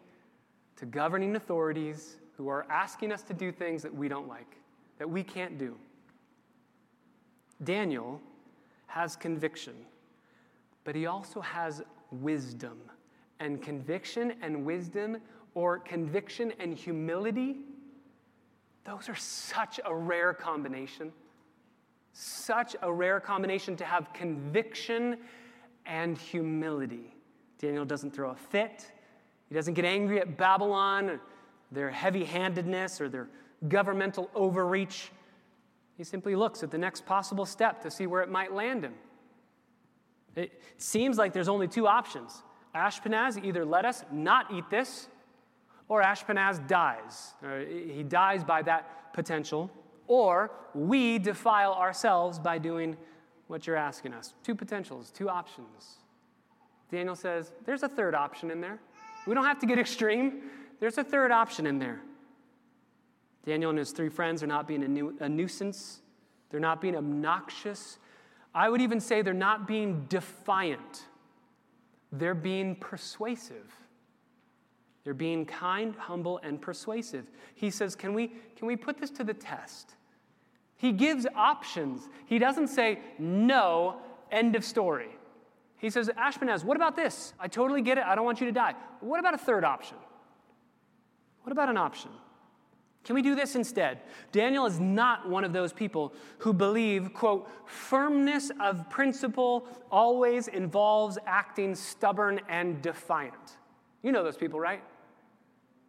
to 0.76 0.86
governing 0.86 1.36
authorities 1.36 2.18
who 2.38 2.50
are 2.50 2.68
asking 2.70 3.12
us 3.12 3.24
to 3.24 3.34
do 3.34 3.52
things 3.52 3.82
that 3.82 3.96
we 3.96 4.08
don't 4.08 4.28
like, 4.28 4.58
that 5.00 5.10
we 5.10 5.24
can't 5.24 5.58
do. 5.58 5.76
Daniel 7.64 8.22
has 8.86 9.16
conviction, 9.16 9.74
but 10.84 10.96
he 10.96 11.08
also 11.08 11.42
has 11.42 11.82
wisdom. 12.12 12.78
And 13.44 13.62
conviction 13.62 14.36
and 14.42 14.64
wisdom, 14.64 15.18
or 15.54 15.78
conviction 15.78 16.54
and 16.60 16.74
humility, 16.74 17.58
those 18.86 19.10
are 19.10 19.16
such 19.16 19.82
a 19.84 19.94
rare 19.94 20.34
combination. 20.34 21.12
Such 22.14 22.78
a 22.82 22.92
rare 22.92 23.20
combination 23.20 23.76
to 23.76 23.84
have 23.84 24.14
conviction 24.14 25.18
and 25.86 26.18
humility. 26.18 27.14
Daniel 27.60 27.84
doesn't 27.84 28.12
throw 28.12 28.30
a 28.30 28.36
fit. 28.36 28.90
He 29.50 29.56
doesn't 29.56 29.74
get 29.74 29.84
angry 29.84 30.22
at 30.22 30.38
Babylon, 30.38 31.20
their 31.70 31.90
heavy 31.90 32.24
handedness, 32.24 33.02
or 33.02 33.10
their 33.10 33.28
governmental 33.68 34.32
overreach. 34.36 35.12
He 35.98 36.06
simply 36.06 36.38
looks 36.38 36.64
at 36.64 36.72
the 36.72 36.78
next 36.78 37.06
possible 37.06 37.46
step 37.46 37.82
to 37.82 37.92
see 37.92 38.08
where 38.08 38.22
it 38.22 38.30
might 38.30 38.54
land 38.54 38.86
him. 38.86 38.94
It 40.34 40.62
seems 40.78 41.18
like 41.18 41.34
there's 41.34 41.50
only 41.50 41.68
two 41.68 41.88
options 41.88 42.42
Ashpenaz 42.76 43.44
either 43.44 43.66
let 43.66 43.86
us 43.86 44.04
not 44.12 44.52
eat 44.52 44.70
this, 44.70 45.08
or 45.88 46.02
Ashpenaz 46.02 46.66
dies. 46.68 47.34
Uh, 47.44 47.60
he 47.60 48.04
dies 48.04 48.44
by 48.44 48.62
that 48.64 49.14
potential, 49.14 49.70
or 50.08 50.52
we 50.74 51.20
defile 51.20 51.74
ourselves 51.74 52.40
by 52.40 52.58
doing 52.58 52.98
what 53.48 53.68
you're 53.68 53.76
asking 53.76 54.14
us. 54.14 54.34
Two 54.44 54.56
potentials, 54.56 55.12
two 55.12 55.30
options. 55.30 55.98
Daniel 56.92 57.16
says, 57.16 57.52
there's 57.66 57.84
a 57.84 57.90
third 57.90 58.16
option 58.16 58.50
in 58.50 58.62
there. 58.62 58.80
We 59.28 59.34
don't 59.34 59.46
have 59.46 59.60
to 59.60 59.66
get 59.66 59.80
extreme. 59.80 60.44
There's 60.80 60.98
a 60.98 61.04
third 61.04 61.32
option 61.32 61.66
in 61.68 61.80
there. 61.80 62.02
Daniel 63.46 63.70
and 63.70 63.80
his 63.80 63.92
three 63.92 64.10
friends 64.10 64.42
are 64.42 64.48
not 64.48 64.68
being 64.68 64.84
a, 64.84 64.88
nu- 64.88 65.18
a 65.20 65.28
nuisance, 65.28 66.02
they're 66.50 66.60
not 66.60 66.82
being 66.82 66.96
obnoxious. 66.96 67.98
I 68.56 68.70
would 68.70 68.82
even 68.82 69.00
say 69.00 69.22
they're 69.22 69.34
not 69.34 69.68
being 69.68 70.06
defiant, 70.08 71.06
they're 72.14 72.36
being 72.36 72.76
persuasive. 72.76 73.74
They're 75.04 75.14
being 75.14 75.46
kind, 75.46 75.96
humble, 75.96 76.40
and 76.44 76.62
persuasive. 76.62 77.26
He 77.56 77.70
says, 77.70 77.96
Can 77.96 78.14
we, 78.14 78.28
can 78.56 78.68
we 78.68 78.76
put 78.76 79.00
this 79.00 79.10
to 79.12 79.24
the 79.24 79.34
test? 79.34 79.96
He 80.78 80.92
gives 80.92 81.26
options. 81.36 82.08
He 82.26 82.40
doesn't 82.40 82.68
say, 82.68 83.00
No, 83.20 83.98
end 84.32 84.56
of 84.56 84.64
story. 84.64 85.10
He 85.78 85.90
says, 85.90 86.10
Ashpenaz, 86.18 86.64
what 86.64 86.78
about 86.78 86.96
this? 86.96 87.34
I 87.40 87.50
totally 87.50 87.82
get 87.82 87.98
it. 87.98 88.06
I 88.06 88.16
don't 88.16 88.24
want 88.24 88.40
you 88.40 88.48
to 88.48 88.54
die. 88.54 88.76
What 89.02 89.20
about 89.20 89.34
a 89.34 89.38
third 89.38 89.66
option? 89.66 89.98
What 91.42 91.52
about 91.52 91.68
an 91.68 91.78
option? 91.78 92.12
Can 93.04 93.16
we 93.16 93.22
do 93.22 93.36
this 93.36 93.56
instead? 93.56 94.00
Daniel 94.32 94.66
is 94.66 94.80
not 94.80 95.28
one 95.28 95.44
of 95.44 95.52
those 95.52 95.74
people 95.74 96.14
who 96.38 96.54
believe, 96.54 97.14
quote, 97.14 97.50
firmness 97.66 98.50
of 98.62 98.90
principle 98.90 99.68
always 99.92 100.48
involves 100.48 101.18
acting 101.26 101.76
stubborn 101.76 102.40
and 102.48 102.82
defiant. 102.82 103.58
You 104.04 104.14
know 104.14 104.24
those 104.24 104.38
people, 104.38 104.60
right? 104.60 104.82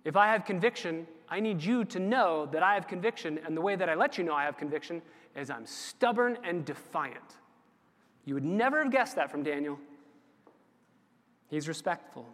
If 0.04 0.16
I 0.16 0.26
have 0.26 0.44
conviction, 0.44 1.06
I 1.28 1.40
need 1.40 1.62
you 1.62 1.84
to 1.86 1.98
know 2.00 2.46
that 2.52 2.62
I 2.62 2.74
have 2.74 2.88
conviction, 2.88 3.38
and 3.46 3.56
the 3.56 3.60
way 3.60 3.76
that 3.76 3.88
I 3.88 3.94
let 3.94 4.18
you 4.18 4.24
know 4.24 4.34
I 4.34 4.44
have 4.44 4.56
conviction 4.56 5.00
is 5.36 5.50
I'm 5.50 5.66
stubborn 5.66 6.38
and 6.44 6.64
defiant. 6.64 7.38
You 8.24 8.34
would 8.34 8.44
never 8.44 8.82
have 8.82 8.92
guessed 8.92 9.16
that 9.16 9.30
from 9.30 9.42
Daniel. 9.42 9.78
He's 11.48 11.68
respectful. 11.68 12.26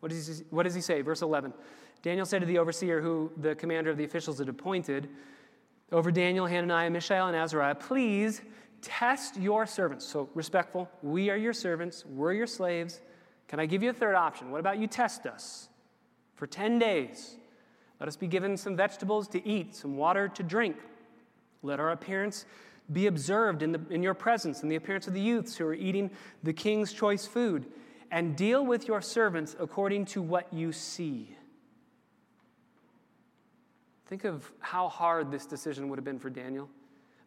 What 0.00 0.10
does 0.10 0.26
he, 0.26 0.44
what 0.50 0.64
does 0.64 0.74
he 0.74 0.80
say? 0.80 1.00
Verse 1.02 1.22
11. 1.22 1.52
Daniel 2.04 2.26
said 2.26 2.40
to 2.40 2.46
the 2.46 2.58
overseer, 2.58 3.00
who 3.00 3.32
the 3.38 3.54
commander 3.54 3.88
of 3.88 3.96
the 3.96 4.04
officials 4.04 4.38
had 4.38 4.50
appointed, 4.50 5.08
over 5.90 6.10
Daniel, 6.10 6.44
Hananiah, 6.44 6.90
Mishael, 6.90 7.28
and 7.28 7.34
Azariah, 7.34 7.74
please 7.74 8.42
test 8.82 9.38
your 9.38 9.64
servants. 9.64 10.04
So, 10.04 10.28
respectful, 10.34 10.90
we 11.02 11.30
are 11.30 11.36
your 11.38 11.54
servants, 11.54 12.04
we're 12.04 12.34
your 12.34 12.46
slaves. 12.46 13.00
Can 13.48 13.58
I 13.58 13.64
give 13.64 13.82
you 13.82 13.88
a 13.88 13.94
third 13.94 14.16
option? 14.16 14.50
What 14.50 14.60
about 14.60 14.76
you 14.78 14.86
test 14.86 15.24
us 15.24 15.70
for 16.34 16.46
10 16.46 16.78
days? 16.78 17.36
Let 17.98 18.06
us 18.06 18.16
be 18.16 18.26
given 18.26 18.58
some 18.58 18.76
vegetables 18.76 19.26
to 19.28 19.48
eat, 19.48 19.74
some 19.74 19.96
water 19.96 20.28
to 20.28 20.42
drink. 20.42 20.76
Let 21.62 21.80
our 21.80 21.92
appearance 21.92 22.44
be 22.92 23.06
observed 23.06 23.62
in, 23.62 23.72
the, 23.72 23.80
in 23.88 24.02
your 24.02 24.12
presence, 24.12 24.62
in 24.62 24.68
the 24.68 24.76
appearance 24.76 25.06
of 25.06 25.14
the 25.14 25.22
youths 25.22 25.56
who 25.56 25.64
are 25.64 25.72
eating 25.72 26.10
the 26.42 26.52
king's 26.52 26.92
choice 26.92 27.24
food, 27.24 27.64
and 28.10 28.36
deal 28.36 28.66
with 28.66 28.88
your 28.88 29.00
servants 29.00 29.56
according 29.58 30.04
to 30.04 30.20
what 30.20 30.52
you 30.52 30.70
see. 30.70 31.33
Think 34.06 34.24
of 34.24 34.52
how 34.60 34.88
hard 34.88 35.30
this 35.30 35.46
decision 35.46 35.88
would 35.88 35.98
have 35.98 36.04
been 36.04 36.18
for 36.18 36.30
Daniel. 36.30 36.68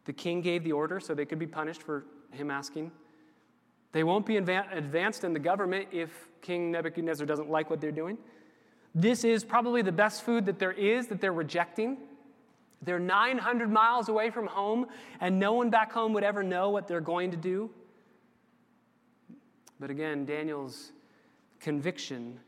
The 0.04 0.12
king 0.12 0.40
gave 0.40 0.64
the 0.64 0.72
order 0.72 1.00
so 1.00 1.14
they 1.14 1.24
could 1.24 1.38
be 1.38 1.46
punished 1.46 1.82
for 1.82 2.04
him 2.30 2.50
asking. 2.50 2.92
They 3.92 4.04
won't 4.04 4.26
be 4.26 4.36
advanced 4.36 5.24
in 5.24 5.32
the 5.32 5.38
government 5.38 5.88
if 5.92 6.28
King 6.40 6.70
Nebuchadnezzar 6.70 7.26
doesn't 7.26 7.50
like 7.50 7.68
what 7.70 7.80
they're 7.80 7.90
doing. 7.90 8.18
This 8.94 9.24
is 9.24 9.44
probably 9.44 9.82
the 9.82 9.92
best 9.92 10.22
food 10.22 10.46
that 10.46 10.58
there 10.58 10.72
is 10.72 11.08
that 11.08 11.20
they're 11.20 11.32
rejecting. 11.32 11.98
They're 12.82 12.98
900 13.00 13.70
miles 13.70 14.08
away 14.08 14.30
from 14.30 14.46
home, 14.46 14.86
and 15.20 15.38
no 15.38 15.54
one 15.54 15.70
back 15.70 15.90
home 15.92 16.12
would 16.12 16.22
ever 16.22 16.42
know 16.42 16.70
what 16.70 16.86
they're 16.86 17.00
going 17.00 17.30
to 17.32 17.36
do. 17.36 17.70
But 19.80 19.90
again, 19.90 20.24
Daniel's 20.24 20.92
conviction 21.60 22.38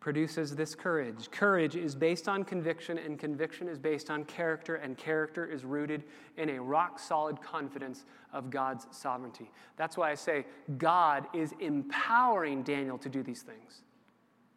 produces 0.00 0.54
this 0.54 0.74
courage. 0.74 1.30
Courage 1.30 1.74
is 1.74 1.94
based 1.94 2.28
on 2.28 2.44
conviction, 2.44 2.98
and 2.98 3.18
conviction 3.18 3.68
is 3.68 3.78
based 3.78 4.10
on 4.10 4.24
character, 4.24 4.76
and 4.76 4.96
character 4.96 5.44
is 5.44 5.64
rooted 5.64 6.04
in 6.36 6.50
a 6.50 6.60
rock 6.60 6.98
solid 6.98 7.40
confidence 7.42 8.04
of 8.32 8.50
God's 8.50 8.86
sovereignty. 8.90 9.50
That's 9.76 9.96
why 9.96 10.10
I 10.10 10.14
say 10.14 10.46
God 10.78 11.26
is 11.34 11.52
empowering 11.60 12.62
Daniel 12.62 12.98
to 12.98 13.08
do 13.08 13.22
these 13.22 13.42
things. 13.42 13.82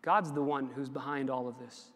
God's 0.02 0.32
the 0.32 0.44
one 0.44 0.70
who's 0.76 0.90
behind 0.90 1.30
all 1.30 1.48
of 1.48 1.58
this. 1.60 1.92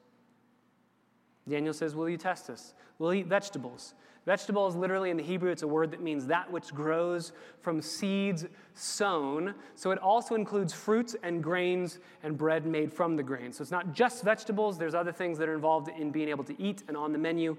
Daniel 1.47 1.73
says, 1.73 1.95
Will 1.95 2.09
you 2.09 2.17
test 2.17 2.49
us? 2.49 2.73
We'll 2.97 3.13
eat 3.13 3.27
vegetables. 3.27 3.93
Vegetables, 4.25 4.75
literally 4.75 5.11
in 5.11 5.17
the 5.17 5.23
Hebrew, 5.23 5.51
it's 5.51 5.61
a 5.61 5.67
word 5.67 5.91
that 5.91 6.01
means 6.01 6.25
that 6.25 6.51
which 6.51 6.73
grows 6.73 7.31
from 7.61 7.79
seeds 7.79 8.45
sown. 8.73 9.53
So 9.75 9.91
it 9.91 9.99
also 9.99 10.33
includes 10.33 10.73
fruits 10.73 11.15
and 11.21 11.43
grains 11.43 11.99
and 12.23 12.35
bread 12.35 12.65
made 12.65 12.91
from 12.91 13.15
the 13.15 13.21
grain. 13.21 13.53
So 13.53 13.61
it's 13.61 13.71
not 13.71 13.93
just 13.93 14.23
vegetables, 14.23 14.79
there's 14.79 14.95
other 14.95 15.11
things 15.11 15.37
that 15.37 15.47
are 15.47 15.53
involved 15.53 15.89
in 15.89 16.09
being 16.09 16.27
able 16.29 16.43
to 16.45 16.59
eat 16.59 16.81
and 16.87 16.97
on 16.97 17.11
the 17.11 17.19
menu. 17.19 17.55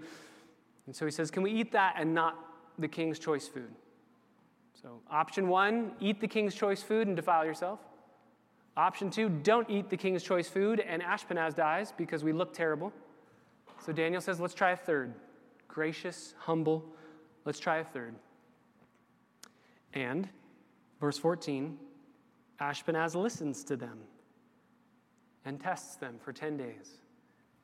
And 0.87 0.97
so 0.97 1.05
he 1.05 1.13
says, 1.13 1.31
Can 1.31 1.45
we 1.45 1.53
eat 1.53 1.71
that 1.71 1.95
and 1.97 2.13
not 2.13 2.37
the 2.81 2.89
king's 2.89 3.21
choice 3.21 3.47
food? 3.47 3.71
So, 4.83 5.01
option 5.09 5.47
one, 5.47 5.93
eat 6.01 6.21
the 6.21 6.29
king's 6.29 6.55
choice 6.55 6.83
food 6.83 7.07
and 7.07 7.15
defile 7.15 7.45
yourself. 7.45 7.79
Option 8.77 9.09
two, 9.09 9.29
don't 9.29 9.71
eat 9.71 9.89
the 9.89 9.97
king's 9.97 10.25
choice 10.25 10.49
food 10.49 10.81
and 10.81 11.01
Ashpenaz 11.01 11.55
dies 11.55 11.93
because 11.97 12.25
we 12.25 12.33
look 12.33 12.53
terrible. 12.53 12.93
So 13.85 13.93
Daniel 13.93 14.21
says, 14.21 14.41
Let's 14.41 14.53
try 14.53 14.73
a 14.73 14.77
third 14.77 15.15
gracious, 15.69 16.35
humble. 16.39 16.85
Let's 17.45 17.59
try 17.59 17.79
a 17.79 17.85
third. 17.85 18.15
And, 19.95 20.29
verse 21.01 21.19
14, 21.19 21.79
Ashpenaz 22.61 23.15
listens 23.15 23.65
to 23.65 23.77
them 23.77 23.99
and 25.45 25.61
tests 25.61 25.97
them 25.97 26.17
for 26.23 26.33
10 26.33 26.57
days. 26.57 27.01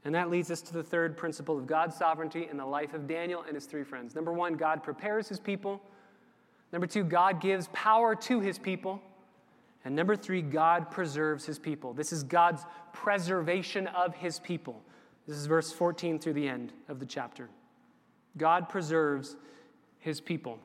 And 0.05 0.15
that 0.15 0.31
leads 0.31 0.51
us 0.51 0.63
to 0.63 0.73
the 0.73 0.83
third 0.83 1.17
principle 1.17 1.57
of 1.57 1.67
God's 1.67 1.97
sovereignty 1.97 2.49
in 2.51 2.57
the 2.57 2.67
life 2.67 2.95
of 2.95 3.07
Daniel 3.07 3.45
and 3.47 3.55
his 3.55 3.67
three 3.67 3.85
friends. 3.85 4.15
Number 4.15 4.33
one, 4.33 4.55
God 4.55 4.83
prepares 4.83 5.29
his 5.29 5.39
people. 5.39 5.81
Number 6.73 6.87
two, 6.87 7.05
God 7.05 7.41
gives 7.41 7.69
power 7.73 8.15
to 8.17 8.41
his 8.41 8.59
people. 8.59 9.01
And 9.85 9.95
number 9.95 10.17
three, 10.17 10.43
God 10.43 10.91
preserves 10.91 11.45
his 11.45 11.59
people. 11.59 11.93
This 11.93 12.13
is 12.13 12.23
God's 12.23 12.65
preservation 12.93 13.87
of 13.89 14.15
his 14.15 14.39
people. 14.39 14.83
This 15.27 15.37
is 15.37 15.47
verse 15.47 15.73
14 15.73 16.19
through 16.19 16.33
the 16.35 16.49
end 16.49 16.73
of 16.89 16.99
the 16.99 17.07
chapter. 17.07 17.49
God 18.37 18.69
preserves 18.69 19.37
his 19.99 20.21
people. 20.21 20.59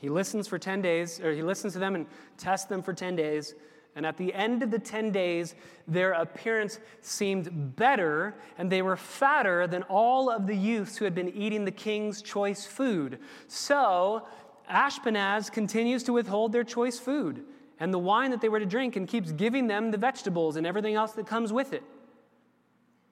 He 0.00 0.08
listens 0.08 0.46
for 0.46 0.58
10 0.58 0.82
days, 0.82 1.20
or 1.20 1.32
he 1.32 1.42
listens 1.42 1.72
to 1.72 1.78
them 1.78 1.94
and 1.94 2.06
tests 2.36 2.66
them 2.66 2.82
for 2.82 2.92
10 2.92 3.16
days. 3.16 3.54
And 3.96 4.06
at 4.06 4.16
the 4.16 4.32
end 4.32 4.62
of 4.62 4.70
the 4.70 4.78
10 4.78 5.10
days, 5.10 5.56
their 5.88 6.12
appearance 6.12 6.78
seemed 7.00 7.74
better, 7.74 8.36
and 8.56 8.70
they 8.70 8.82
were 8.82 8.96
fatter 8.96 9.66
than 9.66 9.82
all 9.84 10.30
of 10.30 10.46
the 10.46 10.54
youths 10.54 10.96
who 10.96 11.04
had 11.04 11.14
been 11.14 11.30
eating 11.30 11.64
the 11.64 11.72
king's 11.72 12.22
choice 12.22 12.64
food. 12.64 13.18
So 13.48 14.26
Ashpenaz 14.70 15.50
continues 15.50 16.04
to 16.04 16.12
withhold 16.12 16.52
their 16.52 16.64
choice 16.64 16.98
food 16.98 17.44
and 17.80 17.92
the 17.92 17.98
wine 17.98 18.30
that 18.30 18.40
they 18.40 18.48
were 18.48 18.60
to 18.60 18.66
drink 18.66 18.96
and 18.96 19.08
keeps 19.08 19.32
giving 19.32 19.66
them 19.66 19.90
the 19.90 19.98
vegetables 19.98 20.56
and 20.56 20.66
everything 20.66 20.94
else 20.94 21.12
that 21.12 21.26
comes 21.26 21.52
with 21.52 21.72
it. 21.72 21.82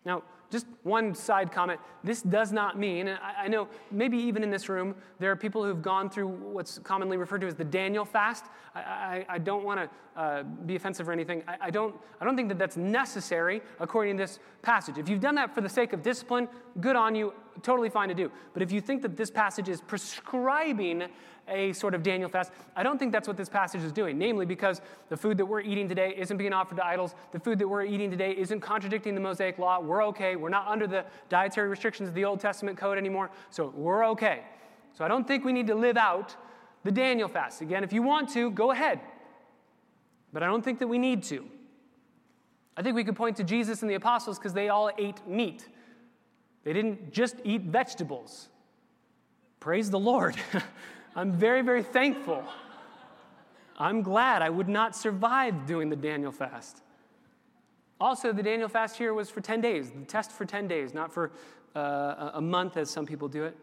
Now, 0.05 0.23
just 0.51 0.67
one 0.83 1.15
side 1.15 1.51
comment. 1.51 1.81
This 2.05 2.23
does 2.23 2.53
not 2.53 2.79
mean, 2.79 3.09
I, 3.09 3.49
know 3.49 3.69
maybe 3.91 4.17
even 4.17 4.43
in 4.43 4.51
this 4.51 4.69
room, 4.69 4.95
there 5.19 5.31
are 5.31 5.37
people 5.37 5.65
who've 5.65 5.83
gone 5.83 6.09
through 6.09 6.29
what's 6.29 6.79
commonly 6.79 7.17
referred 7.17 7.41
to 7.41 7.47
as 7.47 7.55
the 7.55 7.65
Daniel 7.65 8.05
fast. 8.05 8.45
I, 8.75 8.81
I, 8.81 9.27
I 9.29 9.39
don't 9.39 9.65
want 9.65 9.81
to 9.81 10.21
uh, 10.21 10.43
be 10.43 10.77
offensive 10.77 11.09
or 11.09 11.13
anything. 11.13 11.43
I, 11.61 11.71
don't, 11.71 11.95
I 12.21 12.25
don't 12.25 12.37
think 12.37 12.49
that 12.49 12.59
that's 12.59 12.77
necessary 12.77 13.61
according 13.81 14.17
to 14.17 14.23
this 14.23 14.39
passage. 14.63 14.99
If 14.99 15.09
you've 15.09 15.21
done 15.21 15.35
that 15.35 15.55
for 15.55 15.61
the 15.61 15.69
sake 15.69 15.93
of 15.93 16.03
discipline, 16.03 16.49
good 16.81 16.97
on 16.97 17.15
you, 17.15 17.33
totally 17.63 17.89
fine 17.89 18.09
to 18.09 18.15
do. 18.15 18.31
But 18.53 18.63
if 18.63 18.73
you 18.73 18.81
think 18.81 19.03
that 19.03 19.17
this 19.17 19.31
passage 19.31 19.69
is 19.69 19.81
prescribing 19.81 21.05
a 21.49 21.73
sort 21.73 21.95
of 21.95 22.03
Daniel 22.03 22.29
fast. 22.29 22.53
I 22.75 22.83
don't 22.83 22.99
think 22.99 23.13
that's 23.13 23.29
what 23.29 23.37
this 23.37 23.49
passage 23.49 23.83
is 23.83 23.93
doing, 23.93 24.19
namely 24.19 24.47
because 24.47 24.81
the 25.09 25.17
food 25.17 25.37
that 25.39 25.47
we're 25.47 25.61
eating 25.61 25.89
today 25.89 26.15
isn't 26.17 26.37
being 26.37 26.53
offered 26.53 26.77
to 26.77 26.85
idols. 26.85 27.15
The 27.33 27.39
food 27.39 27.59
that 27.59 27.69
we're 27.69 27.85
eating 27.85 28.11
today 28.11 28.35
isn't 28.37 28.61
contradicting 28.61 29.15
the 29.15 29.21
Mosaic 29.21 29.59
law. 29.59 29.81
We're 29.81 30.05
okay. 30.07 30.37
We're 30.37 30.49
not 30.49 30.67
under 30.67 30.87
the 30.87 31.05
dietary 31.29 31.69
restrictions 31.69 32.09
of 32.09 32.15
the 32.15 32.25
Old 32.25 32.41
Testament 32.41 32.77
code 32.79 32.99
anymore, 32.99 33.31
so 33.51 33.73
we're 33.77 34.07
okay. 34.09 34.43
So 34.95 35.05
I 35.05 35.09
don't 35.09 35.27
think 35.27 35.45
we 35.45 35.53
need 35.53 35.67
to 35.69 35.75
live 35.75 35.97
out 35.97 36.35
the 36.85 36.93
Daniel 36.93 37.29
fast. 37.29 37.61
Again, 37.61 37.85
if 37.85 37.93
you 37.93 38.03
want 38.03 38.29
to, 38.31 38.51
go 38.51 38.71
ahead. 38.71 39.01
But 40.33 40.43
I 40.43 40.47
don't 40.47 40.65
think 40.65 40.79
that 40.81 40.89
we 40.89 40.99
need 40.99 41.23
to. 41.25 41.47
I 42.77 42.83
think 42.83 42.95
we 42.95 43.05
could 43.05 43.17
point 43.17 43.37
to 43.37 43.45
Jesus 43.45 43.83
and 43.83 43.91
the 43.91 43.95
apostles 43.95 44.39
because 44.39 44.53
they 44.53 44.69
all 44.69 44.91
ate 44.99 45.27
meat. 45.27 45.67
They 46.67 46.73
didn't 46.73 47.13
just 47.13 47.37
eat 47.45 47.63
vegetables. 47.63 48.49
Praise 49.61 49.89
the 49.89 50.01
Lord. 50.01 50.35
I'm 51.15 51.31
very, 51.33 51.63
very 51.63 51.85
thankful. 51.85 52.43
I'm 53.79 54.03
glad 54.03 54.43
I 54.43 54.51
would 54.51 54.69
not 54.69 54.97
survive 54.97 55.65
doing 55.65 55.91
the 55.91 55.97
Daniel 55.97 56.33
fast. 56.33 56.83
Also, 58.01 58.33
the 58.33 58.43
Daniel 58.43 58.69
fast 58.69 58.97
here 58.97 59.15
was 59.15 59.31
for 59.31 59.41
10 59.41 59.61
days, 59.61 59.93
the 59.93 60.05
test 60.07 60.33
for 60.33 60.45
10 60.45 60.67
days, 60.67 60.93
not 60.93 61.13
for 61.13 61.31
uh, 61.77 62.33
a 62.35 62.41
month 62.41 62.77
as 62.77 62.91
some 62.91 63.07
people 63.07 63.29
do 63.29 63.45
it. 63.45 63.57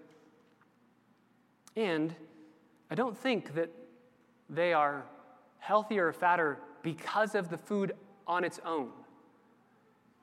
And 1.76 2.16
I 2.90 2.96
don't 2.96 3.18
think 3.18 3.54
that 3.56 3.70
they 4.50 4.72
are 4.72 5.04
healthier 5.60 6.08
or 6.08 6.14
fatter 6.14 6.58
because 6.84 7.36
of 7.36 7.50
the 7.50 7.58
food 7.58 7.96
on 8.28 8.46
its 8.46 8.62
own. 8.66 8.92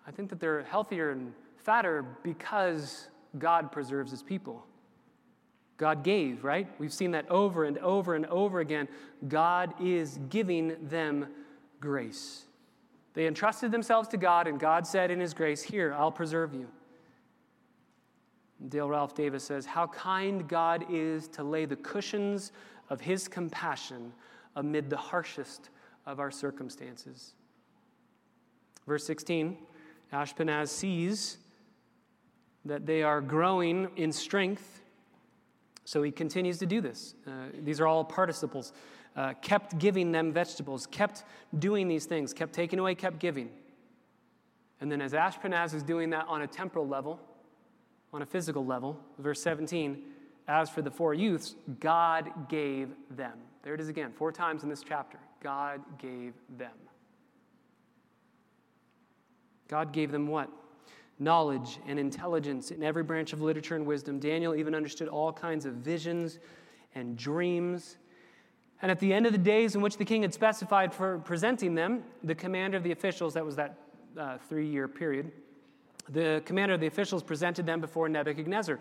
I 0.06 0.12
think 0.12 0.30
that 0.30 0.40
they're 0.40 0.62
healthier 0.62 1.10
and 1.10 1.34
fatter 1.70 2.04
because 2.24 3.06
God 3.38 3.70
preserves 3.70 4.10
his 4.10 4.24
people. 4.24 4.66
God 5.76 6.02
gave, 6.02 6.42
right? 6.42 6.66
We've 6.80 6.92
seen 6.92 7.12
that 7.12 7.30
over 7.30 7.64
and 7.64 7.78
over 7.78 8.16
and 8.16 8.26
over 8.26 8.58
again. 8.58 8.88
God 9.28 9.74
is 9.80 10.18
giving 10.30 10.88
them 10.88 11.28
grace. 11.80 12.46
They 13.14 13.28
entrusted 13.28 13.70
themselves 13.70 14.08
to 14.08 14.16
God, 14.16 14.48
and 14.48 14.58
God 14.58 14.84
said 14.84 15.12
in 15.12 15.20
His 15.20 15.32
grace, 15.32 15.62
Here, 15.62 15.94
I'll 15.96 16.10
preserve 16.10 16.54
you. 16.54 16.66
Dale 18.68 18.88
Ralph 18.88 19.14
Davis 19.14 19.44
says, 19.44 19.64
How 19.64 19.86
kind 19.86 20.48
God 20.48 20.86
is 20.90 21.28
to 21.28 21.44
lay 21.44 21.66
the 21.66 21.76
cushions 21.76 22.50
of 22.88 23.00
His 23.00 23.28
compassion 23.28 24.12
amid 24.56 24.90
the 24.90 24.96
harshest 24.96 25.70
of 26.04 26.18
our 26.18 26.32
circumstances. 26.32 27.34
Verse 28.88 29.06
16 29.06 29.56
Ashpenaz 30.12 30.68
sees 30.70 31.38
that 32.64 32.86
they 32.86 33.02
are 33.02 33.20
growing 33.20 33.88
in 33.96 34.12
strength 34.12 34.80
so 35.90 36.04
he 36.04 36.12
continues 36.12 36.58
to 36.58 36.66
do 36.66 36.80
this. 36.80 37.16
Uh, 37.26 37.46
these 37.64 37.80
are 37.80 37.86
all 37.88 38.04
participles. 38.04 38.72
Uh, 39.16 39.34
kept 39.42 39.76
giving 39.80 40.12
them 40.12 40.32
vegetables, 40.32 40.86
kept 40.86 41.24
doing 41.58 41.88
these 41.88 42.04
things, 42.04 42.32
kept 42.32 42.52
taking 42.52 42.78
away, 42.78 42.94
kept 42.94 43.18
giving. 43.18 43.50
And 44.80 44.88
then 44.90 45.02
as 45.02 45.12
Ashpenaz 45.12 45.74
is 45.74 45.82
doing 45.82 46.10
that 46.10 46.26
on 46.28 46.42
a 46.42 46.46
temporal 46.46 46.86
level, 46.86 47.18
on 48.12 48.22
a 48.22 48.26
physical 48.26 48.64
level, 48.64 49.00
verse 49.18 49.42
17, 49.42 50.00
as 50.46 50.70
for 50.70 50.80
the 50.80 50.92
four 50.92 51.12
youths, 51.12 51.56
God 51.80 52.30
gave 52.48 52.90
them. 53.10 53.38
There 53.64 53.74
it 53.74 53.80
is 53.80 53.88
again, 53.88 54.12
four 54.12 54.30
times 54.30 54.62
in 54.62 54.68
this 54.68 54.84
chapter. 54.86 55.18
God 55.42 55.80
gave 55.98 56.34
them. 56.56 56.70
God 59.66 59.92
gave 59.92 60.12
them 60.12 60.28
what? 60.28 60.50
Knowledge 61.20 61.78
and 61.86 61.98
intelligence 61.98 62.70
in 62.70 62.82
every 62.82 63.02
branch 63.02 63.32
of 63.32 63.40
literature 63.42 63.76
and 63.76 63.86
wisdom. 63.86 64.18
Daniel 64.18 64.54
even 64.54 64.74
understood 64.74 65.06
all 65.06 65.32
kinds 65.32 65.66
of 65.66 65.74
visions 65.74 66.38
and 66.94 67.16
dreams. 67.16 67.98
And 68.82 68.90
at 68.90 68.98
the 68.98 69.12
end 69.12 69.26
of 69.26 69.32
the 69.32 69.38
days 69.38 69.74
in 69.74 69.82
which 69.82 69.98
the 69.98 70.04
king 70.04 70.22
had 70.22 70.32
specified 70.32 70.92
for 70.92 71.18
presenting 71.18 71.74
them, 71.74 72.02
the 72.24 72.34
commander 72.34 72.78
of 72.78 72.82
the 72.82 72.92
officials, 72.92 73.34
that 73.34 73.44
was 73.44 73.56
that 73.56 73.78
uh, 74.18 74.38
three 74.48 74.66
year 74.66 74.88
period, 74.88 75.30
the 76.08 76.42
commander 76.44 76.74
of 76.74 76.80
the 76.80 76.86
officials 76.86 77.22
presented 77.22 77.66
them 77.66 77.80
before 77.80 78.08
Nebuchadnezzar. 78.08 78.78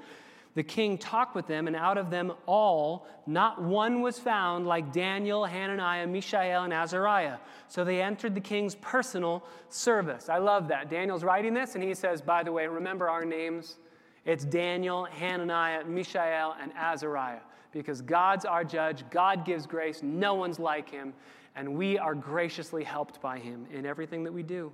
The 0.55 0.63
king 0.63 0.97
talked 0.97 1.35
with 1.35 1.47
them, 1.47 1.67
and 1.67 1.75
out 1.75 1.97
of 1.97 2.09
them 2.09 2.33
all, 2.47 3.07
not 3.27 3.61
one 3.61 4.01
was 4.01 4.17
found 4.17 4.65
like 4.65 4.91
Daniel, 4.91 5.45
Hananiah, 5.45 6.07
Mishael, 6.07 6.63
and 6.63 6.73
Azariah. 6.73 7.37
So 7.67 7.83
they 7.83 8.01
entered 8.01 8.33
the 8.33 8.41
king's 8.41 8.75
personal 8.75 9.43
service. 9.69 10.27
I 10.27 10.39
love 10.39 10.67
that. 10.69 10.89
Daniel's 10.89 11.23
writing 11.23 11.53
this, 11.53 11.75
and 11.75 11.83
he 11.83 11.93
says, 11.93 12.21
By 12.21 12.43
the 12.43 12.51
way, 12.51 12.65
remember 12.67 13.07
our 13.09 13.25
names? 13.25 13.77
It's 14.25 14.43
Daniel, 14.43 15.05
Hananiah, 15.05 15.85
Mishael, 15.85 16.55
and 16.61 16.71
Azariah. 16.75 17.41
Because 17.71 18.01
God's 18.01 18.45
our 18.45 18.63
judge, 18.63 19.03
God 19.11 19.45
gives 19.45 19.67
grace, 19.67 20.01
no 20.01 20.33
one's 20.33 20.57
like 20.57 20.89
him, 20.89 21.13
and 21.55 21.75
we 21.75 21.99
are 21.99 22.15
graciously 22.15 22.83
helped 22.83 23.21
by 23.21 23.37
him 23.37 23.67
in 23.71 23.85
everything 23.85 24.23
that 24.23 24.31
we 24.31 24.41
do. 24.41 24.71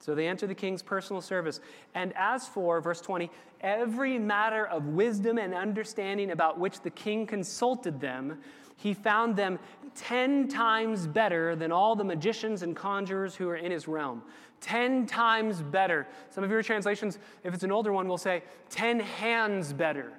So 0.00 0.14
they 0.14 0.26
enter 0.26 0.46
the 0.46 0.54
king's 0.54 0.82
personal 0.82 1.20
service. 1.20 1.60
And 1.94 2.12
as 2.16 2.48
for, 2.48 2.80
verse 2.80 3.00
20, 3.02 3.30
every 3.60 4.18
matter 4.18 4.66
of 4.66 4.86
wisdom 4.86 5.38
and 5.38 5.54
understanding 5.54 6.30
about 6.30 6.58
which 6.58 6.80
the 6.80 6.90
king 6.90 7.26
consulted 7.26 8.00
them, 8.00 8.38
he 8.76 8.94
found 8.94 9.36
them 9.36 9.58
10 9.94 10.48
times 10.48 11.06
better 11.06 11.54
than 11.54 11.70
all 11.70 11.94
the 11.94 12.04
magicians 12.04 12.62
and 12.62 12.74
conjurers 12.74 13.34
who 13.34 13.46
are 13.48 13.56
in 13.56 13.70
his 13.70 13.86
realm. 13.86 14.22
10 14.62 15.06
times 15.06 15.60
better. 15.60 16.06
Some 16.30 16.44
of 16.44 16.50
your 16.50 16.62
translations, 16.62 17.18
if 17.44 17.52
it's 17.52 17.62
an 17.62 17.72
older 17.72 17.92
one, 17.92 18.08
will 18.08 18.18
say 18.18 18.42
10 18.70 19.00
hands 19.00 19.74
better. 19.74 20.12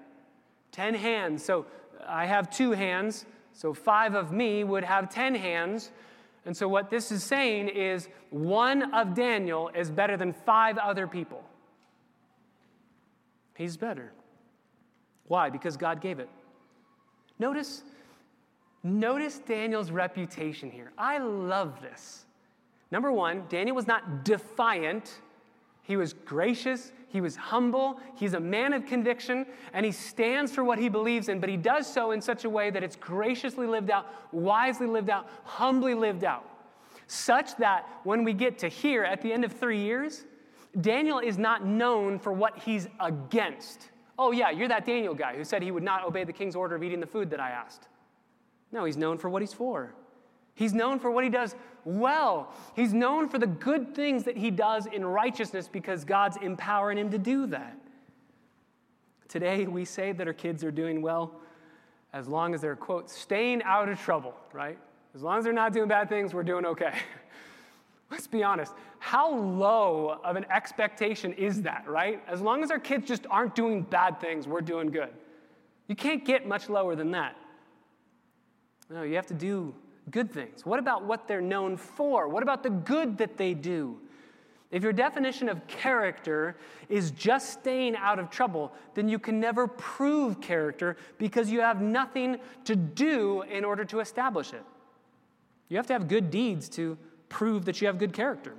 10 0.73 0.93
hands. 0.93 1.43
So 1.43 1.65
I 2.07 2.27
have 2.27 2.49
two 2.51 2.71
hands, 2.71 3.25
so 3.53 3.73
five 3.73 4.13
of 4.13 4.31
me 4.31 4.63
would 4.63 4.83
have 4.83 5.09
10 5.09 5.35
hands. 5.35 5.91
And 6.45 6.57
so, 6.57 6.67
what 6.67 6.89
this 6.89 7.11
is 7.11 7.23
saying 7.23 7.69
is 7.69 8.07
one 8.31 8.93
of 8.93 9.13
Daniel 9.13 9.69
is 9.75 9.91
better 9.91 10.17
than 10.17 10.33
five 10.33 10.77
other 10.77 11.07
people. 11.07 11.43
He's 13.55 13.77
better. 13.77 14.11
Why? 15.27 15.49
Because 15.49 15.77
God 15.77 16.01
gave 16.01 16.19
it. 16.19 16.29
Notice, 17.37 17.83
notice 18.83 19.39
Daniel's 19.39 19.91
reputation 19.91 20.71
here. 20.71 20.91
I 20.97 21.19
love 21.19 21.81
this. 21.81 22.25
Number 22.91 23.11
one, 23.11 23.43
Daniel 23.49 23.75
was 23.75 23.87
not 23.87 24.25
defiant, 24.25 25.21
he 25.83 25.97
was 25.97 26.13
gracious, 26.13 26.91
he 27.07 27.21
was 27.21 27.35
humble, 27.35 27.99
he's 28.15 28.33
a 28.33 28.39
man 28.39 28.73
of 28.73 28.85
conviction, 28.85 29.45
and 29.73 29.85
he 29.85 29.91
stands 29.91 30.51
for 30.51 30.63
what 30.63 30.79
he 30.79 30.87
believes 30.87 31.27
in, 31.27 31.39
but 31.39 31.49
he 31.49 31.57
does 31.57 31.91
so 31.91 32.11
in 32.11 32.21
such 32.21 32.45
a 32.45 32.49
way 32.49 32.69
that 32.69 32.83
it's 32.83 32.95
graciously 32.95 33.67
lived 33.67 33.91
out, 33.91 34.07
wisely 34.31 34.87
lived 34.87 35.09
out, 35.09 35.27
humbly 35.43 35.93
lived 35.93 36.23
out. 36.23 36.45
Such 37.07 37.57
that 37.57 37.85
when 38.03 38.23
we 38.23 38.33
get 38.33 38.57
to 38.59 38.69
here 38.69 39.03
at 39.03 39.21
the 39.21 39.33
end 39.33 39.43
of 39.43 39.51
three 39.51 39.79
years, 39.79 40.25
Daniel 40.79 41.19
is 41.19 41.37
not 41.37 41.65
known 41.65 42.17
for 42.17 42.31
what 42.31 42.57
he's 42.57 42.87
against. 43.01 43.89
Oh, 44.17 44.31
yeah, 44.31 44.51
you're 44.51 44.69
that 44.69 44.85
Daniel 44.85 45.13
guy 45.13 45.35
who 45.35 45.43
said 45.43 45.61
he 45.61 45.71
would 45.71 45.83
not 45.83 46.05
obey 46.05 46.23
the 46.23 46.31
king's 46.31 46.55
order 46.55 46.75
of 46.75 46.83
eating 46.83 47.01
the 47.01 47.07
food 47.07 47.29
that 47.31 47.39
I 47.41 47.49
asked. 47.49 47.87
No, 48.71 48.85
he's 48.85 48.95
known 48.95 49.17
for 49.17 49.29
what 49.29 49.41
he's 49.41 49.53
for. 49.53 49.93
He's 50.53 50.73
known 50.73 50.99
for 50.99 51.09
what 51.09 51.23
he 51.23 51.29
does 51.29 51.55
well. 51.85 52.53
He's 52.75 52.93
known 52.93 53.29
for 53.29 53.39
the 53.39 53.47
good 53.47 53.95
things 53.95 54.23
that 54.23 54.37
he 54.37 54.51
does 54.51 54.85
in 54.85 55.03
righteousness 55.03 55.67
because 55.67 56.03
God's 56.03 56.37
empowering 56.37 56.97
him 56.97 57.09
to 57.11 57.17
do 57.17 57.47
that. 57.47 57.77
Today, 59.27 59.65
we 59.65 59.85
say 59.85 60.11
that 60.11 60.27
our 60.27 60.33
kids 60.33 60.63
are 60.63 60.71
doing 60.71 61.01
well 61.01 61.39
as 62.13 62.27
long 62.27 62.53
as 62.53 62.61
they're, 62.61 62.75
quote, 62.75 63.09
staying 63.09 63.63
out 63.63 63.87
of 63.87 63.99
trouble, 63.99 64.33
right? 64.51 64.77
As 65.15 65.23
long 65.23 65.37
as 65.37 65.45
they're 65.45 65.53
not 65.53 65.73
doing 65.73 65.87
bad 65.87 66.09
things, 66.09 66.33
we're 66.33 66.43
doing 66.43 66.65
okay. 66.65 66.93
Let's 68.11 68.27
be 68.27 68.43
honest. 68.43 68.73
How 68.99 69.33
low 69.33 70.19
of 70.23 70.35
an 70.35 70.45
expectation 70.51 71.31
is 71.33 71.61
that, 71.61 71.87
right? 71.87 72.21
As 72.27 72.41
long 72.41 72.63
as 72.63 72.69
our 72.69 72.79
kids 72.79 73.07
just 73.07 73.25
aren't 73.29 73.55
doing 73.55 73.83
bad 73.83 74.19
things, 74.19 74.47
we're 74.47 74.61
doing 74.61 74.91
good. 74.91 75.09
You 75.87 75.95
can't 75.95 76.25
get 76.25 76.45
much 76.45 76.69
lower 76.69 76.95
than 76.95 77.11
that. 77.11 77.35
No, 78.89 79.03
you 79.03 79.15
have 79.15 79.27
to 79.27 79.33
do 79.33 79.73
good 80.09 80.31
things. 80.31 80.65
What 80.65 80.79
about 80.79 81.05
what 81.05 81.27
they're 81.27 81.41
known 81.41 81.77
for? 81.77 82.27
What 82.27 82.43
about 82.43 82.63
the 82.63 82.69
good 82.69 83.17
that 83.19 83.37
they 83.37 83.53
do? 83.53 83.99
If 84.71 84.83
your 84.83 84.93
definition 84.93 85.49
of 85.49 85.67
character 85.67 86.55
is 86.87 87.11
just 87.11 87.51
staying 87.51 87.97
out 87.97 88.19
of 88.19 88.29
trouble, 88.29 88.71
then 88.93 89.09
you 89.09 89.19
can 89.19 89.39
never 89.39 89.67
prove 89.67 90.39
character 90.39 90.95
because 91.17 91.51
you 91.51 91.59
have 91.59 91.81
nothing 91.81 92.37
to 92.63 92.75
do 92.75 93.41
in 93.43 93.65
order 93.65 93.83
to 93.85 93.99
establish 93.99 94.53
it. 94.53 94.63
You 95.67 95.77
have 95.77 95.87
to 95.87 95.93
have 95.93 96.07
good 96.07 96.31
deeds 96.31 96.69
to 96.69 96.97
prove 97.27 97.65
that 97.65 97.81
you 97.81 97.87
have 97.87 97.97
good 97.97 98.13
character. 98.13 98.55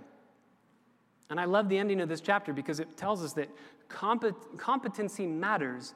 And 1.30 1.40
I 1.40 1.46
love 1.46 1.70
the 1.70 1.78
ending 1.78 2.00
of 2.02 2.10
this 2.10 2.20
chapter 2.20 2.52
because 2.52 2.78
it 2.78 2.94
tells 2.96 3.24
us 3.24 3.32
that 3.34 3.48
compet- 3.88 4.58
competency 4.58 5.26
matters 5.26 5.94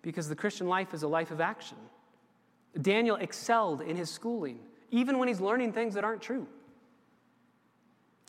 because 0.00 0.30
the 0.30 0.36
Christian 0.36 0.66
life 0.66 0.94
is 0.94 1.02
a 1.02 1.08
life 1.08 1.30
of 1.30 1.42
action. 1.42 1.76
Daniel 2.80 3.16
excelled 3.16 3.82
in 3.82 3.96
his 3.96 4.10
schooling, 4.10 4.60
even 4.90 5.18
when 5.18 5.28
he's 5.28 5.40
learning 5.40 5.72
things 5.72 5.94
that 5.94 6.04
aren't 6.04 6.22
true. 6.22 6.46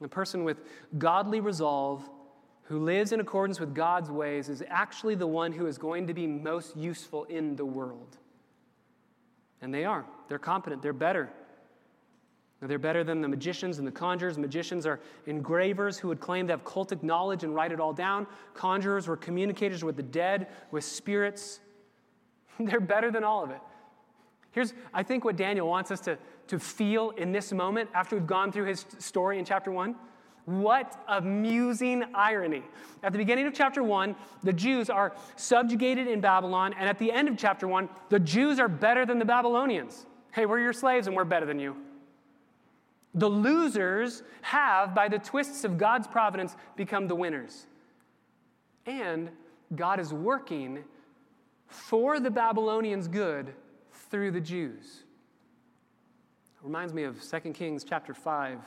A 0.02 0.08
person 0.08 0.44
with 0.44 0.58
godly 0.98 1.40
resolve 1.40 2.08
who 2.64 2.80
lives 2.80 3.12
in 3.12 3.20
accordance 3.20 3.60
with 3.60 3.74
God's 3.74 4.10
ways 4.10 4.48
is 4.48 4.64
actually 4.70 5.16
the 5.16 5.28
one 5.28 5.52
who 5.52 5.66
is 5.66 5.78
going 5.78 6.08
to 6.08 6.14
be 6.14 6.28
most 6.28 6.78
useful 6.78 7.24
in 7.26 7.56
the 7.56 7.66
world. 7.66 8.18
And 9.62 9.74
they 9.74 9.86
are. 9.86 10.06
They're 10.28 10.40
competent, 10.40 10.82
they're 10.82 10.94
better 10.94 11.30
they're 12.68 12.78
better 12.78 13.06
than 13.06 13.22
the 13.22 13.28
magicians 13.28 13.78
and 13.78 13.88
the 13.88 13.92
conjurers. 13.92 14.38
Magicians 14.38 14.86
are 14.86 15.00
engravers 15.28 15.98
who 15.98 16.10
would 16.10 16.20
claim 16.20 16.48
to 16.48 16.54
have 16.54 16.66
cultic 16.66 17.02
knowledge 17.04 17.44
and 17.44 17.56
write 17.56 17.72
it 17.72 17.80
all 17.80 17.94
down. 17.94 18.28
Conjurers 18.54 19.08
were 19.08 19.16
communicators 19.16 19.84
with 19.84 19.96
the 19.96 20.04
dead, 20.04 20.48
with 20.72 20.84
spirits. 20.84 21.62
They're 22.60 22.82
better 22.82 23.12
than 23.12 23.24
all 23.24 23.44
of 23.44 23.52
it. 23.52 23.62
Here's, 24.52 24.74
I 24.94 25.04
think, 25.04 25.24
what 25.24 25.38
Daniel 25.38 25.68
wants 25.68 25.90
us 25.90 26.02
to, 26.02 26.18
to 26.50 26.60
feel 26.60 27.12
in 27.12 27.32
this 27.32 27.52
moment 27.52 27.90
after 27.94 28.16
we've 28.16 28.28
gone 28.28 28.52
through 28.52 28.66
his 28.66 28.86
story 28.98 29.40
in 29.40 29.46
chapter 29.46 29.72
1. 29.72 29.96
What 30.46 31.02
amusing 31.08 32.04
irony. 32.14 32.64
At 33.04 33.12
the 33.12 33.20
beginning 33.20 33.46
of 33.46 33.54
chapter 33.54 33.84
1, 33.84 34.16
the 34.44 34.52
Jews 34.52 34.90
are 34.90 35.14
subjugated 35.36 36.08
in 36.08 36.22
Babylon, 36.22 36.74
and 36.78 36.90
at 36.90 36.98
the 36.98 37.12
end 37.12 37.28
of 37.28 37.38
chapter 37.38 37.68
1, 37.68 37.88
the 38.10 38.20
Jews 38.20 38.60
are 38.60 38.68
better 38.68 39.06
than 39.06 39.20
the 39.20 39.26
Babylonians. 39.26 40.08
Hey, 40.32 40.48
we're 40.48 40.60
your 40.60 40.74
slaves 40.74 41.06
and 41.08 41.16
we're 41.16 41.24
better 41.24 41.46
than 41.46 41.60
you. 41.60 41.76
The 43.14 43.30
losers 43.30 44.24
have, 44.42 44.96
by 44.96 45.08
the 45.08 45.20
twists 45.20 45.64
of 45.64 45.78
God's 45.78 46.08
providence, 46.08 46.56
become 46.76 47.08
the 47.08 47.16
winners. 47.16 47.68
And 48.86 49.30
God 49.76 50.00
is 50.00 50.12
working 50.12 50.84
for 51.68 52.20
the 52.20 52.32
Babylonians' 52.32 53.08
good 53.08 53.54
through 54.10 54.32
the 54.32 54.42
Jews. 54.42 55.04
Reminds 56.62 56.94
me 56.94 57.04
of 57.04 57.18
2 57.24 57.54
Kings 57.54 57.86
chapter 57.86 58.14
5. 58.14 58.60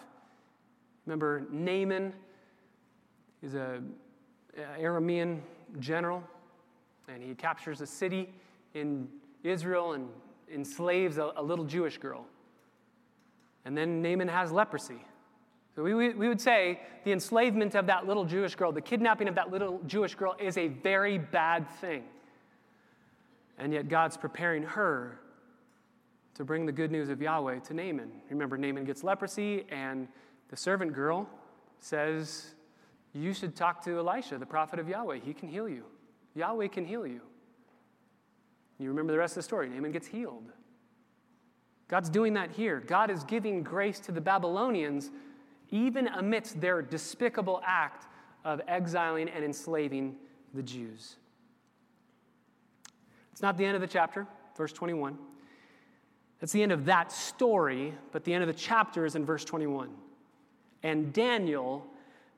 Remember 1.05 1.43
Naaman 1.51 2.15
is 3.43 3.55
a 3.55 3.83
Aramean 4.81 5.41
general, 5.79 6.23
and 7.07 7.23
he 7.23 7.35
captures 7.35 7.83
a 7.83 7.87
city 7.87 8.33
in 8.73 9.09
Israel 9.45 9.93
and 9.93 10.09
enslaves 10.51 11.19
a, 11.19 11.33
a 11.37 11.43
little 11.43 11.67
Jewish 11.67 11.99
girl. 11.99 12.25
And 13.67 13.77
then 13.77 14.01
Naaman 14.01 14.29
has 14.29 14.51
leprosy. 14.51 15.05
So 15.77 15.83
we, 15.83 15.95
we 15.95 16.29
would 16.29 16.41
say 16.41 16.81
the 17.05 17.13
enslavement 17.13 17.75
of 17.75 17.87
that 17.89 18.07
little 18.07 18.25
Jewish 18.25 18.55
girl, 18.55 18.73
the 18.73 18.81
kidnapping 18.81 19.29
of 19.29 19.35
that 19.35 19.51
little 19.51 19.83
Jewish 19.87 20.15
girl, 20.15 20.35
is 20.41 20.57
a 20.57 20.69
very 20.69 21.19
bad 21.19 21.69
thing. 21.69 22.05
And 23.59 23.71
yet 23.71 23.89
God's 23.89 24.17
preparing 24.17 24.63
her 24.63 25.19
to 26.35 26.45
bring 26.45 26.67
the 26.67 26.73
good 26.73 26.91
news 26.91 27.09
of 27.09 27.21
Yahweh 27.21 27.61
to 27.61 27.75
Naaman. 27.75 28.11
Remember, 28.31 28.57
Naaman 28.57 28.85
gets 28.85 29.05
leprosy, 29.05 29.65
and 29.71 30.09
the 30.49 30.57
servant 30.57 30.93
girl 30.93 31.29
says, 31.81 32.55
You 33.13 33.35
should 33.35 33.55
talk 33.55 33.85
to 33.85 33.99
Elisha, 33.99 34.39
the 34.39 34.47
prophet 34.47 34.79
of 34.79 34.89
Yahweh. 34.89 35.19
He 35.25 35.35
can 35.35 35.49
heal 35.49 35.69
you. 35.69 35.85
Yahweh 36.35 36.69
can 36.69 36.85
heal 36.85 37.07
you. 37.07 37.21
You 38.79 38.89
remember 38.89 39.13
the 39.13 39.19
rest 39.19 39.33
of 39.33 39.37
the 39.37 39.43
story. 39.43 39.69
Naaman 39.69 39.93
gets 39.93 40.07
healed. 40.07 40.51
God's 41.89 42.09
doing 42.09 42.33
that 42.35 42.51
here. 42.51 42.81
God 42.81 43.11
is 43.11 43.23
giving 43.25 43.63
grace 43.63 44.01
to 44.01 44.13
the 44.13 44.21
Babylonians 44.21 45.11
even 45.71 46.09
amidst 46.09 46.61
their 46.61 46.81
despicable 46.81 47.61
act 47.67 48.07
of 48.45 48.61
exiling 48.67 49.29
and 49.29 49.45
enslaving 49.45 50.17
the 50.55 50.63
Jews. 50.63 51.17
It's 53.33 53.43
not 53.43 53.57
the 53.57 53.65
end 53.65 53.75
of 53.75 53.81
the 53.81 53.87
chapter, 53.87 54.27
verse 54.57 54.73
21. 54.73 55.19
It's 56.43 56.53
the 56.53 56.63
end 56.63 56.73
of 56.73 56.85
that 56.87 57.13
story, 57.13 57.95
but 58.11 58.25
the 58.25 58.35
end 58.35 58.43
of 58.43 58.49
the 58.49 58.61
chapter 58.61 59.07
is 59.07 59.15
in 59.15 59.25
verse 59.25 59.45
21. 59.45 59.91
And 60.83 61.13
Daniel 61.13 61.87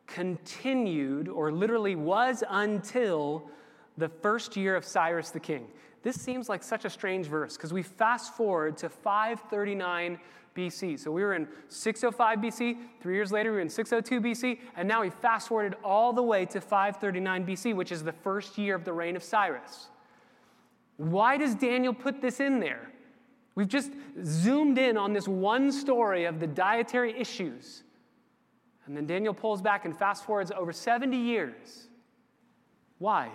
continued, 0.07 1.29
or 1.29 1.51
literally 1.51 1.97
was 1.97 2.45
until 2.51 3.49
the 3.97 4.09
first 4.09 4.57
year 4.57 4.77
of 4.77 4.85
Cyrus 4.85 5.31
the 5.31 5.41
king. 5.41 5.67
This 6.03 6.21
seems 6.21 6.51
like 6.51 6.63
such 6.63 6.85
a 6.85 6.91
strange 6.91 7.27
verse 7.27 7.57
because 7.57 7.73
we 7.73 7.83
fast 7.83 8.35
forward 8.35 8.77
to 8.79 8.91
539 8.91 10.19
BC. 10.55 11.01
So 11.01 11.11
we 11.11 11.23
were 11.23 11.33
in 11.33 11.49
605 11.69 12.39
BC, 12.39 12.77
three 13.01 13.15
years 13.15 13.33
later 13.33 13.51
we 13.51 13.57
were 13.57 13.63
in 13.63 13.71
602 13.71 14.21
BC, 14.21 14.61
and 14.77 14.87
now 14.87 15.01
we 15.01 15.09
fast 15.09 15.49
forwarded 15.49 15.79
all 15.83 16.13
the 16.13 16.23
way 16.23 16.45
to 16.47 16.61
539 16.61 17.47
BC, 17.47 17.75
which 17.75 17.91
is 17.91 18.05
the 18.05 18.13
first 18.13 18.59
year 18.59 18.75
of 18.75 18.85
the 18.85 18.93
reign 18.93 19.17
of 19.17 19.23
Cyrus. 19.23 19.89
Why 20.99 21.39
does 21.39 21.55
Daniel 21.55 21.95
put 21.95 22.21
this 22.21 22.39
in 22.39 22.61
there? 22.61 22.91
We've 23.55 23.69
just 23.69 23.93
zoomed 24.25 24.79
in 24.79 24.97
on 24.97 25.13
this 25.13 25.29
one 25.29 25.71
story 25.71 26.25
of 26.25 26.41
the 26.41 26.47
dietary 26.47 27.19
issues. 27.19 27.85
And 28.87 28.97
then 28.97 29.07
Daniel 29.07 29.33
pulls 29.33 29.63
back 29.63 29.85
and 29.85 29.97
fast 29.97 30.25
forwards 30.25 30.51
over 30.51 30.73
70 30.73 31.17
years. 31.17 31.89
Why? 32.99 33.31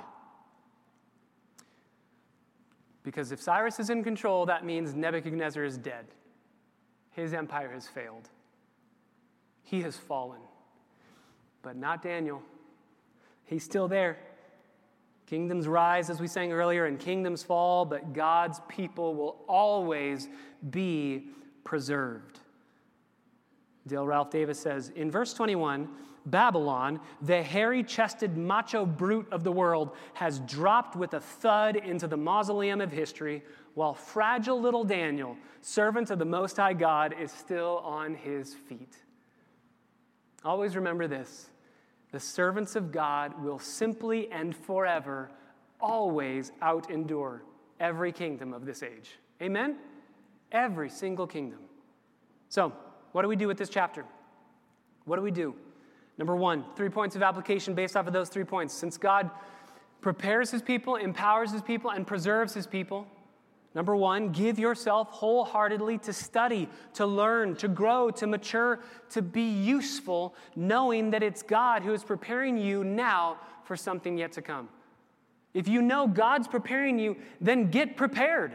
Because 3.03 3.31
if 3.31 3.41
Cyrus 3.41 3.79
is 3.79 3.89
in 3.89 4.03
control, 4.03 4.45
that 4.45 4.65
means 4.65 4.93
Nebuchadnezzar 4.93 5.63
is 5.63 5.77
dead. 5.77 6.05
His 7.11 7.33
empire 7.33 7.71
has 7.73 7.87
failed. 7.87 8.29
He 9.63 9.81
has 9.81 9.95
fallen. 9.95 10.41
But 11.61 11.75
not 11.75 12.01
Daniel. 12.01 12.41
He's 13.45 13.63
still 13.63 13.87
there. 13.87 14.17
Kingdoms 15.29 15.67
rise, 15.67 16.09
as 16.09 16.19
we 16.19 16.25
sang 16.25 16.51
earlier, 16.51 16.87
and 16.87 16.97
kingdoms 16.97 17.43
fall, 17.43 17.85
but 17.85 18.13
God's 18.13 18.61
people 18.67 19.13
will 19.13 19.43
always 19.47 20.27
be 20.71 21.27
preserved. 21.63 22.39
Dale 23.85 24.07
Ralph 24.07 24.31
Davis 24.31 24.59
says 24.59 24.91
in 24.95 25.11
verse 25.11 25.35
21 25.35 25.87
Babylon, 26.25 26.99
the 27.21 27.43
hairy 27.43 27.83
chested 27.83 28.37
macho 28.37 28.87
brute 28.87 29.27
of 29.31 29.43
the 29.43 29.51
world, 29.51 29.91
has 30.15 30.39
dropped 30.39 30.95
with 30.95 31.13
a 31.13 31.19
thud 31.19 31.75
into 31.75 32.07
the 32.07 32.17
mausoleum 32.17 32.81
of 32.81 32.91
history, 32.91 33.43
while 33.75 33.93
fragile 33.93 34.59
little 34.59 34.83
Daniel, 34.83 35.37
servant 35.61 36.09
of 36.09 36.17
the 36.17 36.25
Most 36.25 36.57
High 36.57 36.73
God, 36.73 37.13
is 37.19 37.31
still 37.31 37.77
on 37.85 38.15
his 38.15 38.55
feet. 38.55 38.97
Always 40.43 40.75
remember 40.75 41.07
this 41.07 41.51
the 42.11 42.19
servants 42.19 42.75
of 42.75 42.91
God 42.91 43.43
will 43.43 43.59
simply 43.59 44.31
and 44.31 44.55
forever 44.55 45.29
always 45.79 46.51
out 46.61 46.89
endure 46.89 47.43
every 47.79 48.11
kingdom 48.11 48.53
of 48.53 48.65
this 48.65 48.83
age. 48.83 49.17
Amen? 49.41 49.77
Every 50.51 50.89
single 50.89 51.27
kingdom. 51.27 51.59
So, 52.49 52.73
what 53.11 53.21
do 53.21 53.27
we 53.27 53.35
do 53.35 53.47
with 53.47 53.57
this 53.57 53.69
chapter? 53.69 54.05
What 55.05 55.15
do 55.15 55.21
we 55.21 55.31
do? 55.31 55.55
Number 56.17 56.35
one, 56.35 56.65
three 56.75 56.89
points 56.89 57.15
of 57.15 57.23
application 57.23 57.73
based 57.73 57.95
off 57.95 58.07
of 58.07 58.13
those 58.13 58.29
three 58.29 58.43
points. 58.43 58.73
Since 58.73 58.97
God 58.97 59.29
prepares 60.01 60.51
his 60.51 60.61
people, 60.61 60.95
empowers 60.95 61.51
his 61.51 61.61
people, 61.61 61.91
and 61.91 62.05
preserves 62.05 62.53
his 62.53 62.67
people, 62.67 63.07
number 63.75 63.95
one, 63.95 64.31
give 64.31 64.59
yourself 64.59 65.09
wholeheartedly 65.11 65.99
to 65.99 66.13
study, 66.13 66.67
to 66.93 67.05
learn, 67.05 67.55
to 67.57 67.67
grow, 67.67 68.09
to 68.11 68.27
mature, 68.27 68.79
to 69.11 69.21
be 69.21 69.49
useful, 69.49 70.35
knowing 70.55 71.11
that 71.11 71.23
it's 71.23 71.41
God 71.41 71.83
who 71.83 71.93
is 71.93 72.03
preparing 72.03 72.57
you 72.57 72.83
now 72.83 73.37
for 73.63 73.75
something 73.75 74.17
yet 74.17 74.31
to 74.33 74.41
come. 74.41 74.69
If 75.53 75.67
you 75.67 75.81
know 75.81 76.07
God's 76.07 76.47
preparing 76.47 76.99
you, 76.99 77.17
then 77.41 77.71
get 77.71 77.97
prepared. 77.97 78.53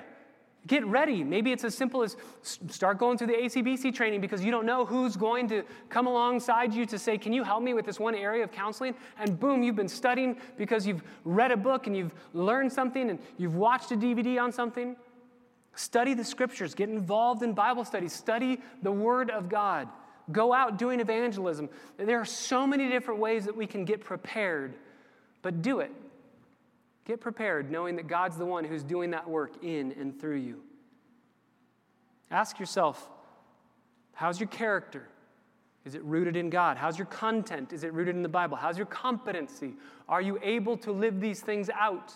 Get 0.67 0.87
ready. 0.87 1.23
Maybe 1.23 1.53
it's 1.53 1.65
as 1.65 1.75
simple 1.75 2.03
as 2.03 2.17
start 2.41 2.99
going 2.99 3.19
through 3.19 3.27
the 3.27 3.35
ACBC 3.35 3.95
training 3.95 4.23
because 4.23 4.43
you 4.43 4.51
don't 4.51 4.65
know 4.65 4.87
who's 4.87 5.15
going 5.15 5.47
to 5.49 5.63
come 5.91 6.07
alongside 6.07 6.73
you 6.73 6.87
to 6.87 6.99
say, 6.99 7.19
Can 7.19 7.35
you 7.35 7.45
help 7.45 7.63
me 7.63 7.75
with 7.75 7.85
this 7.85 8.01
one 8.01 8.15
area 8.15 8.43
of 8.43 8.51
counseling? 8.51 8.95
And 9.19 9.39
boom, 9.39 9.63
you've 9.63 9.77
been 9.77 9.89
studying 9.89 10.37
because 10.57 10.87
you've 10.87 11.03
read 11.25 11.51
a 11.51 11.57
book 11.57 11.87
and 11.87 11.95
you've 11.95 12.15
learned 12.33 12.73
something 12.73 13.11
and 13.11 13.19
you've 13.37 13.57
watched 13.57 13.93
a 13.93 13.97
DVD 13.97 14.41
on 14.41 14.53
something. 14.53 14.97
Study 15.75 16.15
the 16.15 16.25
scriptures, 16.25 16.75
get 16.75 16.89
involved 16.89 17.43
in 17.43 17.53
Bible 17.53 17.85
studies, 17.85 18.13
study 18.13 18.61
the 18.83 18.93
Word 18.93 19.31
of 19.31 19.49
God, 19.49 19.89
go 20.31 20.53
out 20.53 20.79
doing 20.79 21.01
evangelism. 21.01 21.69
There 21.97 22.21
are 22.21 22.25
so 22.25 22.67
many 22.67 22.89
different 22.89 23.21
ways 23.21 23.45
that 23.47 23.57
we 23.57 23.67
can 23.67 23.85
get 23.85 24.05
prepared, 24.05 24.75
but 25.43 25.63
do 25.63 25.81
it. 25.81 25.91
Get 27.05 27.21
prepared 27.21 27.71
knowing 27.71 27.97
that 27.97 28.07
God's 28.07 28.37
the 28.37 28.47
one 28.47 28.65
who's 28.65 28.83
doing 28.83 29.11
that 29.11 29.29
work 29.29 29.63
in 29.63 29.93
and 29.93 30.19
through 30.19 30.39
you. 30.39 30.63
Ask 32.31 32.59
yourself 32.59 33.09
how's 34.15 34.41
your 34.41 34.49
character? 34.49 35.09
Is 35.85 35.95
it 35.95 36.03
rooted 36.05 36.37
in 36.37 36.49
God? 36.49 36.79
How's 36.79 36.99
your 36.99 37.07
content? 37.07 37.73
Is 37.73 37.85
it 37.85 37.93
rooted 37.93 38.17
in 38.17 38.23
the 38.23 38.29
Bible? 38.29 38.57
How's 38.57 38.79
your 38.79 38.87
competency? 38.87 39.75
Are 40.09 40.23
you 40.23 40.39
able 40.43 40.79
to 40.79 40.93
live 40.93 41.21
these 41.21 41.41
things 41.41 41.69
out 41.69 42.15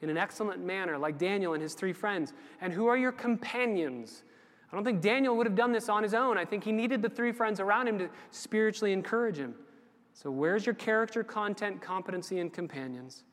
in 0.00 0.10
an 0.10 0.16
excellent 0.16 0.64
manner, 0.64 0.96
like 0.96 1.18
Daniel 1.18 1.54
and 1.54 1.62
his 1.62 1.74
three 1.74 1.92
friends? 1.92 2.32
And 2.60 2.72
who 2.72 2.86
are 2.86 2.96
your 2.96 3.12
companions? 3.12 4.22
I 4.70 4.76
don't 4.76 4.84
think 4.84 5.00
Daniel 5.00 5.36
would 5.36 5.46
have 5.46 5.56
done 5.56 5.72
this 5.72 5.88
on 5.88 6.02
his 6.02 6.14
own. 6.14 6.36
I 6.36 6.44
think 6.44 6.64
he 6.64 6.72
needed 6.72 7.00
the 7.00 7.08
three 7.08 7.32
friends 7.32 7.58
around 7.58 7.88
him 7.88 7.98
to 7.98 8.08
spiritually 8.30 8.92
encourage 8.92 9.38
him. 9.38 9.54
So, 10.12 10.30
where's 10.30 10.66
your 10.66 10.74
character, 10.74 11.22
content, 11.22 11.80
competency, 11.80 12.40
and 12.40 12.52
companions? 12.52 13.24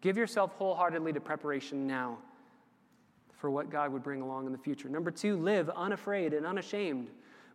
Give 0.00 0.16
yourself 0.16 0.52
wholeheartedly 0.56 1.12
to 1.12 1.20
preparation 1.20 1.86
now 1.86 2.18
for 3.38 3.50
what 3.50 3.70
God 3.70 3.92
would 3.92 4.02
bring 4.02 4.22
along 4.22 4.46
in 4.46 4.52
the 4.52 4.58
future. 4.58 4.88
Number 4.88 5.10
two, 5.10 5.36
live 5.36 5.68
unafraid 5.70 6.32
and 6.32 6.46
unashamed 6.46 7.08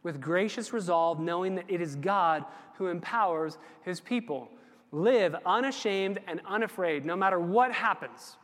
with 0.03 0.21
gracious 0.21 0.71
resolve, 0.71 1.19
knowing 1.19 1.55
that 1.55 1.65
it 1.67 1.81
is 1.81 1.95
God 1.95 2.45
who 2.75 2.87
empowers 2.87 3.57
his 3.81 3.99
people. 3.99 4.49
Live 4.91 5.35
unashamed 5.45 6.19
and 6.27 6.39
unafraid 6.45 7.03
no 7.05 7.15
matter 7.15 7.39
what 7.39 7.71
happens 7.73 8.37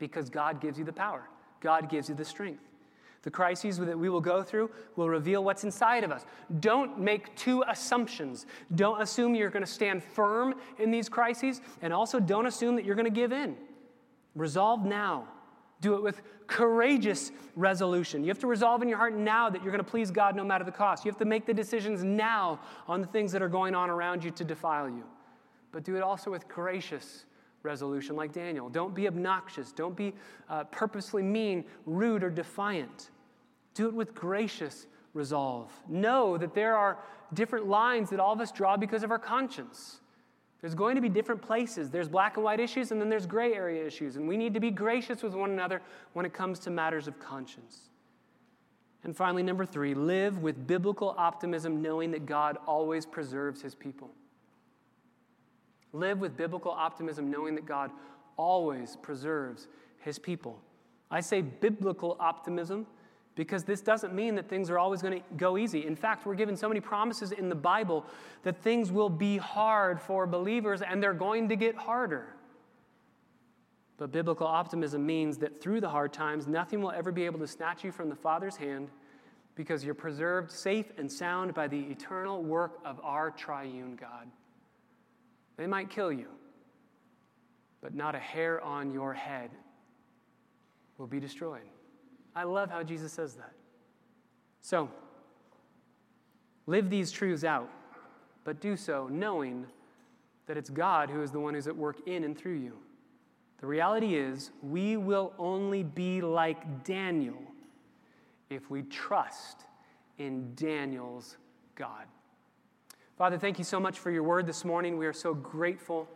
because 0.00 0.28
God 0.28 0.60
gives 0.60 0.76
you 0.76 0.84
the 0.84 0.92
power, 0.92 1.28
God 1.60 1.88
gives 1.88 2.08
you 2.08 2.16
the 2.16 2.24
strength. 2.24 2.64
The 3.22 3.30
crises 3.30 3.76
that 3.76 3.98
we 3.98 4.08
will 4.08 4.22
go 4.22 4.42
through 4.42 4.70
will 4.96 5.10
reveal 5.10 5.44
what's 5.44 5.62
inside 5.62 6.04
of 6.04 6.10
us. 6.10 6.24
Don't 6.58 6.98
make 6.98 7.36
two 7.36 7.62
assumptions. 7.68 8.46
Don't 8.74 9.00
assume 9.02 9.34
you're 9.34 9.50
going 9.50 9.64
to 9.64 9.70
stand 9.70 10.02
firm 10.02 10.54
in 10.78 10.90
these 10.90 11.08
crises, 11.08 11.60
and 11.82 11.92
also 11.92 12.18
don't 12.18 12.46
assume 12.46 12.76
that 12.76 12.84
you're 12.86 12.94
going 12.94 13.04
to 13.04 13.10
give 13.10 13.30
in. 13.30 13.56
Resolve 14.34 14.86
now. 14.86 15.28
Do 15.82 15.94
it 15.96 16.02
with 16.02 16.22
courageous 16.46 17.30
resolution. 17.56 18.22
You 18.24 18.28
have 18.28 18.38
to 18.40 18.46
resolve 18.46 18.80
in 18.80 18.88
your 18.88 18.98
heart 18.98 19.14
now 19.14 19.50
that 19.50 19.62
you're 19.62 19.72
going 19.72 19.84
to 19.84 19.90
please 19.90 20.10
God 20.10 20.34
no 20.34 20.44
matter 20.44 20.64
the 20.64 20.72
cost. 20.72 21.04
You 21.04 21.10
have 21.10 21.18
to 21.18 21.24
make 21.26 21.44
the 21.44 21.54
decisions 21.54 22.02
now 22.02 22.60
on 22.88 23.02
the 23.02 23.06
things 23.06 23.32
that 23.32 23.42
are 23.42 23.48
going 23.48 23.74
on 23.74 23.90
around 23.90 24.24
you 24.24 24.30
to 24.30 24.44
defile 24.44 24.88
you. 24.88 25.04
But 25.72 25.84
do 25.84 25.94
it 25.96 26.02
also 26.02 26.30
with 26.30 26.48
gracious 26.48 27.24
resolution, 27.62 28.16
like 28.16 28.32
Daniel. 28.32 28.68
Don't 28.68 28.94
be 28.94 29.06
obnoxious. 29.06 29.72
Don't 29.72 29.96
be 29.96 30.14
uh, 30.48 30.64
purposely 30.64 31.22
mean, 31.22 31.64
rude, 31.86 32.22
or 32.22 32.30
defiant. 32.30 33.10
Do 33.74 33.86
it 33.88 33.94
with 33.94 34.14
gracious 34.14 34.86
resolve. 35.14 35.70
Know 35.88 36.38
that 36.38 36.54
there 36.54 36.76
are 36.76 36.98
different 37.34 37.66
lines 37.68 38.10
that 38.10 38.20
all 38.20 38.32
of 38.32 38.40
us 38.40 38.52
draw 38.52 38.76
because 38.76 39.02
of 39.02 39.10
our 39.10 39.18
conscience. 39.18 40.00
There's 40.60 40.74
going 40.74 40.94
to 40.94 41.00
be 41.00 41.08
different 41.08 41.40
places. 41.40 41.90
There's 41.90 42.08
black 42.08 42.36
and 42.36 42.44
white 42.44 42.60
issues, 42.60 42.92
and 42.92 43.00
then 43.00 43.08
there's 43.08 43.26
gray 43.26 43.54
area 43.54 43.86
issues. 43.86 44.16
And 44.16 44.28
we 44.28 44.36
need 44.36 44.52
to 44.54 44.60
be 44.60 44.70
gracious 44.70 45.22
with 45.22 45.34
one 45.34 45.50
another 45.50 45.80
when 46.12 46.26
it 46.26 46.34
comes 46.34 46.58
to 46.60 46.70
matters 46.70 47.08
of 47.08 47.18
conscience. 47.18 47.90
And 49.02 49.16
finally, 49.16 49.42
number 49.42 49.64
three, 49.64 49.94
live 49.94 50.42
with 50.42 50.66
biblical 50.66 51.14
optimism, 51.16 51.80
knowing 51.80 52.10
that 52.10 52.26
God 52.26 52.58
always 52.66 53.06
preserves 53.06 53.62
his 53.62 53.74
people. 53.74 54.10
Live 55.92 56.18
with 56.18 56.36
biblical 56.36 56.72
optimism, 56.72 57.30
knowing 57.30 57.54
that 57.56 57.66
God 57.66 57.90
always 58.36 58.96
preserves 59.02 59.68
his 59.98 60.18
people. 60.18 60.60
I 61.10 61.20
say 61.20 61.42
biblical 61.42 62.16
optimism 62.20 62.86
because 63.34 63.64
this 63.64 63.80
doesn't 63.80 64.14
mean 64.14 64.34
that 64.34 64.48
things 64.48 64.70
are 64.70 64.78
always 64.78 65.02
going 65.02 65.20
to 65.20 65.24
go 65.36 65.56
easy. 65.56 65.86
In 65.86 65.96
fact, 65.96 66.26
we're 66.26 66.34
given 66.34 66.56
so 66.56 66.68
many 66.68 66.80
promises 66.80 67.32
in 67.32 67.48
the 67.48 67.54
Bible 67.54 68.04
that 68.42 68.56
things 68.58 68.92
will 68.92 69.08
be 69.08 69.36
hard 69.36 70.00
for 70.00 70.26
believers 70.26 70.82
and 70.82 71.02
they're 71.02 71.14
going 71.14 71.48
to 71.48 71.56
get 71.56 71.74
harder. 71.74 72.34
But 73.96 74.12
biblical 74.12 74.46
optimism 74.46 75.04
means 75.04 75.38
that 75.38 75.60
through 75.60 75.80
the 75.80 75.88
hard 75.88 76.12
times, 76.12 76.46
nothing 76.46 76.80
will 76.80 76.90
ever 76.90 77.12
be 77.12 77.26
able 77.26 77.38
to 77.40 77.46
snatch 77.46 77.84
you 77.84 77.92
from 77.92 78.08
the 78.08 78.14
Father's 78.14 78.56
hand 78.56 78.88
because 79.54 79.84
you're 79.84 79.94
preserved 79.94 80.50
safe 80.50 80.86
and 80.96 81.10
sound 81.10 81.52
by 81.52 81.68
the 81.68 81.78
eternal 81.78 82.42
work 82.42 82.78
of 82.84 82.98
our 83.02 83.30
triune 83.30 83.96
God. 83.96 84.26
They 85.60 85.66
might 85.66 85.90
kill 85.90 86.10
you, 86.10 86.28
but 87.82 87.94
not 87.94 88.14
a 88.14 88.18
hair 88.18 88.64
on 88.64 88.90
your 88.90 89.12
head 89.12 89.50
will 90.96 91.06
be 91.06 91.20
destroyed. 91.20 91.68
I 92.34 92.44
love 92.44 92.70
how 92.70 92.82
Jesus 92.82 93.12
says 93.12 93.34
that. 93.34 93.52
So, 94.62 94.88
live 96.66 96.88
these 96.88 97.12
truths 97.12 97.44
out, 97.44 97.68
but 98.42 98.62
do 98.62 98.74
so 98.74 99.08
knowing 99.12 99.66
that 100.46 100.56
it's 100.56 100.70
God 100.70 101.10
who 101.10 101.22
is 101.22 101.30
the 101.30 101.40
one 101.40 101.52
who's 101.52 101.66
at 101.66 101.76
work 101.76 102.08
in 102.08 102.24
and 102.24 102.38
through 102.38 102.56
you. 102.56 102.78
The 103.60 103.66
reality 103.66 104.14
is, 104.14 104.52
we 104.62 104.96
will 104.96 105.34
only 105.38 105.82
be 105.82 106.22
like 106.22 106.84
Daniel 106.84 107.36
if 108.48 108.70
we 108.70 108.80
trust 108.84 109.66
in 110.16 110.54
Daniel's 110.54 111.36
God. 111.74 112.06
Father, 113.20 113.36
thank 113.36 113.58
you 113.58 113.64
so 113.64 113.78
much 113.78 113.98
for 113.98 114.10
your 114.10 114.22
word 114.22 114.46
this 114.46 114.64
morning. 114.64 114.96
We 114.96 115.04
are 115.04 115.12
so 115.12 115.34
grateful 115.34 116.08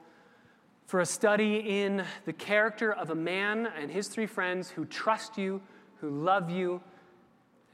for 0.86 1.00
a 1.00 1.04
study 1.04 1.82
in 1.82 2.02
the 2.24 2.32
character 2.32 2.94
of 2.94 3.10
a 3.10 3.14
man 3.14 3.68
and 3.78 3.90
his 3.90 4.08
three 4.08 4.24
friends 4.24 4.70
who 4.70 4.86
trust 4.86 5.36
you, 5.36 5.60
who 6.00 6.08
love 6.08 6.48
you, 6.48 6.80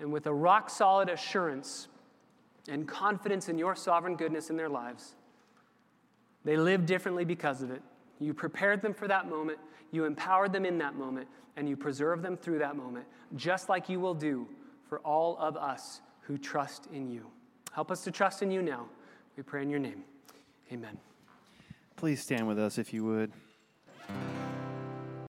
and 0.01 0.12
with 0.12 0.26
a 0.26 0.35
rock 0.35 0.68
solid 0.68 1.09
assurance 1.09 1.87
and 2.68 2.89
confidence 2.89 3.49
in 3.49 3.57
your 3.57 3.76
sovereign 3.76 4.16
goodness 4.16 4.51
in 4.51 4.57
their 4.57 4.68
lives. 4.68 5.14
They 6.45 6.57
live 6.57 6.85
differently 6.85 7.24
because 7.24 7.62
of 7.62 7.70
it. 7.70 7.83
You 8.18 8.35
prepared 8.35 8.83
them 8.83 8.95
for 8.95 9.07
that 9.07 9.28
moment, 9.28 9.61
you 9.93 10.07
empowered 10.07 10.53
them 10.53 10.64
in 10.64 10.76
that 10.78 10.97
moment, 10.97 11.28
and 11.57 11.68
you 11.68 11.76
preserve 11.76 12.20
them 12.22 12.37
through 12.37 12.59
that 12.59 12.74
moment, 12.74 13.07
just 13.37 13.68
like 13.68 13.89
you 13.89 14.01
will 14.01 14.14
do 14.14 14.49
for 14.89 14.99
all 15.03 15.39
of 15.39 15.57
us 15.57 16.01
who 16.22 16.37
trust 16.37 16.89
in 16.93 17.09
you. 17.09 17.28
Help 17.70 17.93
us 17.93 18.03
to 18.03 18.11
trust 18.11 18.43
in 18.43 18.51
you 18.51 18.61
now. 18.61 18.89
We 19.41 19.45
pray 19.45 19.62
in 19.62 19.70
your 19.70 19.80
name. 19.80 20.05
Amen. 20.70 20.99
Please 21.97 22.20
stand 22.20 22.47
with 22.47 22.59
us 22.59 22.76
if 22.76 22.93
you 22.93 23.07
would. 23.07 23.32